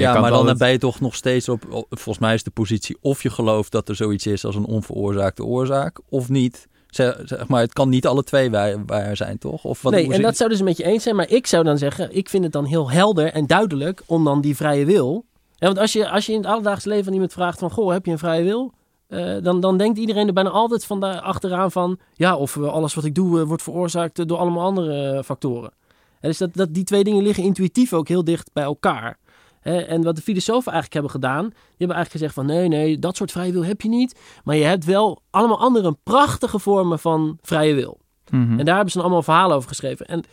Ja, 0.00 0.12
kan 0.12 0.20
maar 0.20 0.30
dan 0.30 0.38
altijd- 0.38 0.58
ben 0.58 0.70
je 0.70 0.78
toch 0.78 1.00
nog 1.00 1.14
steeds 1.14 1.48
op... 1.48 1.64
op- 1.70 1.86
Volgens 1.90 2.18
mij 2.18 2.34
is 2.34 2.42
de 2.42 2.50
positie 2.50 2.96
of 3.00 3.22
je 3.22 3.30
gelooft 3.30 3.72
dat 3.72 3.88
er 3.88 3.96
zoiets 3.96 4.26
is 4.26 4.44
als 4.44 4.54
een 4.54 4.64
onveroorzaakte 4.64 5.44
oorzaak... 5.44 6.00
of 6.08 6.28
niet. 6.28 6.68
Zeg, 6.90 7.48
maar, 7.48 7.60
het 7.60 7.72
kan 7.72 7.88
niet 7.88 8.06
alle 8.06 8.22
twee 8.22 8.50
waar, 8.50 8.84
waar 8.86 9.16
zijn, 9.16 9.38
toch? 9.38 9.64
Of 9.64 9.82
wat 9.82 9.92
nee, 9.92 10.12
en 10.12 10.22
dat 10.22 10.36
zou 10.36 10.50
dus 10.50 10.58
een 10.58 10.64
beetje 10.64 10.84
eens 10.84 11.02
zijn. 11.02 11.16
Maar 11.16 11.30
ik 11.30 11.46
zou 11.46 11.64
dan 11.64 11.78
zeggen, 11.78 12.16
ik 12.16 12.28
vind 12.28 12.44
het 12.44 12.52
dan 12.52 12.64
heel 12.64 12.90
helder 12.90 13.32
en 13.32 13.46
duidelijk 13.46 14.02
om 14.06 14.24
dan 14.24 14.40
die 14.40 14.56
vrije 14.56 14.84
wil. 14.84 15.24
Ja, 15.56 15.66
want 15.66 15.78
als 15.78 15.92
je, 15.92 16.08
als 16.08 16.26
je 16.26 16.32
in 16.32 16.38
het 16.38 16.46
alledaagse 16.46 16.88
leven 16.88 17.06
aan 17.06 17.12
iemand 17.12 17.32
vraagt 17.32 17.58
van, 17.58 17.70
goh, 17.70 17.92
heb 17.92 18.06
je 18.06 18.12
een 18.12 18.18
vrije 18.18 18.42
wil? 18.42 18.72
Eh, 19.10 19.36
dan, 19.42 19.60
dan 19.60 19.76
denkt 19.76 19.98
iedereen 19.98 20.26
er 20.26 20.32
bijna 20.32 20.50
altijd 20.50 20.84
van 20.84 21.00
daar 21.00 21.20
achteraan 21.20 21.72
van, 21.72 21.98
ja, 22.14 22.36
of 22.36 22.56
eh, 22.56 22.72
alles 22.72 22.94
wat 22.94 23.04
ik 23.04 23.14
doe 23.14 23.40
eh, 23.40 23.46
wordt 23.46 23.62
veroorzaakt 23.62 24.28
door 24.28 24.38
allemaal 24.38 24.64
andere 24.64 25.24
factoren. 25.24 25.72
En 26.20 26.28
dus 26.28 26.38
dat, 26.38 26.54
dat, 26.54 26.74
die 26.74 26.84
twee 26.84 27.04
dingen 27.04 27.22
liggen 27.22 27.44
intuïtief 27.44 27.92
ook 27.92 28.08
heel 28.08 28.24
dicht 28.24 28.50
bij 28.52 28.64
elkaar. 28.64 29.18
En 29.62 30.02
wat 30.02 30.16
de 30.16 30.22
filosofen 30.22 30.72
eigenlijk 30.72 30.92
hebben 30.92 31.10
gedaan, 31.10 31.48
die 31.48 31.76
hebben 31.76 31.96
eigenlijk 31.96 32.10
gezegd 32.10 32.34
van 32.34 32.46
nee, 32.46 32.68
nee, 32.68 32.98
dat 32.98 33.16
soort 33.16 33.32
vrije 33.32 33.52
wil 33.52 33.64
heb 33.64 33.80
je 33.80 33.88
niet. 33.88 34.20
Maar 34.44 34.56
je 34.56 34.64
hebt 34.64 34.84
wel 34.84 35.22
allemaal 35.30 35.60
andere 35.60 35.96
prachtige 36.02 36.58
vormen 36.58 36.98
van 36.98 37.38
vrije 37.42 37.74
wil. 37.74 38.00
Mhm. 38.30 38.58
En 38.58 38.64
daar 38.64 38.74
hebben 38.74 38.90
ze 38.92 38.96
dan 38.96 39.06
allemaal 39.06 39.22
verhalen 39.22 39.56
over 39.56 39.68
geschreven. 39.68 40.06
En, 40.06 40.24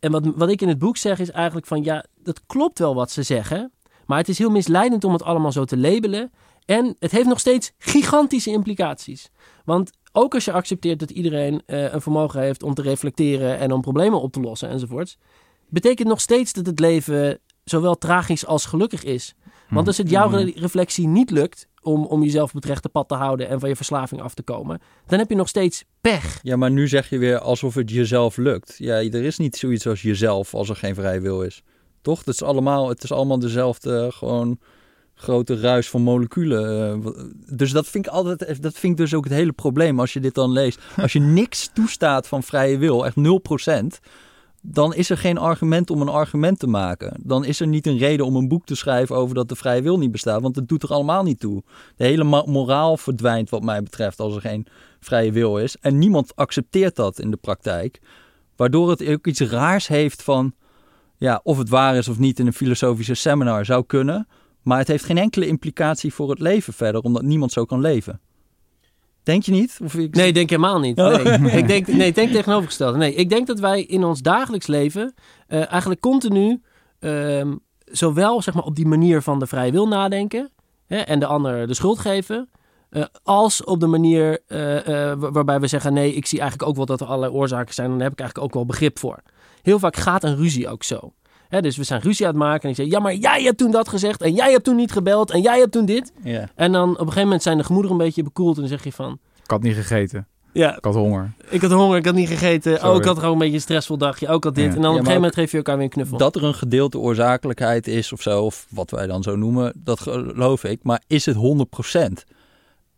en 0.00 0.10
wat, 0.10 0.26
wat 0.36 0.48
ik 0.48 0.62
in 0.62 0.68
het 0.68 0.78
boek 0.78 0.96
zeg 0.96 1.18
is 1.18 1.30
eigenlijk 1.30 1.66
van 1.66 1.84
ja, 1.84 2.04
dat 2.22 2.40
klopt 2.46 2.78
wel 2.78 2.94
wat 2.94 3.10
ze 3.10 3.22
zeggen. 3.22 3.72
Maar 4.06 4.18
het 4.18 4.28
is 4.28 4.38
heel 4.38 4.50
misleidend 4.50 5.04
om 5.04 5.12
het 5.12 5.22
allemaal 5.22 5.52
zo 5.52 5.64
te 5.64 5.78
labelen. 5.78 6.32
En 6.64 6.96
het 6.98 7.10
heeft 7.10 7.28
nog 7.28 7.40
steeds 7.40 7.72
gigantische 7.78 8.50
implicaties. 8.50 9.30
Want 9.64 9.90
ook 10.12 10.34
als 10.34 10.44
je 10.44 10.52
accepteert 10.52 10.98
dat 10.98 11.10
iedereen 11.10 11.62
eh, 11.66 11.92
een 11.92 12.00
vermogen 12.00 12.40
heeft 12.40 12.62
om 12.62 12.74
te 12.74 12.82
reflecteren 12.82 13.58
en 13.58 13.72
om 13.72 13.80
problemen 13.80 14.20
op 14.20 14.32
te 14.32 14.40
lossen 14.40 14.68
enzovoorts, 14.68 15.18
betekent 15.68 16.08
nog 16.08 16.20
steeds 16.20 16.52
dat 16.52 16.66
het 16.66 16.80
leven 16.80 17.38
zowel 17.70 17.98
tragisch 17.98 18.46
als 18.46 18.64
gelukkig 18.66 19.04
is. 19.04 19.34
Want 19.68 19.86
als 19.86 19.96
het 19.98 20.10
jouw 20.10 20.28
re- 20.28 20.52
reflectie 20.54 21.06
niet 21.08 21.30
lukt 21.30 21.68
om, 21.82 22.04
om 22.04 22.22
jezelf 22.22 22.48
op 22.48 22.54
het 22.54 22.64
rechte 22.64 22.88
pad 22.88 23.08
te 23.08 23.14
houden 23.14 23.48
en 23.48 23.60
van 23.60 23.68
je 23.68 23.76
verslaving 23.76 24.20
af 24.22 24.34
te 24.34 24.42
komen, 24.42 24.80
dan 25.06 25.18
heb 25.18 25.28
je 25.30 25.36
nog 25.36 25.48
steeds 25.48 25.84
pech. 26.00 26.38
Ja, 26.42 26.56
maar 26.56 26.70
nu 26.70 26.88
zeg 26.88 27.08
je 27.10 27.18
weer 27.18 27.38
alsof 27.38 27.74
het 27.74 27.90
jezelf 27.90 28.36
lukt. 28.36 28.74
Ja, 28.78 28.94
er 28.96 29.14
is 29.24 29.38
niet 29.38 29.56
zoiets 29.56 29.86
als 29.86 30.02
jezelf 30.02 30.54
als 30.54 30.68
er 30.68 30.76
geen 30.76 30.94
vrije 30.94 31.20
wil 31.20 31.42
is. 31.42 31.62
Toch? 32.02 32.18
Het 32.18 32.28
is 32.28 32.42
allemaal, 32.42 32.88
het 32.88 33.02
is 33.04 33.12
allemaal 33.12 33.38
dezelfde 33.38 33.98
eh, 34.06 34.12
gewoon 34.12 34.58
grote 35.14 35.60
ruis 35.60 35.88
van 35.90 36.02
moleculen. 36.02 37.02
eh, 37.04 37.24
Dus 37.56 37.70
dat 37.72 37.86
vind 37.86 38.06
ik 38.06 38.12
altijd, 38.12 38.62
dat 38.62 38.74
vind 38.74 38.92
ik 38.92 38.98
dus 38.98 39.14
ook 39.14 39.24
het 39.24 39.32
hele 39.32 39.52
probleem 39.52 40.00
als 40.00 40.12
je 40.12 40.20
dit 40.20 40.34
dan 40.34 40.50
leest. 40.50 40.78
Als 40.96 41.12
je 41.12 41.20
niks 41.40 41.70
toestaat 41.74 42.26
van 42.28 42.42
vrije 42.42 42.78
wil, 42.78 43.06
echt 43.06 43.16
0%, 43.16 43.98
dan 44.68 44.94
is 44.94 45.10
er 45.10 45.18
geen 45.18 45.38
argument 45.38 45.90
om 45.90 46.00
een 46.00 46.08
argument 46.08 46.58
te 46.58 46.66
maken. 46.66 47.20
Dan 47.22 47.44
is 47.44 47.60
er 47.60 47.66
niet 47.66 47.86
een 47.86 47.98
reden 47.98 48.26
om 48.26 48.36
een 48.36 48.48
boek 48.48 48.66
te 48.66 48.74
schrijven 48.74 49.16
over 49.16 49.34
dat 49.34 49.48
de 49.48 49.56
vrije 49.56 49.82
wil 49.82 49.98
niet 49.98 50.10
bestaat, 50.10 50.42
want 50.42 50.56
het 50.56 50.68
doet 50.68 50.82
er 50.82 50.92
allemaal 50.92 51.22
niet 51.22 51.40
toe. 51.40 51.62
De 51.96 52.04
hele 52.04 52.24
moraal 52.46 52.96
verdwijnt 52.96 53.50
wat 53.50 53.62
mij 53.62 53.82
betreft 53.82 54.20
als 54.20 54.34
er 54.34 54.40
geen 54.40 54.66
vrije 55.00 55.32
wil 55.32 55.58
is. 55.58 55.76
En 55.76 55.98
niemand 55.98 56.36
accepteert 56.36 56.96
dat 56.96 57.18
in 57.18 57.30
de 57.30 57.36
praktijk. 57.36 58.00
Waardoor 58.56 58.90
het 58.90 59.06
ook 59.08 59.26
iets 59.26 59.40
raars 59.40 59.86
heeft 59.86 60.22
van... 60.22 60.54
Ja, 61.18 61.40
of 61.42 61.58
het 61.58 61.68
waar 61.68 61.96
is 61.96 62.08
of 62.08 62.18
niet 62.18 62.38
in 62.38 62.46
een 62.46 62.52
filosofische 62.52 63.14
seminar 63.14 63.64
zou 63.64 63.84
kunnen. 63.86 64.28
Maar 64.62 64.78
het 64.78 64.88
heeft 64.88 65.04
geen 65.04 65.18
enkele 65.18 65.46
implicatie 65.46 66.12
voor 66.14 66.30
het 66.30 66.38
leven 66.38 66.72
verder. 66.72 67.00
Omdat 67.00 67.22
niemand 67.22 67.52
zo 67.52 67.64
kan 67.64 67.80
leven. 67.80 68.20
Denk 69.26 69.42
je 69.42 69.52
niet? 69.52 69.78
Of 69.84 69.94
ik... 69.94 70.14
Nee, 70.14 70.32
denk 70.32 70.50
helemaal 70.50 70.78
niet. 70.80 70.98
Oh. 70.98 71.24
Nee, 71.38 71.52
ik 71.62 71.66
denk, 71.68 71.86
nee, 71.86 72.12
denk 72.12 72.32
tegenovergesteld. 72.32 72.96
Nee, 72.96 73.14
ik 73.14 73.28
denk 73.28 73.46
dat 73.46 73.58
wij 73.60 73.82
in 73.82 74.04
ons 74.04 74.20
dagelijks 74.22 74.66
leven 74.66 75.14
eh, 75.46 75.70
eigenlijk 75.70 76.00
continu 76.00 76.62
ehm, 76.98 77.54
zowel 77.84 78.42
zeg 78.42 78.54
maar, 78.54 78.64
op 78.64 78.76
die 78.76 78.86
manier 78.86 79.22
van 79.22 79.38
de 79.38 79.46
vrije 79.46 79.72
wil 79.72 79.88
nadenken 79.88 80.50
hè, 80.86 80.96
en 80.98 81.18
de 81.18 81.26
ander 81.26 81.66
de 81.66 81.74
schuld 81.74 81.98
geven, 81.98 82.48
eh, 82.90 83.04
als 83.22 83.64
op 83.64 83.80
de 83.80 83.86
manier 83.86 84.40
eh, 84.46 84.58
wa- 85.18 85.30
waarbij 85.30 85.60
we 85.60 85.66
zeggen: 85.66 85.92
nee, 85.92 86.14
ik 86.14 86.26
zie 86.26 86.40
eigenlijk 86.40 86.68
ook 86.70 86.76
wel 86.76 86.86
dat 86.86 87.00
er 87.00 87.06
allerlei 87.06 87.32
oorzaken 87.32 87.74
zijn 87.74 87.86
en 87.90 87.94
daar 87.94 88.02
heb 88.04 88.12
ik 88.12 88.20
eigenlijk 88.20 88.48
ook 88.48 88.54
wel 88.54 88.66
begrip 88.66 88.98
voor. 88.98 89.22
Heel 89.62 89.78
vaak 89.78 89.96
gaat 89.96 90.24
een 90.24 90.36
ruzie 90.36 90.68
ook 90.68 90.82
zo. 90.82 91.12
Hè, 91.48 91.60
dus 91.60 91.76
we 91.76 91.84
zijn 91.84 92.00
ruzie 92.00 92.26
aan 92.26 92.32
het 92.32 92.42
maken 92.42 92.62
en 92.62 92.68
ik 92.70 92.76
zeg: 92.76 92.86
ja, 92.86 92.98
maar 92.98 93.14
jij 93.14 93.42
hebt 93.42 93.58
toen 93.58 93.70
dat 93.70 93.88
gezegd 93.88 94.22
en 94.22 94.34
jij 94.34 94.50
hebt 94.50 94.64
toen 94.64 94.76
niet 94.76 94.92
gebeld 94.92 95.30
en 95.30 95.40
jij 95.40 95.58
hebt 95.58 95.72
toen 95.72 95.84
dit. 95.86 96.12
Ja. 96.22 96.48
En 96.54 96.72
dan 96.72 96.88
op 96.90 96.94
een 96.98 96.98
gegeven 96.98 97.22
moment 97.22 97.42
zijn 97.42 97.56
de 97.58 97.64
gemoederen 97.64 97.98
een 97.98 98.04
beetje 98.04 98.22
bekoeld 98.22 98.54
en 98.54 98.60
dan 98.60 98.70
zeg 98.70 98.84
je 98.84 98.92
van. 98.92 99.18
Ik 99.44 99.50
had 99.50 99.62
niet 99.62 99.74
gegeten. 99.74 100.26
Ja, 100.52 100.76
Ik 100.76 100.84
had 100.84 100.94
honger. 100.94 101.32
ik 101.48 101.60
had 101.62 101.70
honger, 101.70 101.98
ik 101.98 102.04
had 102.04 102.14
niet 102.14 102.28
gegeten. 102.28 102.76
Sorry. 102.76 102.90
Oh, 102.90 102.96
ik 102.96 103.04
had 103.04 103.18
gewoon 103.18 103.32
een 103.32 103.38
beetje 103.38 103.54
een 103.54 103.60
stressvol 103.60 103.98
dagje. 103.98 104.28
Ook 104.28 104.44
had 104.44 104.54
dit. 104.54 104.64
Ja. 104.64 104.70
En 104.74 104.80
dan 104.80 104.84
op 104.84 104.90
een 104.90 104.96
gegeven 104.96 105.14
moment 105.14 105.34
geef 105.34 105.50
je 105.50 105.56
elkaar 105.56 105.74
weer 105.76 105.84
een 105.84 105.90
knuffel. 105.90 106.18
Dat 106.18 106.36
er 106.36 106.44
een 106.44 106.54
gedeelte 106.54 106.98
oorzakelijkheid 106.98 107.86
is 107.86 108.12
of 108.12 108.22
zo. 108.22 108.42
Of 108.44 108.66
wat 108.70 108.90
wij 108.90 109.06
dan 109.06 109.22
zo 109.22 109.36
noemen. 109.36 109.72
Dat 109.76 110.00
geloof 110.00 110.64
ik. 110.64 110.80
Maar 110.82 111.02
is 111.06 111.26
het 111.26 111.36
100%? 111.36 112.34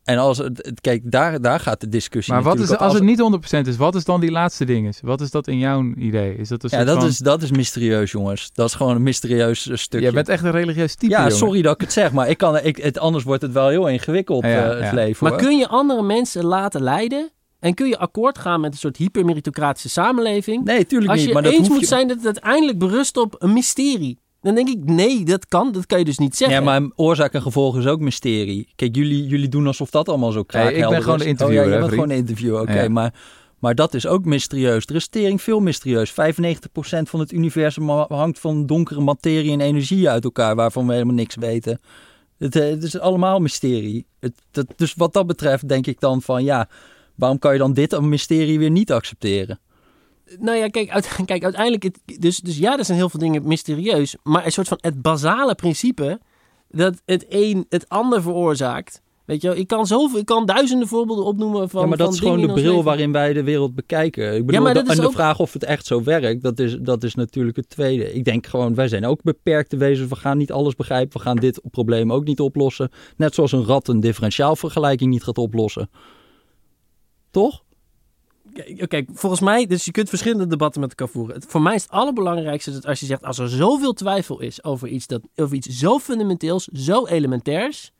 En 0.09 0.19
als 0.19 0.39
het, 0.39 0.73
kijk, 0.81 1.11
daar, 1.11 1.41
daar 1.41 1.61
gaat 1.61 1.81
de 1.81 1.89
discussie 1.89 2.35
Maar 2.35 2.43
wat 2.43 2.55
is, 2.55 2.59
natuurlijk 2.61 2.87
als 2.87 3.01
op. 3.01 3.07
het 3.07 3.43
niet 3.43 3.65
100% 3.65 3.69
is, 3.69 3.77
wat 3.77 3.95
is 3.95 4.05
dan 4.05 4.21
die 4.21 4.31
laatste 4.31 4.65
ding? 4.65 4.89
Is? 4.89 5.01
Wat 5.03 5.21
is 5.21 5.31
dat 5.31 5.47
in 5.49 5.59
jouw 5.59 5.93
idee? 5.97 6.37
Is 6.37 6.49
dat 6.49 6.63
een 6.63 6.79
Ja, 6.79 6.85
dat 6.85 6.97
van... 6.99 7.07
is, 7.07 7.19
dat 7.19 7.43
is 7.43 7.51
mysterieus, 7.51 8.11
jongens. 8.11 8.51
Dat 8.53 8.67
is 8.69 8.75
gewoon 8.75 8.95
een 8.97 9.03
mysterieus 9.03 9.69
eh, 9.69 9.77
stukje. 9.77 10.07
Jij 10.07 10.15
bent 10.15 10.29
echt 10.29 10.45
een 10.45 10.51
religieus 10.51 10.95
type, 10.95 11.13
ja, 11.13 11.19
jongen. 11.23 11.37
sorry 11.37 11.63
dat 11.63 11.75
ik 11.75 11.81
het 11.81 11.93
zeg, 11.93 12.13
maar 12.13 12.29
ik 12.29 12.39
kan, 12.39 12.57
ik, 12.63 12.77
het, 12.77 12.99
anders 12.99 13.25
wordt 13.25 13.43
het 13.43 13.53
wel 13.53 13.69
heel 13.69 13.89
ingewikkeld, 13.89 14.45
Ja, 14.45 14.65
eh, 14.65 14.77
het 14.77 14.85
ja. 14.85 14.95
leven. 14.95 15.17
maar 15.29 15.33
hoor. 15.33 15.41
kun 15.49 15.57
je 15.59 15.69
andere 15.69 16.03
mensen 16.03 16.45
laten 16.45 16.83
leiden? 16.83 17.31
En 17.61 17.75
kun 17.75 17.89
je 17.89 17.99
akkoord 17.99 18.39
gaan 18.39 18.61
met 18.61 18.73
een 18.73 18.79
soort 18.79 18.97
hypermeritocratische 18.97 19.89
samenleving? 19.89 20.65
Nee, 20.65 20.87
tuurlijk 20.87 21.11
Als 21.11 21.19
niet. 21.19 21.29
je 21.29 21.35
Maar 21.35 21.43
dat 21.43 21.53
eens 21.53 21.61
hoef 21.61 21.71
moet 21.71 21.81
je... 21.81 21.87
zijn 21.87 22.09
dat 22.09 22.17
het 22.17 22.27
uiteindelijk 22.27 22.79
berust 22.79 23.17
op 23.17 23.35
een 23.39 23.53
mysterie. 23.53 24.19
Dan 24.41 24.55
denk 24.55 24.69
ik, 24.69 24.85
nee, 24.85 25.25
dat 25.25 25.49
kan. 25.49 25.73
Dat 25.73 25.87
kan 25.87 25.99
je 25.99 26.05
dus 26.05 26.19
niet 26.19 26.37
zeggen. 26.37 26.59
Ja, 26.59 26.79
maar 26.79 26.91
oorzaak 26.95 27.33
en 27.33 27.43
gevolg 27.43 27.77
is 27.77 27.87
ook 27.87 28.01
mysterie. 28.01 28.69
Kijk, 28.77 28.97
jullie, 28.97 29.27
jullie 29.27 29.49
doen 29.49 29.67
alsof 29.67 29.91
dat 29.91 30.09
allemaal 30.09 30.33
zo 30.33 30.45
Nee, 30.47 30.63
ik 30.63 30.69
ben 30.69 30.73
kraakhelder 30.73 31.03
gewoon 31.03 31.19
is. 31.19 31.23
de 31.23 31.29
interviewer, 31.29 31.65
Oh, 31.65 31.69
ja, 31.69 31.75
je 31.75 31.81
bent 31.81 31.93
gewoon 31.93 32.11
een 32.11 32.17
interviewer, 32.17 32.61
oké. 32.61 32.83
Ja. 32.83 32.89
Maar, 32.89 33.15
maar 33.59 33.75
dat 33.75 33.95
is 33.95 34.07
ook 34.07 34.25
mysterieus. 34.25 34.87
Er 34.87 34.95
is 34.95 35.09
tering 35.09 35.43
veel 35.43 35.61
mysterieus. 35.61 36.11
95% 36.11 36.15
van 37.03 37.21
het 37.21 37.33
universum 37.33 37.89
hangt 37.91 38.39
van 38.39 38.67
donkere 38.67 39.01
materie 39.01 39.53
en 39.53 39.61
energie 39.61 40.09
uit 40.09 40.25
elkaar... 40.25 40.55
waarvan 40.55 40.87
we 40.87 40.93
helemaal 40.93 41.15
niks 41.15 41.35
weten. 41.35 41.81
Het, 42.39 42.57
eh, 42.57 42.69
het 42.69 42.83
is 42.83 42.99
allemaal 42.99 43.41
mysterie. 43.41 44.07
Het, 44.21 44.35
dat, 44.51 44.67
dus 44.77 44.95
wat 44.95 45.13
dat 45.13 45.27
betreft 45.27 45.69
denk 45.69 45.87
ik 45.87 46.01
dan 46.01 46.23
van... 46.23 46.45
ja, 46.45 46.69
waarom 47.15 47.39
kan 47.39 47.53
je 47.53 47.59
dan 47.59 47.73
dit 47.73 47.93
een 47.93 48.09
mysterie 48.09 48.59
weer 48.59 48.71
niet 48.71 48.93
accepteren? 48.93 49.59
Nou 50.41 50.57
ja, 50.59 50.69
kijk, 50.69 50.91
uit- 50.91 51.19
kijk 51.25 51.43
uiteindelijk... 51.45 51.83
Het, 51.83 52.01
dus, 52.21 52.39
dus 52.41 52.59
ja, 52.59 52.79
er 52.79 52.85
zijn 52.85 52.99
heel 52.99 53.09
veel 53.09 53.21
dingen 53.21 53.49
mysterieus. 53.49 54.17
Maar 54.23 54.45
een 54.45 54.53
soort 54.53 54.69
van 54.69 54.79
het 54.81 55.03
basale 55.03 55.55
principe... 55.55 56.21
dat 56.71 57.03
het 57.05 57.27
een 57.29 57.67
het 57.69 57.89
ander 57.89 58.23
veroorzaakt... 58.23 59.03
Weet 59.25 59.43
je 59.43 59.49
wel, 59.49 59.57
ik 59.57 59.67
kan, 59.67 59.87
zoveel, 59.87 60.19
ik 60.19 60.25
kan 60.27 60.47
duizenden 60.47 60.89
voorbeelden 60.89 61.25
opnoemen 61.25 61.69
van 61.69 61.81
ja, 61.81 61.87
maar 61.87 61.97
dat 61.97 62.13
is 62.13 62.19
gewoon 62.19 62.41
de 62.41 62.47
bril 62.53 62.65
leven. 62.71 62.85
waarin 62.85 63.13
wij 63.13 63.33
de 63.33 63.43
wereld 63.43 63.75
bekijken. 63.75 64.35
Ik 64.35 64.47
bedoel, 64.47 64.63
maar 64.63 64.75
dat 64.75 64.85
de- 64.87 64.91
is 64.91 64.97
en 64.97 65.03
de 65.03 65.09
ook- 65.09 65.15
vraag 65.15 65.39
of 65.41 65.53
het 65.53 65.65
echt 65.65 65.87
zo 65.87 66.03
werkt, 66.03 66.43
dat 66.43 66.59
is, 66.59 66.77
dat 66.81 67.03
is 67.05 67.15
natuurlijk 67.15 67.57
het 67.57 67.69
tweede. 67.71 68.13
Ik 68.15 68.25
denk 68.25 68.47
gewoon, 68.47 68.75
wij 68.75 68.89
zijn 68.89 69.07
ook 69.07 69.23
beperkte 69.23 69.77
wezens. 69.77 70.09
We 70.09 70.17
gaan 70.17 70.39
niet 70.39 70.53
alles 70.53 70.75
begrijpen. 70.75 71.19
We 71.19 71.25
gaan 71.25 71.37
dit 71.37 71.61
probleem 71.71 72.13
ook 72.13 72.25
niet 72.25 72.41
oplossen. 72.41 72.91
Net 73.17 73.35
zoals 73.35 73.53
een 73.53 73.65
rat 73.65 73.89
een 73.89 74.01
differentiaalvergelijking 74.01 75.11
niet 75.11 75.23
gaat 75.23 75.39
oplossen. 75.39 75.91
Toch? 77.31 77.63
Kijk, 78.89 79.09
volgens 79.13 79.41
mij, 79.41 79.67
dus 79.67 79.85
je 79.85 79.91
kunt 79.91 80.09
verschillende 80.09 80.47
debatten 80.47 80.81
met 80.81 80.91
elkaar 80.91 81.09
voeren. 81.09 81.43
Voor 81.49 81.63
mij 81.63 81.75
is 81.75 81.83
het 81.83 81.91
allerbelangrijkste 81.91 82.71
dat 82.71 82.87
als 82.87 83.01
je 83.01 83.07
zegt, 83.07 83.23
als 83.25 83.39
er 83.39 83.49
zoveel 83.49 83.93
twijfel 83.93 84.41
is 84.41 84.65
over 84.65 84.89
iets, 84.89 85.07
dat, 85.07 85.21
over 85.37 85.57
iets 85.57 85.67
zo 85.67 85.99
fundamenteels, 85.99 86.65
zo 86.65 87.07
elementairs, 87.07 87.93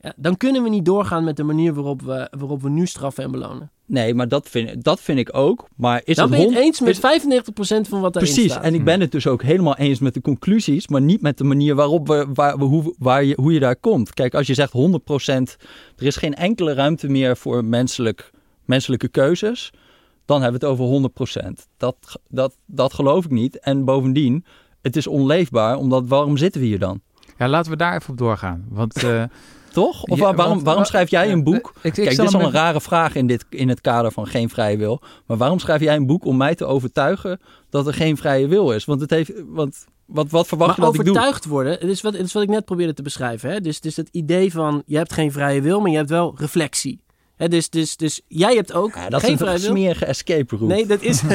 ja, 0.00 0.12
dan 0.16 0.36
kunnen 0.36 0.62
we 0.62 0.68
niet 0.68 0.84
doorgaan 0.84 1.24
met 1.24 1.36
de 1.36 1.42
manier 1.42 1.74
waarop 1.74 2.02
we, 2.02 2.28
waarop 2.38 2.62
we 2.62 2.68
nu 2.68 2.86
straffen 2.86 3.24
en 3.24 3.30
belonen. 3.30 3.70
Nee, 3.88 4.14
maar 4.14 4.28
dat 4.28 4.48
vind, 4.48 4.84
dat 4.84 5.00
vind 5.00 5.18
ik 5.18 5.36
ook. 5.36 5.68
Maar 5.76 6.00
is 6.04 6.16
ben 6.16 6.30
je 6.40 6.46
het 6.46 6.54
eens 6.56 6.80
met 6.80 6.90
is- 6.90 6.98
95% 6.98 7.88
van 7.88 8.00
wat 8.00 8.12
daarin 8.12 8.32
Precies, 8.32 8.50
staat. 8.52 8.64
en 8.64 8.74
ik 8.74 8.84
ben 8.84 9.00
het 9.00 9.12
dus 9.12 9.26
ook 9.26 9.42
helemaal 9.42 9.76
eens 9.76 9.98
met 9.98 10.14
de 10.14 10.20
conclusies, 10.20 10.88
maar 10.88 11.00
niet 11.00 11.20
met 11.20 11.38
de 11.38 11.44
manier 11.44 11.74
waarop 11.74 12.06
we, 12.06 12.26
waar, 12.34 12.58
we- 12.58 12.64
hoe, 12.64 12.94
waar 12.98 13.24
je, 13.24 13.34
hoe 13.40 13.52
je 13.52 13.60
daar 13.60 13.76
komt. 13.76 14.14
Kijk, 14.14 14.34
als 14.34 14.46
je 14.46 14.54
zegt 14.54 14.72
100%, 14.72 15.56
er 15.96 16.06
is 16.06 16.16
geen 16.16 16.34
enkele 16.34 16.72
ruimte 16.72 17.08
meer 17.08 17.36
voor 17.36 17.64
menselijk, 17.64 18.30
menselijke 18.66 19.08
keuzes, 19.08 19.72
dan 20.24 20.42
hebben 20.42 20.60
we 20.60 20.66
het 20.66 20.78
over 20.78 21.10
100%. 21.48 21.66
Dat, 21.76 21.96
dat, 22.28 22.56
dat 22.66 22.94
geloof 22.94 23.24
ik 23.24 23.30
niet. 23.30 23.58
En 23.58 23.84
bovendien, 23.84 24.44
het 24.82 24.96
is 24.96 25.06
onleefbaar, 25.06 25.76
omdat 25.76 26.06
waarom 26.08 26.36
zitten 26.36 26.60
we 26.60 26.66
hier 26.66 26.78
dan? 26.78 27.00
Ja, 27.38 27.48
laten 27.48 27.70
we 27.70 27.76
daar 27.76 27.94
even 27.96 28.10
op 28.10 28.18
doorgaan. 28.18 28.64
Want, 28.68 29.02
eh, 29.04 29.22
Toch? 29.72 30.02
Of 30.02 30.18
Ja, 30.18 30.34
waarom, 30.34 30.62
waarom 30.64 30.82
wa- 30.82 30.88
schrijf 30.88 31.10
jij 31.10 31.32
een 31.32 31.44
boek? 31.44 31.54
ik, 31.56 31.66
ik 31.84 31.92
Kijk, 31.92 32.16
dit 32.16 32.26
is 32.28 32.34
al 32.34 32.40
een 32.40 32.50
rare 32.50 32.80
vraag 32.80 33.14
in, 33.14 33.26
dit, 33.26 33.46
in 33.50 33.68
het 33.68 33.80
kader 33.80 34.12
van 34.12 34.26
geen 34.26 34.48
vrije 34.48 34.76
wil. 34.76 35.00
Maar 35.26 35.36
waarom 35.36 35.58
schrijf 35.58 35.80
jij 35.80 35.96
een 35.96 36.06
boek 36.06 36.24
om 36.24 36.36
mij 36.36 36.54
te 36.54 36.64
overtuigen 36.64 37.40
dat 37.70 37.86
er 37.86 37.94
geen 37.94 38.16
vrije 38.16 38.46
wil 38.48 38.72
is? 38.72 38.84
Want, 38.84 39.00
het 39.00 39.10
heeft, 39.10 39.32
want 39.46 39.84
wat, 40.06 40.30
wat 40.30 40.46
verwacht 40.46 40.78
maar 40.78 40.86
je 40.86 40.92
dat 40.92 41.00
ik 41.00 41.06
doe? 41.06 41.14
overtuigd 41.16 41.44
worden, 41.44 41.72
het 41.72 41.82
is, 41.82 42.00
wat, 42.00 42.12
het 42.12 42.26
is 42.26 42.32
wat 42.32 42.42
ik 42.42 42.48
net 42.48 42.64
probeerde 42.64 42.94
te 42.94 43.02
beschrijven. 43.02 43.50
Hè? 43.50 43.60
Dus, 43.60 43.80
dus 43.80 43.96
het 43.96 44.08
idee 44.12 44.52
van, 44.52 44.82
je 44.86 44.96
hebt 44.96 45.12
geen 45.12 45.32
vrije 45.32 45.60
wil, 45.60 45.80
maar 45.80 45.90
je 45.90 45.96
hebt 45.96 46.10
wel 46.10 46.34
reflectie. 46.36 47.00
Dus, 47.36 47.70
dus, 47.70 47.96
dus 47.96 48.20
jij 48.28 48.54
hebt 48.54 48.72
ook 48.72 48.94
Ja, 48.94 49.08
dat 49.08 49.20
geen 49.20 49.38
is 49.38 49.40
een 49.40 49.58
smerige 49.58 50.04
escape 50.04 50.56
route. 50.56 50.74
Nee, 50.74 50.86
dat 50.86 51.02
is... 51.02 51.22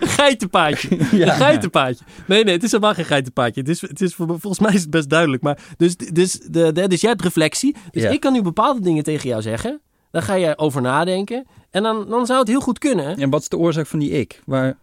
geitenpaadje. 0.00 0.88
Ja. 1.12 1.26
Een 1.26 1.36
geitenpaadje. 1.36 2.04
Nee, 2.26 2.44
nee, 2.44 2.54
het 2.54 2.62
is 2.62 2.70
helemaal 2.70 2.94
geen 2.94 3.04
geitenpaadje. 3.04 3.60
Het 3.60 3.70
is, 3.70 3.80
het 3.80 4.00
is, 4.00 4.14
volgens 4.14 4.58
mij 4.58 4.74
is 4.74 4.80
het 4.80 4.90
best 4.90 5.08
duidelijk. 5.08 5.42
Maar 5.42 5.58
dus, 5.76 5.96
dus, 5.96 6.32
de, 6.32 6.72
de, 6.72 6.88
dus 6.88 7.00
jij 7.00 7.10
hebt 7.10 7.22
reflectie. 7.22 7.76
Dus 7.90 8.02
Ja. 8.02 8.08
ik 8.10 8.20
kan 8.20 8.32
nu 8.32 8.42
bepaalde 8.42 8.80
dingen 8.80 9.02
tegen 9.04 9.28
jou 9.28 9.42
zeggen. 9.42 9.80
Dan 10.10 10.22
ga 10.22 10.34
je 10.34 10.58
over 10.58 10.82
nadenken. 10.82 11.46
En 11.70 11.82
dan, 11.82 12.08
dan 12.08 12.26
zou 12.26 12.38
het 12.38 12.48
heel 12.48 12.60
goed 12.60 12.78
kunnen. 12.78 13.16
En 13.16 13.30
wat 13.30 13.40
is 13.40 13.48
de 13.48 13.58
oorzaak 13.58 13.86
van 13.86 13.98
die 13.98 14.10
ik? 14.10 14.42
Waar... 14.46 14.76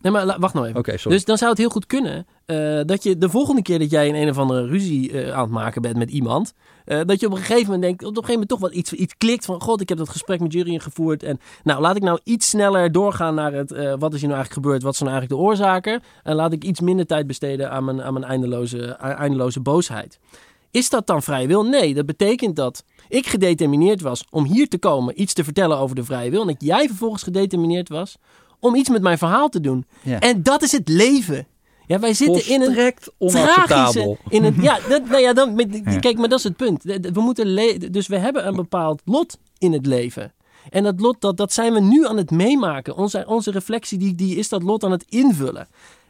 Nee, 0.00 0.12
maar 0.12 0.36
wacht 0.38 0.54
nou 0.54 0.66
even. 0.66 0.98
sorry. 0.98 1.16
Dus 1.16 1.24
dan 1.24 1.38
zou 1.38 1.50
het 1.50 1.58
heel 1.58 1.68
goed 1.68 1.86
kunnen 1.86 2.26
eh, 2.46 2.80
dat 2.84 3.02
je 3.02 3.18
de 3.18 3.28
volgende 3.28 3.62
keer 3.62 3.78
dat 3.78 3.90
jij 3.90 4.08
in 4.08 4.14
een 4.14 4.28
of 4.28 4.38
andere 4.38 4.66
ruzie 4.66 5.12
eh, 5.12 5.32
aan 5.32 5.42
het 5.42 5.50
maken 5.50 5.82
bent 5.82 5.96
met 5.96 6.10
iemand, 6.10 6.54
eh, 6.84 7.00
dat 7.06 7.20
je 7.20 7.26
op 7.26 7.32
een 7.32 7.38
gegeven 7.38 7.64
moment 7.64 7.82
denkt, 7.82 8.02
op 8.02 8.08
een 8.08 8.14
gegeven 8.14 8.32
moment 8.32 8.48
toch 8.48 8.60
wat 8.60 8.72
iets, 8.72 8.92
iets 8.92 9.16
klikt 9.16 9.44
van, 9.44 9.60
god, 9.60 9.80
ik 9.80 9.88
heb 9.88 9.98
dat 9.98 10.08
gesprek 10.08 10.40
met 10.40 10.52
Jurien 10.52 10.80
gevoerd 10.80 11.22
en 11.22 11.40
nou, 11.64 11.80
laat 11.80 11.96
ik 11.96 12.02
nou 12.02 12.20
iets 12.24 12.48
sneller 12.48 12.92
doorgaan 12.92 13.34
naar 13.34 13.52
het, 13.52 13.70
wat 13.70 14.14
is 14.14 14.20
hier 14.20 14.28
nou 14.28 14.40
eigenlijk 14.40 14.52
gebeurd, 14.52 14.82
wat 14.82 14.96
zijn 14.96 15.08
nou 15.10 15.20
eigenlijk 15.20 15.28
de 15.28 15.36
oorzaken 15.36 16.02
en 16.22 16.34
laat 16.34 16.52
ik 16.52 16.64
iets 16.64 16.80
minder 16.80 17.06
tijd 17.06 17.26
besteden 17.26 17.70
aan 17.70 17.84
mijn, 17.84 18.02
aan 18.02 18.12
mijn 18.12 18.24
eindeloze, 18.24 18.86
eindeloze 18.96 19.60
boosheid. 19.60 20.18
Is 20.70 20.90
dat 20.90 21.06
dan 21.06 21.22
vrije 21.22 21.46
wil? 21.46 21.64
Nee, 21.64 21.94
dat 21.94 22.06
betekent 22.06 22.56
dat 22.56 22.84
ik 23.08 23.26
gedetermineerd 23.26 24.00
was 24.00 24.24
om 24.30 24.44
hier 24.44 24.68
te 24.68 24.78
komen, 24.78 25.20
iets 25.20 25.32
te 25.32 25.44
vertellen 25.44 25.78
over 25.78 25.96
de 25.96 26.04
vrije 26.04 26.30
wil 26.30 26.40
en 26.40 26.46
dat 26.46 26.56
jij 26.62 26.86
vervolgens 26.86 27.22
gedetermineerd 27.22 27.88
was 27.88 28.16
om 28.60 28.74
iets 28.74 28.88
met 28.88 29.02
mijn 29.02 29.18
verhaal 29.18 29.48
te 29.48 29.60
doen. 29.60 29.84
Ja. 30.02 30.20
En 30.20 30.42
dat 30.42 30.62
is 30.62 30.72
het 30.72 30.88
leven. 30.88 31.46
Ja, 31.86 31.98
wij 31.98 32.14
zitten 32.14 32.48
in 32.54 32.60
een 32.62 32.74
tragische... 33.66 34.00
In 34.28 34.44
een, 34.44 34.62
ja, 34.62 34.78
dat, 34.88 35.08
nou 35.08 35.22
ja, 35.22 35.32
dan, 35.32 35.54
met- 35.54 35.80
Ja. 35.84 35.98
kijk, 35.98 36.18
maar 36.18 36.28
dat 36.28 36.38
is 36.38 36.44
het 36.44 36.56
punt. 36.56 36.82
We 36.84 37.20
moeten 37.20 37.46
le- 37.46 37.78
dus 37.90 38.06
we 38.06 38.18
hebben 38.18 38.46
een 38.46 38.56
bepaald 38.56 39.02
lot 39.04 39.38
in 39.58 39.72
het 39.72 39.86
leven. 39.86 40.32
En 40.70 40.82
dat 40.82 41.00
lot, 41.00 41.20
dat, 41.20 41.36
dat 41.36 41.52
zijn 41.52 41.72
we 41.72 41.80
nu 41.80 42.06
aan 42.06 42.16
het 42.16 42.30
meemaken. 42.30 42.96
Onze, 42.96 43.24
onze 43.26 43.50
reflectie, 43.50 43.98
die, 43.98 44.14
die 44.14 44.36
is 44.36 44.48
dat 44.48 44.62
lot 44.62 44.84
aan 44.84 44.90
het 44.90 45.04
invullen. 45.08 45.68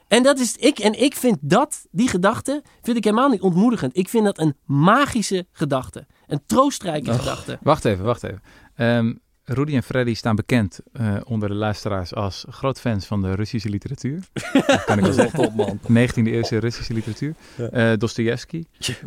En 0.08 0.22
dat 0.22 0.38
is 0.38 0.56
ik. 0.56 0.78
En 0.78 1.02
ik 1.02 1.14
vind 1.14 1.38
dat, 1.40 1.86
die 1.90 2.08
gedachte, 2.08 2.62
vind 2.82 2.96
ik 2.96 3.04
helemaal 3.04 3.28
niet 3.28 3.40
ontmoedigend. 3.40 3.96
Ik 3.96 4.08
vind 4.08 4.24
dat 4.24 4.38
een 4.38 4.56
magische 4.64 5.46
gedachte. 5.52 6.06
Een 6.26 6.42
troostrijke 6.46 7.12
gedachte. 7.12 7.58
Wacht 7.62 7.84
even, 7.84 8.04
wacht 8.04 8.22
even. 8.22 8.42
Ehm, 8.74 9.12
Rudy 9.44 9.74
en 9.74 9.82
Freddy 9.82 10.14
staan 10.14 10.36
bekend 10.36 10.80
eh, 10.92 11.16
onder 11.24 11.48
de 11.48 11.54
luisteraars 11.54 12.14
als 12.14 12.44
groot 12.48 12.80
fans 12.80 13.06
van 13.06 13.22
de 13.22 13.34
Russische 13.34 13.68
literatuur. 13.68 14.20
Dat 14.66 14.84
kan 14.84 14.98
ik 14.98 15.04
wel 15.04 15.12
zeggen. 15.12 15.42
Top, 15.42 15.54
man. 15.54 15.78
19e 15.78 16.22
eeuwse 16.22 16.58
Russische 16.58 16.92
literatuur. 16.92 17.34
Ja. 17.56 17.68
Eh 17.68 17.98
Dostoevsky, 17.98 18.64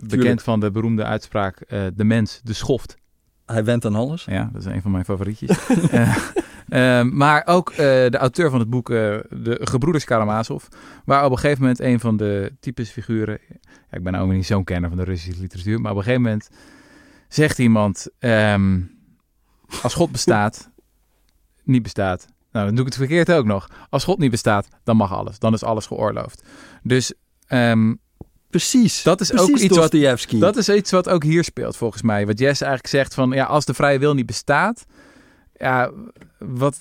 bekend 0.07 0.43
van 0.43 0.59
de 0.59 0.71
beroemde 0.71 1.03
uitspraak 1.03 1.59
eh, 1.59 1.81
de 1.95 2.03
mens, 2.03 2.39
de 2.43 2.53
schoft. 2.53 2.97
Hij 3.51 3.63
went 3.63 3.85
aan 3.85 3.95
alles. 3.95 4.25
Ja, 4.25 4.49
dat 4.53 4.61
is 4.65 4.73
een 4.73 4.81
van 4.81 4.91
mijn 4.91 5.05
favorietjes. 5.05 5.57
Eh, 6.69 6.99
eh, 6.99 7.05
maar 7.05 7.43
ook 7.45 7.69
eh, 7.69 7.77
de 7.77 8.17
auteur 8.17 8.49
van 8.49 8.59
het 8.59 8.69
boek 8.69 8.87
De 8.87 9.57
Gebroeders 9.61 10.03
Karamazov. 10.03 10.63
Waar 11.05 11.25
op 11.25 11.31
een 11.31 11.37
gegeven 11.37 11.61
moment 11.61 11.79
een 11.79 11.99
van 11.99 12.17
de 12.17 12.53
typische 12.59 12.93
figuren... 12.93 13.39
Ja, 13.49 13.97
ik 13.97 14.03
ben 14.03 14.13
nou 14.13 14.33
niet 14.33 14.45
zo'n 14.45 14.63
kenner 14.63 14.89
van 14.89 14.97
de 14.97 15.03
Russische 15.03 15.41
literatuur. 15.41 15.81
Maar 15.81 15.91
op 15.91 15.97
een 15.97 16.03
gegeven 16.03 16.23
moment 16.23 16.49
zegt 17.27 17.59
iemand... 17.59 18.07
ehm, 18.19 18.81
als 19.81 19.93
God 19.93 20.11
bestaat, 20.11 20.69
niet 21.63 21.83
bestaat... 21.83 22.27
Nou, 22.51 22.65
dan 22.65 22.75
doe 22.75 22.85
ik 22.85 22.91
het 22.93 22.99
verkeerd 22.99 23.31
ook 23.31 23.45
nog. 23.45 23.69
Als 23.89 24.03
God 24.03 24.17
niet 24.17 24.31
bestaat, 24.31 24.67
dan 24.83 24.97
mag 24.97 25.13
alles. 25.13 25.39
Dan 25.39 25.53
is 25.53 25.63
alles 25.63 25.85
geoorloofd. 25.85 26.43
Dus 26.83 27.13
ehm, 27.47 27.93
Precies. 28.49 29.03
Dat 29.03 29.21
is 29.21 29.31
ook 29.37 29.49
iets 29.49 29.77
wat- 29.77 29.91
dat 30.39 30.55
is 30.57 30.69
iets 30.69 30.91
wat 30.91 31.09
ook 31.09 31.23
hier 31.23 31.43
speelt, 31.43 31.77
volgens 31.77 32.01
mij. 32.01 32.25
Wat 32.25 32.39
Jesse 32.39 32.63
eigenlijk 32.65 32.93
zegt 32.93 33.13
van, 33.13 33.31
ja, 33.31 33.45
als 33.45 33.65
de 33.65 33.73
vrije 33.73 33.99
wil 33.99 34.13
niet 34.13 34.25
bestaat, 34.25 34.85
ja, 35.55 35.91
wat, 36.37 36.77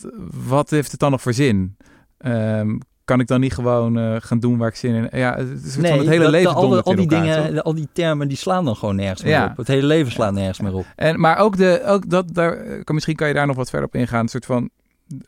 wat 0.47 0.71
heeft 0.71 0.91
het 0.91 1.01
dan 1.01 1.11
nog 1.11 1.23
voor 1.23 1.33
zin? 1.33 1.77
Ehm, 2.19 2.79
kan 3.05 3.21
ik 3.21 3.27
dan 3.27 3.41
niet 3.41 3.55
gewoon 3.55 3.99
eh, 3.99 4.16
gaan 4.19 4.39
doen 4.39 4.59
waar 4.59 4.69
ik 4.69 4.75
zin 4.75 4.95
in? 4.95 5.19
Ja, 5.19 5.37
het 5.37 5.64
is 5.64 5.77
Nee, 5.77 5.91
van 5.91 5.99
het 5.99 6.09
hele 6.09 6.23
dat- 6.23 6.31
leven 6.33 6.55
al, 6.55 6.83
al 6.83 6.95
die 6.95 7.09
dingen, 7.09 7.55
toch? 7.55 7.62
al 7.64 7.75
die 7.75 7.89
termen, 7.93 8.29
die 8.29 8.37
slaan 8.37 8.64
dan 8.64 8.77
gewoon 8.77 8.97
nergens 8.97 9.23
meer 9.23 9.33
Ja. 9.33 9.47
op. 9.51 9.57
Het 9.57 9.66
hele 9.69 9.87
leven 9.87 10.12
slaat 10.12 10.33
nergens 10.33 10.61
meer 10.61 10.75
op. 10.75 10.87
En, 10.97 11.21
maar 11.21 11.37
ook, 11.39 11.57
de, 11.57 11.83
ook 11.87 12.11
dat, 12.11 12.35
daar, 12.35 12.57
kan, 12.85 12.95
misschien 12.95 13.16
kan 13.16 13.29
je 13.29 13.35
daar 13.35 13.47
nog 13.47 13.57
wat 13.57 13.71
verder 13.71 13.89
op 13.89 13.95
ingaan. 13.95 14.21
Een 14.23 14.29
soort 14.29 14.47
van 14.47 14.71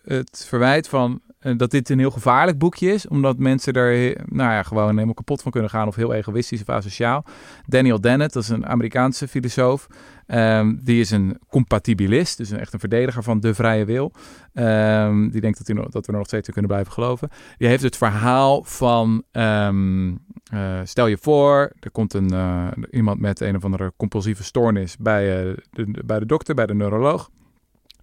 het 0.04 0.44
verwijt 0.48 0.88
van 0.88 1.20
dat 1.56 1.70
dit 1.70 1.88
een 1.88 1.98
heel 1.98 2.10
gevaarlijk 2.10 2.58
boekje 2.58 2.92
is. 2.92 3.08
Omdat 3.08 3.38
mensen 3.38 3.72
er 3.72 4.16
nou 4.26 4.52
ja, 4.52 4.62
gewoon 4.62 4.90
helemaal 4.90 5.14
kapot 5.14 5.42
van 5.42 5.50
kunnen 5.52 5.70
gaan. 5.70 5.86
Of 5.86 5.94
heel 5.94 6.14
egoïstisch 6.14 6.60
of 6.60 6.68
asociaal. 6.68 7.24
Daniel 7.66 8.00
Dennett, 8.00 8.32
dat 8.32 8.42
is 8.42 8.48
een 8.48 8.66
Amerikaanse 8.66 9.28
filosoof. 9.28 9.86
ehm, 10.26 10.76
die 10.82 11.00
is 11.00 11.10
een 11.10 11.38
compatibilist. 11.48 12.36
Dus 12.36 12.50
echt 12.50 12.72
een 12.72 12.80
verdediger 12.80 13.22
van 13.22 13.40
de 13.40 13.54
vrije 13.54 13.84
wil. 13.84 14.12
Ehm, 14.54 15.28
die 15.28 15.40
denkt 15.40 15.66
dat, 15.66 15.92
dat 15.92 16.06
we 16.06 16.12
er 16.12 16.18
nog 16.18 16.26
steeds 16.26 16.48
kunnen 16.48 16.70
blijven 16.70 16.92
geloven. 16.92 17.28
Die 17.56 17.68
heeft 17.68 17.82
het 17.82 17.96
verhaal 17.96 18.64
van... 18.64 19.22
ehm, 19.32 20.12
eh, 20.50 20.80
stel 20.84 21.06
je 21.06 21.18
voor, 21.20 21.72
er 21.80 21.90
komt 21.90 22.14
een, 22.14 22.30
eh, 22.30 22.68
iemand 22.90 23.20
met 23.20 23.40
een 23.40 23.56
of 23.56 23.64
andere 23.64 23.92
compulsieve 23.96 24.44
stoornis 24.44 24.96
bij, 24.96 25.46
eh, 25.46 25.56
bij 26.04 26.18
de 26.18 26.26
dokter, 26.26 26.54
bij 26.54 26.66
de 26.66 26.74
neuroloog. 26.74 27.30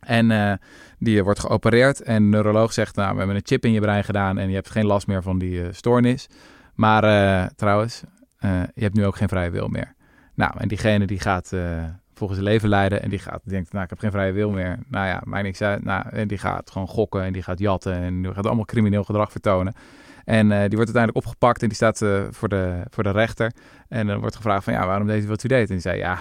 En 0.08 0.32
eh, 0.32 0.54
die 1.00 1.24
wordt 1.24 1.40
geopereerd 1.40 2.02
en 2.02 2.24
de 2.24 2.30
neuroloog 2.30 2.74
zegt, 2.74 2.96
nou, 2.96 3.12
we 3.12 3.18
hebben 3.18 3.36
een 3.36 3.42
chip 3.46 3.66
in 3.66 3.72
je 3.72 3.80
brein 3.80 4.04
gedaan 4.04 4.38
en 4.38 4.50
je 4.50 4.56
hebt 4.56 4.70
geen 4.70 4.86
last 4.86 5.08
meer 5.08 5.24
van 5.24 5.40
die 5.40 5.64
eh, 5.64 5.68
stoornis. 5.72 6.28
Maar 6.76 7.04
eh, 7.04 7.50
trouwens, 7.56 8.04
eh, 8.38 8.62
je 8.74 8.84
hebt 8.84 8.96
nu 8.96 9.06
ook 9.06 9.16
geen 9.16 9.28
vrije 9.28 9.50
wil 9.50 9.68
meer. 9.68 9.96
Nou, 10.34 10.52
en 10.58 10.68
diegene 10.68 11.06
die 11.06 11.20
gaat 11.20 11.54
eh, 11.54 11.84
volgens 12.14 12.40
zijn 12.40 12.52
leven 12.52 12.70
leiden 12.70 13.02
en 13.02 13.10
die 13.10 13.20
gaat, 13.20 13.42
denkt, 13.44 13.72
nou, 13.72 13.84
ik 13.84 13.90
heb 13.90 14.00
geen 14.00 14.12
vrije 14.12 14.32
wil 14.32 14.50
meer. 14.50 14.80
Nou 14.90 15.08
ja, 15.08 15.22
mij 15.26 15.42
niks 15.42 15.62
uit. 15.62 15.84
Nou, 15.84 16.10
en 16.10 16.28
die 16.28 16.38
gaat 16.38 16.72
gewoon 16.72 16.88
gokken 16.88 17.24
en 17.24 17.34
die 17.34 17.44
gaat 17.44 17.60
jatten 17.60 17.94
en 17.94 18.22
die 18.22 18.34
gaat 18.34 18.46
allemaal 18.46 18.66
crimineel 18.66 19.04
gedrag 19.04 19.32
vertonen. 19.32 19.74
En 20.26 20.52
eh, 20.52 20.60
die 20.60 20.78
wordt 20.78 20.96
uiteindelijk 20.96 21.26
opgepakt 21.26 21.62
en 21.62 21.68
die 21.68 21.76
staat 21.76 22.02
eh, 22.02 22.24
voor, 22.30 22.50
de, 22.50 22.82
voor 22.90 23.04
de 23.04 23.12
rechter. 23.12 23.52
En 23.90 24.08
dan 24.08 24.20
wordt 24.20 24.36
gevraagd 24.36 24.64
van, 24.64 24.74
ja, 24.74 24.86
waarom 24.86 25.08
deed 25.08 25.24
u 25.24 25.28
wat 25.28 25.44
u 25.44 25.48
deed? 25.48 25.68
En 25.68 25.74
die 25.74 25.82
zei, 25.82 25.98
ja, 25.98 26.20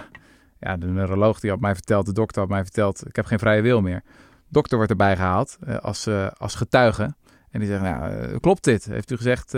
ja, 0.67 0.77
de 0.77 0.87
neuroloog 0.87 1.41
die 1.41 1.51
had 1.51 1.61
mij 1.61 1.75
verteld, 1.75 2.07
de 2.07 2.12
dokter 2.12 2.41
had 2.41 2.51
mij 2.51 2.62
verteld, 2.62 3.07
ik 3.07 3.17
heb 3.17 3.25
geen 3.25 3.39
vrije 3.39 3.62
wil 3.62 3.81
meer. 3.81 4.03
Dokter 4.49 4.77
wordt 4.77 4.91
erbij 4.91 5.17
gehaald 5.17 5.57
eh, 5.67 5.77
als, 5.77 6.07
eh, 6.07 6.27
als 6.37 6.55
getuige. 6.55 7.14
En 7.51 7.61
die 7.61 7.69
zegt, 7.69 7.83
nou, 7.83 8.12
eh, 8.12 8.37
klopt 8.41 8.64
dit? 8.64 8.85
Heeft 8.85 9.11
u 9.11 9.17
gezegd 9.17 9.53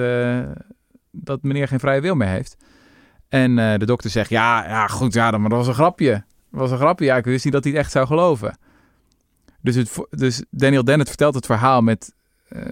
dat 1.11 1.43
meneer 1.43 1.69
geen 1.69 1.81
vrije 1.81 2.01
wil 2.01 2.15
meer 2.15 2.29
heeft? 2.29 2.57
En 3.29 3.57
de 3.57 3.87
dokter 3.87 4.11
zegt, 4.11 4.31
ja, 4.31 4.69
ja, 4.69 4.87
goed, 4.87 5.13
ja, 5.13 5.31
maar 5.31 5.49
dat 5.49 5.59
was 5.59 5.67
een 5.67 5.75
grapje. 5.75 6.13
Dat 6.51 6.61
was 6.61 6.71
een 6.71 6.77
grapje, 6.79 7.05
ja, 7.05 7.17
ik 7.17 7.25
wist 7.25 7.45
niet 7.45 7.53
dat 7.53 7.65
hij 7.65 7.73
het 7.73 7.83
echt 7.83 7.93
zou 7.93 8.07
geloven. 8.07 8.59
Dus, 9.61 9.75
het, 9.75 10.07
dus 10.11 10.45
Daniel 10.51 10.85
Dennett 10.85 11.09
vertelt 11.09 11.35
het 11.35 11.47
verhaal 11.47 11.83
met, 11.83 12.15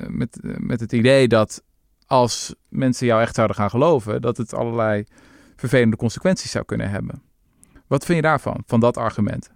met, 0.07 0.39
met 0.43 0.81
het 0.81 0.93
idee 0.93 1.29
dat 1.29 1.63
als 2.07 2.55
mensen 2.69 3.07
jou 3.07 3.21
echt 3.21 3.35
zouden 3.35 3.57
gaan 3.57 3.71
geloven, 3.71 4.23
dat 4.23 4.37
het 4.37 4.55
allerlei 4.55 5.05
vervelende 5.57 5.97
consequenties 5.97 6.51
zou 6.51 6.65
kunnen 6.65 6.91
hebben. 6.91 7.23
Wat 7.87 8.05
vind 8.05 8.17
je 8.17 8.23
daarvan, 8.23 8.63
van 8.67 8.81
dat 8.81 8.97
argument? 8.97 9.51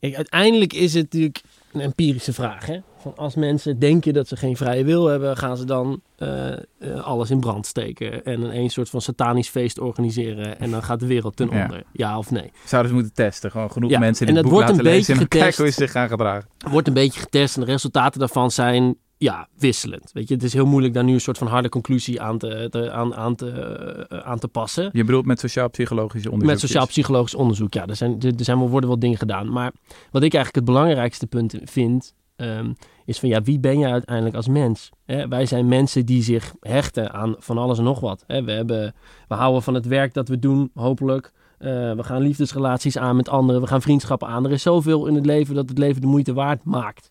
Kijk, 0.00 0.14
uiteindelijk 0.14 0.72
is 0.72 0.94
het 0.94 1.02
natuurlijk 1.02 1.40
een 1.72 1.80
empirische 1.80 2.32
vraag. 2.32 2.66
Hè? 2.66 2.78
Van 2.98 3.16
als 3.16 3.34
mensen 3.34 3.78
denken 3.78 4.12
dat 4.12 4.28
ze 4.28 4.36
geen 4.36 4.56
vrije 4.56 4.84
wil 4.84 5.06
hebben, 5.06 5.36
gaan 5.36 5.56
ze 5.56 5.64
dan 5.64 6.00
eh, 6.16 6.52
eh, 6.52 6.58
alles 7.00 7.30
in 7.30 7.40
brand 7.40 7.66
steken 7.66 8.24
en 8.24 8.42
een, 8.42 8.56
een 8.56 8.70
soort 8.70 8.90
van 8.90 9.00
satanisch 9.00 9.48
feest 9.48 9.78
organiseren 9.78 10.60
en 10.60 10.70
dan 10.70 10.82
gaat 10.82 11.00
de 11.00 11.06
wereld 11.06 11.36
ten 11.36 11.50
onder. 11.50 11.82
Ja 11.92 12.18
of 12.18 12.30
nee? 12.30 12.52
Zouden 12.64 12.90
ze 12.90 12.96
moeten 12.96 13.14
testen, 13.14 13.50
gewoon 13.50 13.72
genoeg 13.72 13.90
Ja, 13.90 13.98
mensen 13.98 14.26
en 14.26 14.34
dit 14.34 14.42
dat 14.42 14.52
boek 14.52 14.62
laten 14.62 14.82
lezen 14.82 15.12
en 15.12 15.18
dan 15.18 15.28
kijken 15.28 15.52
getest. 15.52 15.58
hoe 15.58 15.66
ze 15.66 15.72
zich 15.72 15.90
gaan 15.90 16.08
gedragen. 16.08 16.48
Wordt 16.70 16.88
een 16.88 16.94
beetje 16.94 17.20
getest 17.20 17.54
en 17.54 17.60
de 17.60 17.70
resultaten 17.70 18.20
daarvan 18.20 18.50
zijn 18.50 18.96
ja, 19.22 19.48
wisselend. 19.58 20.10
Weet 20.12 20.28
je, 20.28 20.34
het 20.34 20.42
is 20.42 20.52
heel 20.52 20.66
moeilijk 20.66 20.94
daar 20.94 21.04
nu 21.04 21.12
een 21.12 21.20
soort 21.20 21.38
van 21.38 21.46
harde 21.46 21.68
conclusie 21.68 22.20
aan 22.20 22.38
te, 22.38 22.66
te- 22.70 22.90
aan, 22.90 23.14
aan, 23.14 23.34
te, 23.34 23.50
eh, 23.50 24.18
aan 24.18 24.38
te 24.38 24.48
passen. 24.48 24.90
Je 24.92 25.04
bedoelt 25.04 25.26
met 25.26 25.40
sociaal-psychologische 25.40 26.30
onderzoek? 26.30 26.52
Met 26.52 26.60
sociaal-psychologisch 26.60 27.34
onderzoek, 27.34 27.74
ja. 27.74 27.86
Er, 27.86 27.96
zijn, 27.96 28.20
er, 28.20 28.32
zijn, 28.36 28.60
er 28.60 28.68
worden 28.68 28.88
wel 28.88 28.98
dingen 28.98 29.18
gedaan. 29.18 29.52
Maar 29.52 29.72
wat 30.10 30.22
ik 30.22 30.34
eigenlijk 30.34 30.54
het 30.54 30.64
belangrijkste 30.64 31.26
punt 31.26 31.54
vind... 31.64 32.14
ehm, 32.36 32.72
is 33.04 33.18
van 33.18 33.28
ja, 33.28 33.42
wie 33.42 33.60
ben 33.60 33.78
je 33.78 33.86
uiteindelijk 33.86 34.36
als 34.36 34.48
mens? 34.48 34.90
Wij 35.28 35.46
zijn 35.46 35.68
mensen 35.68 36.06
die 36.06 36.22
zich 36.22 36.54
hechten 36.60 37.12
aan 37.12 37.34
van 37.38 37.58
alles 37.58 37.78
en 37.78 37.84
nog 37.84 38.00
wat. 38.00 38.24
We, 38.26 38.52
hebben, 38.52 38.94
we 39.28 39.34
houden 39.34 39.62
van 39.62 39.74
het 39.74 39.86
werk 39.86 40.14
dat 40.14 40.28
we 40.28 40.38
doen, 40.38 40.70
hopelijk. 40.74 41.32
Eh, 41.58 41.68
we 41.68 42.02
gaan 42.02 42.22
liefdesrelaties 42.22 42.98
aan 42.98 43.16
met 43.16 43.28
anderen. 43.28 43.60
We 43.60 43.66
gaan 43.66 43.82
vriendschappen 43.82 44.28
aan. 44.28 44.44
Er 44.44 44.52
is 44.52 44.62
zoveel 44.62 45.06
in 45.06 45.14
het 45.14 45.26
leven 45.26 45.54
dat 45.54 45.68
het 45.68 45.78
leven 45.78 46.00
de 46.00 46.06
moeite 46.06 46.32
waard 46.32 46.64
maakt. 46.64 47.10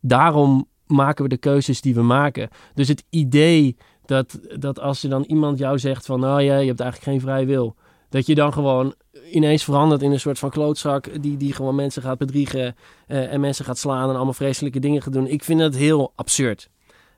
Daarom 0.00 0.66
maken 0.88 1.22
we 1.22 1.28
de 1.28 1.36
keuzes 1.36 1.80
die 1.80 1.94
we 1.94 2.02
maken. 2.02 2.48
Dus 2.74 2.88
het 2.88 3.04
idee 3.10 3.76
dat, 4.06 4.40
dat 4.58 4.80
als 4.80 5.02
er 5.02 5.10
dan 5.10 5.22
iemand 5.22 5.58
jou 5.58 5.78
zegt 5.78 6.06
van... 6.06 6.20
nou 6.20 6.42
ja, 6.42 6.56
je 6.58 6.66
hebt 6.66 6.80
eigenlijk 6.80 7.10
geen 7.10 7.20
vrije 7.20 7.46
wil. 7.46 7.74
Dat 8.08 8.26
je 8.26 8.34
dan 8.34 8.52
gewoon 8.52 8.94
ineens 9.32 9.64
verandert 9.64 10.02
in 10.02 10.12
een 10.12 10.20
soort 10.20 10.38
van 10.38 10.50
klootzak... 10.50 11.22
die, 11.22 11.36
die 11.36 11.52
gewoon 11.52 11.74
mensen 11.74 12.02
gaat 12.02 12.18
bedriegen 12.18 12.74
eh, 13.06 13.32
en 13.32 13.40
mensen 13.40 13.64
gaat 13.64 13.78
slaan... 13.78 14.08
en 14.08 14.14
allemaal 14.14 14.32
vreselijke 14.32 14.78
dingen 14.78 15.02
gaat 15.02 15.12
doen. 15.12 15.26
Ik 15.26 15.44
vind 15.44 15.60
dat 15.60 15.74
heel 15.74 16.12
absurd. 16.14 16.70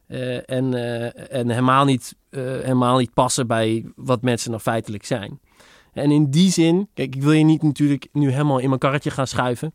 Eh, 0.07 0.51
en, 0.51 0.75
eh, 0.75 1.39
en 1.39 1.49
helemaal, 1.49 1.85
niet, 1.85 2.17
helemaal 2.31 2.99
niet 2.99 3.15
passen 3.15 3.47
bij 3.47 3.85
wat 3.97 4.23
mensen 4.23 4.51
nou 4.51 4.63
feitelijk 4.63 5.05
zijn. 5.05 5.41
En 5.93 6.11
in 6.11 6.31
die 6.31 6.51
zin, 6.51 6.89
kijk, 6.95 7.15
ik 7.15 7.23
wil 7.23 7.33
je 7.33 7.45
niet 7.45 7.63
natuurlijk 7.63 8.09
nu 8.13 8.31
helemaal 8.31 8.59
in 8.59 8.69
mijn 8.69 8.81
karretje 8.81 9.11
gaan 9.11 9.27
schuiven. 9.27 9.75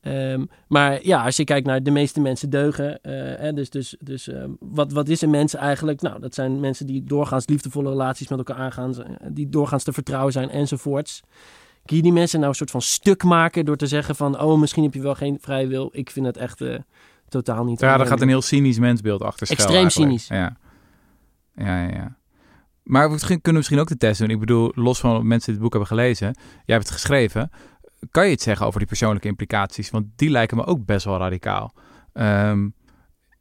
Ehm, 0.00 0.44
maar 0.68 0.98
ja, 1.06 1.24
als 1.24 1.36
je 1.36 1.44
kijkt 1.44 1.66
naar 1.66 1.82
de 1.82 1.90
meeste 1.90 2.20
mensen 2.20 2.50
deugen. 2.50 3.02
eh, 3.02 3.12
hè, 3.38 3.52
dus 3.52 3.70
dus, 3.70 3.96
dus 4.00 4.28
ehm, 4.28 4.50
wat, 4.60 4.92
wat 4.92 5.08
is 5.08 5.20
een 5.20 5.30
mens 5.30 5.54
eigenlijk? 5.54 6.00
Nou, 6.00 6.20
dat 6.20 6.34
zijn 6.34 6.60
mensen 6.60 6.86
die 6.86 7.04
doorgaans 7.04 7.46
liefdevolle 7.46 7.88
relaties 7.88 8.28
met 8.28 8.38
elkaar 8.38 8.56
aangaan. 8.56 9.02
eh, 9.04 9.26
Die 9.32 9.48
doorgaans 9.48 9.84
te 9.84 9.92
vertrouwen 9.92 10.32
zijn 10.32 10.50
enzovoorts. 10.50 11.20
Kun 11.84 11.96
je 11.96 12.02
die 12.02 12.12
mensen 12.12 12.38
nou 12.38 12.50
een 12.50 12.56
soort 12.56 12.70
van 12.70 12.82
stuk 12.82 13.22
maken 13.24 13.64
door 13.64 13.76
te 13.76 13.86
zeggen 13.86 14.16
van... 14.16 14.40
oh, 14.40 14.60
misschien 14.60 14.82
heb 14.82 14.94
je 14.94 15.00
wel 15.02 15.14
geen 15.14 15.38
vrije 15.40 15.66
wil. 15.66 15.88
Ik 15.92 16.10
vind 16.10 16.26
het 16.26 16.36
echt 16.36 16.60
eh, 16.60 16.78
totaal 17.28 17.64
niet... 17.64 17.80
Ja, 17.80 17.96
daar 17.96 18.06
gaat 18.06 18.20
een 18.20 18.28
heel 18.28 18.42
cynisch 18.42 18.78
mensbeeld 18.78 19.22
achter 19.22 19.46
schuil 19.46 19.60
Extreem 19.60 19.82
eigenlijk. 19.82 20.20
cynisch. 20.20 20.40
Ja. 20.40 20.56
ja, 21.64 21.82
ja, 21.82 21.88
ja. 21.94 22.16
Maar 22.82 23.10
we 23.10 23.18
kunnen 23.26 23.54
misschien 23.54 23.78
ook 23.78 23.88
de 23.88 23.96
test 23.96 24.20
doen. 24.20 24.30
Ik 24.30 24.38
bedoel, 24.40 24.72
los 24.74 25.00
van 25.00 25.26
mensen 25.26 25.52
dit 25.52 25.60
boek 25.62 25.70
hebben 25.70 25.88
gelezen. 25.88 26.26
Jij 26.64 26.76
hebt 26.76 26.82
het 26.88 26.90
geschreven. 26.96 27.50
Kan 28.10 28.26
je 28.26 28.32
iets 28.32 28.44
zeggen 28.44 28.66
over 28.66 28.78
die 28.78 28.88
persoonlijke 28.88 29.28
implicaties? 29.28 29.90
Want 29.90 30.06
die 30.16 30.30
lijken 30.30 30.56
me 30.56 30.64
ook 30.64 30.84
best 30.84 31.04
wel 31.04 31.18
radicaal. 31.18 31.74
Ehm, 32.12 32.68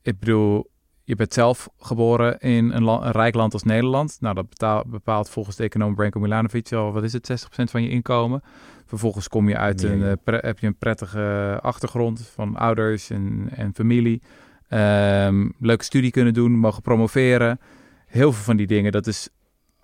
ik 0.02 0.20
bedoel, 0.20 0.72
je 1.04 1.16
bent 1.16 1.34
zelf 1.34 1.70
geboren 1.78 2.40
in 2.40 2.72
een, 2.72 3.12
rijk 3.12 3.36
land 3.36 3.54
als 3.54 3.64
Nederland. 3.64 4.18
Nou, 4.20 4.36
dat 4.36 4.86
bepaalt 4.88 5.30
volgens 5.30 5.56
de 5.56 5.64
econoom 5.64 5.96
Branko 5.96 6.20
Milanovic 6.20 6.72
al, 6.72 6.92
wat 6.92 7.04
is 7.04 7.14
het, 7.14 7.30
60% 7.30 7.70
van 7.72 7.84
je 7.84 7.90
inkomen. 7.90 8.42
Vervolgens 8.86 9.28
kom 9.28 9.50
je 9.50 9.58
uit 9.58 9.84
een, 9.84 10.04
eh, 10.04 10.14
pre- 10.24 10.40
heb 10.42 10.60
je 10.60 10.68
een 10.68 10.78
prettige 10.78 11.60
achtergrond 11.62 12.28
van 12.34 12.56
ouders 12.56 13.10
en, 13.10 13.50
en 13.56 13.74
familie. 13.74 14.22
Ehm, 14.68 15.50
leuke 15.60 15.84
studie 15.84 16.12
kunnen 16.12 16.34
doen, 16.34 16.52
mogen 16.52 16.82
promoveren. 16.82 17.60
Heel 18.06 18.32
veel 18.34 18.44
van 18.44 18.58
die 18.58 18.68
dingen, 18.68 18.92
dat 18.92 19.08
is 19.08 19.30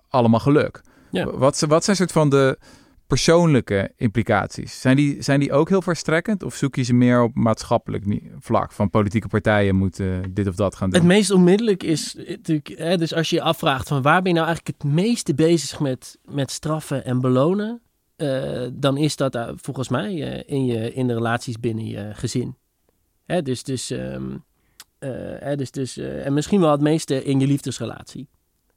allemaal 0.08 0.40
geluk. 0.40 0.82
Ja. 1.10 1.30
Wat, 1.30 1.60
wat 1.60 1.84
zijn 1.84 1.96
soort 1.96 2.12
van 2.12 2.30
de 2.30 2.58
persoonlijke 3.06 3.92
implicaties? 3.96 4.80
Zijn 4.80 4.96
die, 4.96 5.22
zijn 5.22 5.40
die 5.40 5.52
ook 5.52 5.68
heel 5.68 5.82
verstrekkend? 5.82 6.42
Of 6.42 6.54
zoek 6.54 6.76
je 6.76 6.82
ze 6.82 6.94
meer 6.94 7.22
op 7.22 7.34
maatschappelijk 7.34 8.04
vlak? 8.38 8.72
Van 8.72 8.90
politieke 8.90 9.28
partijen 9.28 9.76
moeten 9.76 10.34
dit 10.34 10.48
of 10.48 10.54
dat 10.54 10.76
gaan 10.76 10.90
doen? 10.90 10.98
Het 10.98 11.08
meest 11.08 11.30
onmiddellijk 11.30 11.82
is 11.82 12.14
natuurlijk, 12.14 12.68
hè, 12.68 12.96
dus 12.96 13.14
als 13.14 13.30
je 13.30 13.36
je 13.36 13.42
afvraagt 13.42 13.88
van 13.88 14.02
waar 14.02 14.22
ben 14.22 14.32
je 14.32 14.38
nou 14.38 14.46
eigenlijk 14.46 14.82
het 14.82 14.92
meeste 14.92 15.34
bezig 15.34 15.80
met, 15.80 16.18
met 16.24 16.50
straffen 16.50 17.04
en 17.04 17.20
belonen, 17.20 17.80
eh, 18.16 18.66
dan 18.72 18.96
is 18.96 19.16
dat 19.16 19.34
eh, 19.34 19.48
volgens 19.54 19.88
mij 19.88 20.22
eh, 20.22 20.54
in, 20.56 20.64
je, 20.64 20.92
in 20.92 21.06
de 21.06 21.14
relaties 21.14 21.60
binnen 21.60 21.86
je 21.86 22.10
gezin. 22.14 22.56
Hè, 23.24 23.42
dus, 23.42 23.62
dus, 23.62 23.90
ehm, 23.90 24.36
eh, 24.98 25.10
hè, 25.38 25.56
dus, 25.56 25.70
dus, 25.70 25.96
en 25.96 26.32
misschien 26.32 26.60
wel 26.60 26.70
het 26.70 26.80
meeste 26.80 27.24
in 27.24 27.40
je 27.40 27.46
liefdesrelatie. 27.46 28.28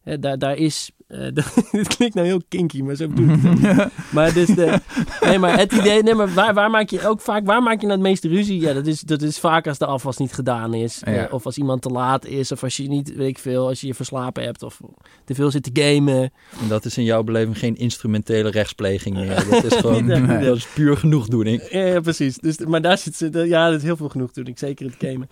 Hè, 0.02 0.20
daar, 0.20 0.38
daar 0.38 0.56
is, 0.56 0.92
eh, 1.10 1.34
dit 1.72 1.96
klinkt 1.96 2.16
nou 2.16 2.28
heel 2.28 2.42
kinky, 2.48 2.82
maar 2.82 2.96
zo 2.96 3.08
bedoel 3.08 3.30
ik 3.36 3.42
het 3.42 3.80
ook. 3.80 3.88
Maar, 4.12 4.34
dus 4.34 4.48
de, 4.48 4.80
nee, 5.22 5.40
maar 5.40 5.58
het 5.58 5.72
idee, 5.72 6.04
nee, 6.04 6.14
maar 6.14 6.34
waar, 6.34 6.54
waar 6.54 6.70
maak 6.70 6.90
je 6.90 7.08
ook 7.08 7.22
vaak, 7.22 7.46
waar 7.46 7.64
maak 7.64 7.82
je 7.82 7.88
nou 7.88 8.00
het 8.00 8.08
meeste 8.08 8.28
ruzie? 8.28 8.60
Ja, 8.60 8.74
dat 8.74 8.88
is, 8.88 9.02
dat 9.02 9.22
is 9.22 9.40
vaak 9.40 9.68
als 9.68 9.78
de 9.78 9.86
afwas 9.86 10.18
niet 10.18 10.34
gedaan 10.34 10.74
is. 10.74 11.02
Ja. 11.06 11.12
eh, 11.28 11.34
of 11.34 11.46
als 11.46 11.58
iemand 11.58 11.82
te 11.82 11.90
laat 11.90 12.26
is. 12.26 12.52
Of 12.52 12.64
als 12.64 12.78
je 12.78 12.88
niet, 12.88 13.16
weet 13.16 13.28
ik 13.28 13.40
veel, 13.40 13.68
als 13.68 13.82
je 13.82 13.88
je 13.88 13.94
verslapen 13.94 14.44
hebt. 14.44 14.64
Of 14.64 14.80
te 15.26 15.36
veel 15.36 15.52
zit 15.52 15.64
te 15.64 15.82
gamen. 15.82 16.32
En 16.62 16.68
dat 16.68 16.86
is 16.86 16.98
in 16.98 17.04
jouw 17.04 17.24
beleving 17.24 17.58
geen 17.58 17.76
instrumentele 17.76 18.50
rechtspleging 18.50 19.16
meer. 19.16 19.46
Dat 19.50 19.64
is 19.64 19.76
gewoon 19.82 20.06
Niet 20.06 20.28
dat 20.28 20.56
is 20.56 20.68
puur 20.68 20.98
genoegdoening. 20.98 21.70
Ja, 21.70 21.86
ja, 21.86 22.00
precies. 22.00 22.38
Dus, 22.38 22.58
maar 22.58 22.82
daar 22.82 22.98
zit 22.98 23.16
ze, 23.16 23.30
ja, 23.48 23.70
dat 23.70 23.78
is 23.78 23.84
heel 23.84 23.98
veel 23.98 24.10
genoeg 24.10 24.32
toen 24.32 24.46
ik 24.46 24.58
zeker 24.58 24.86
het 24.86 24.96
gamen. 25.00 25.30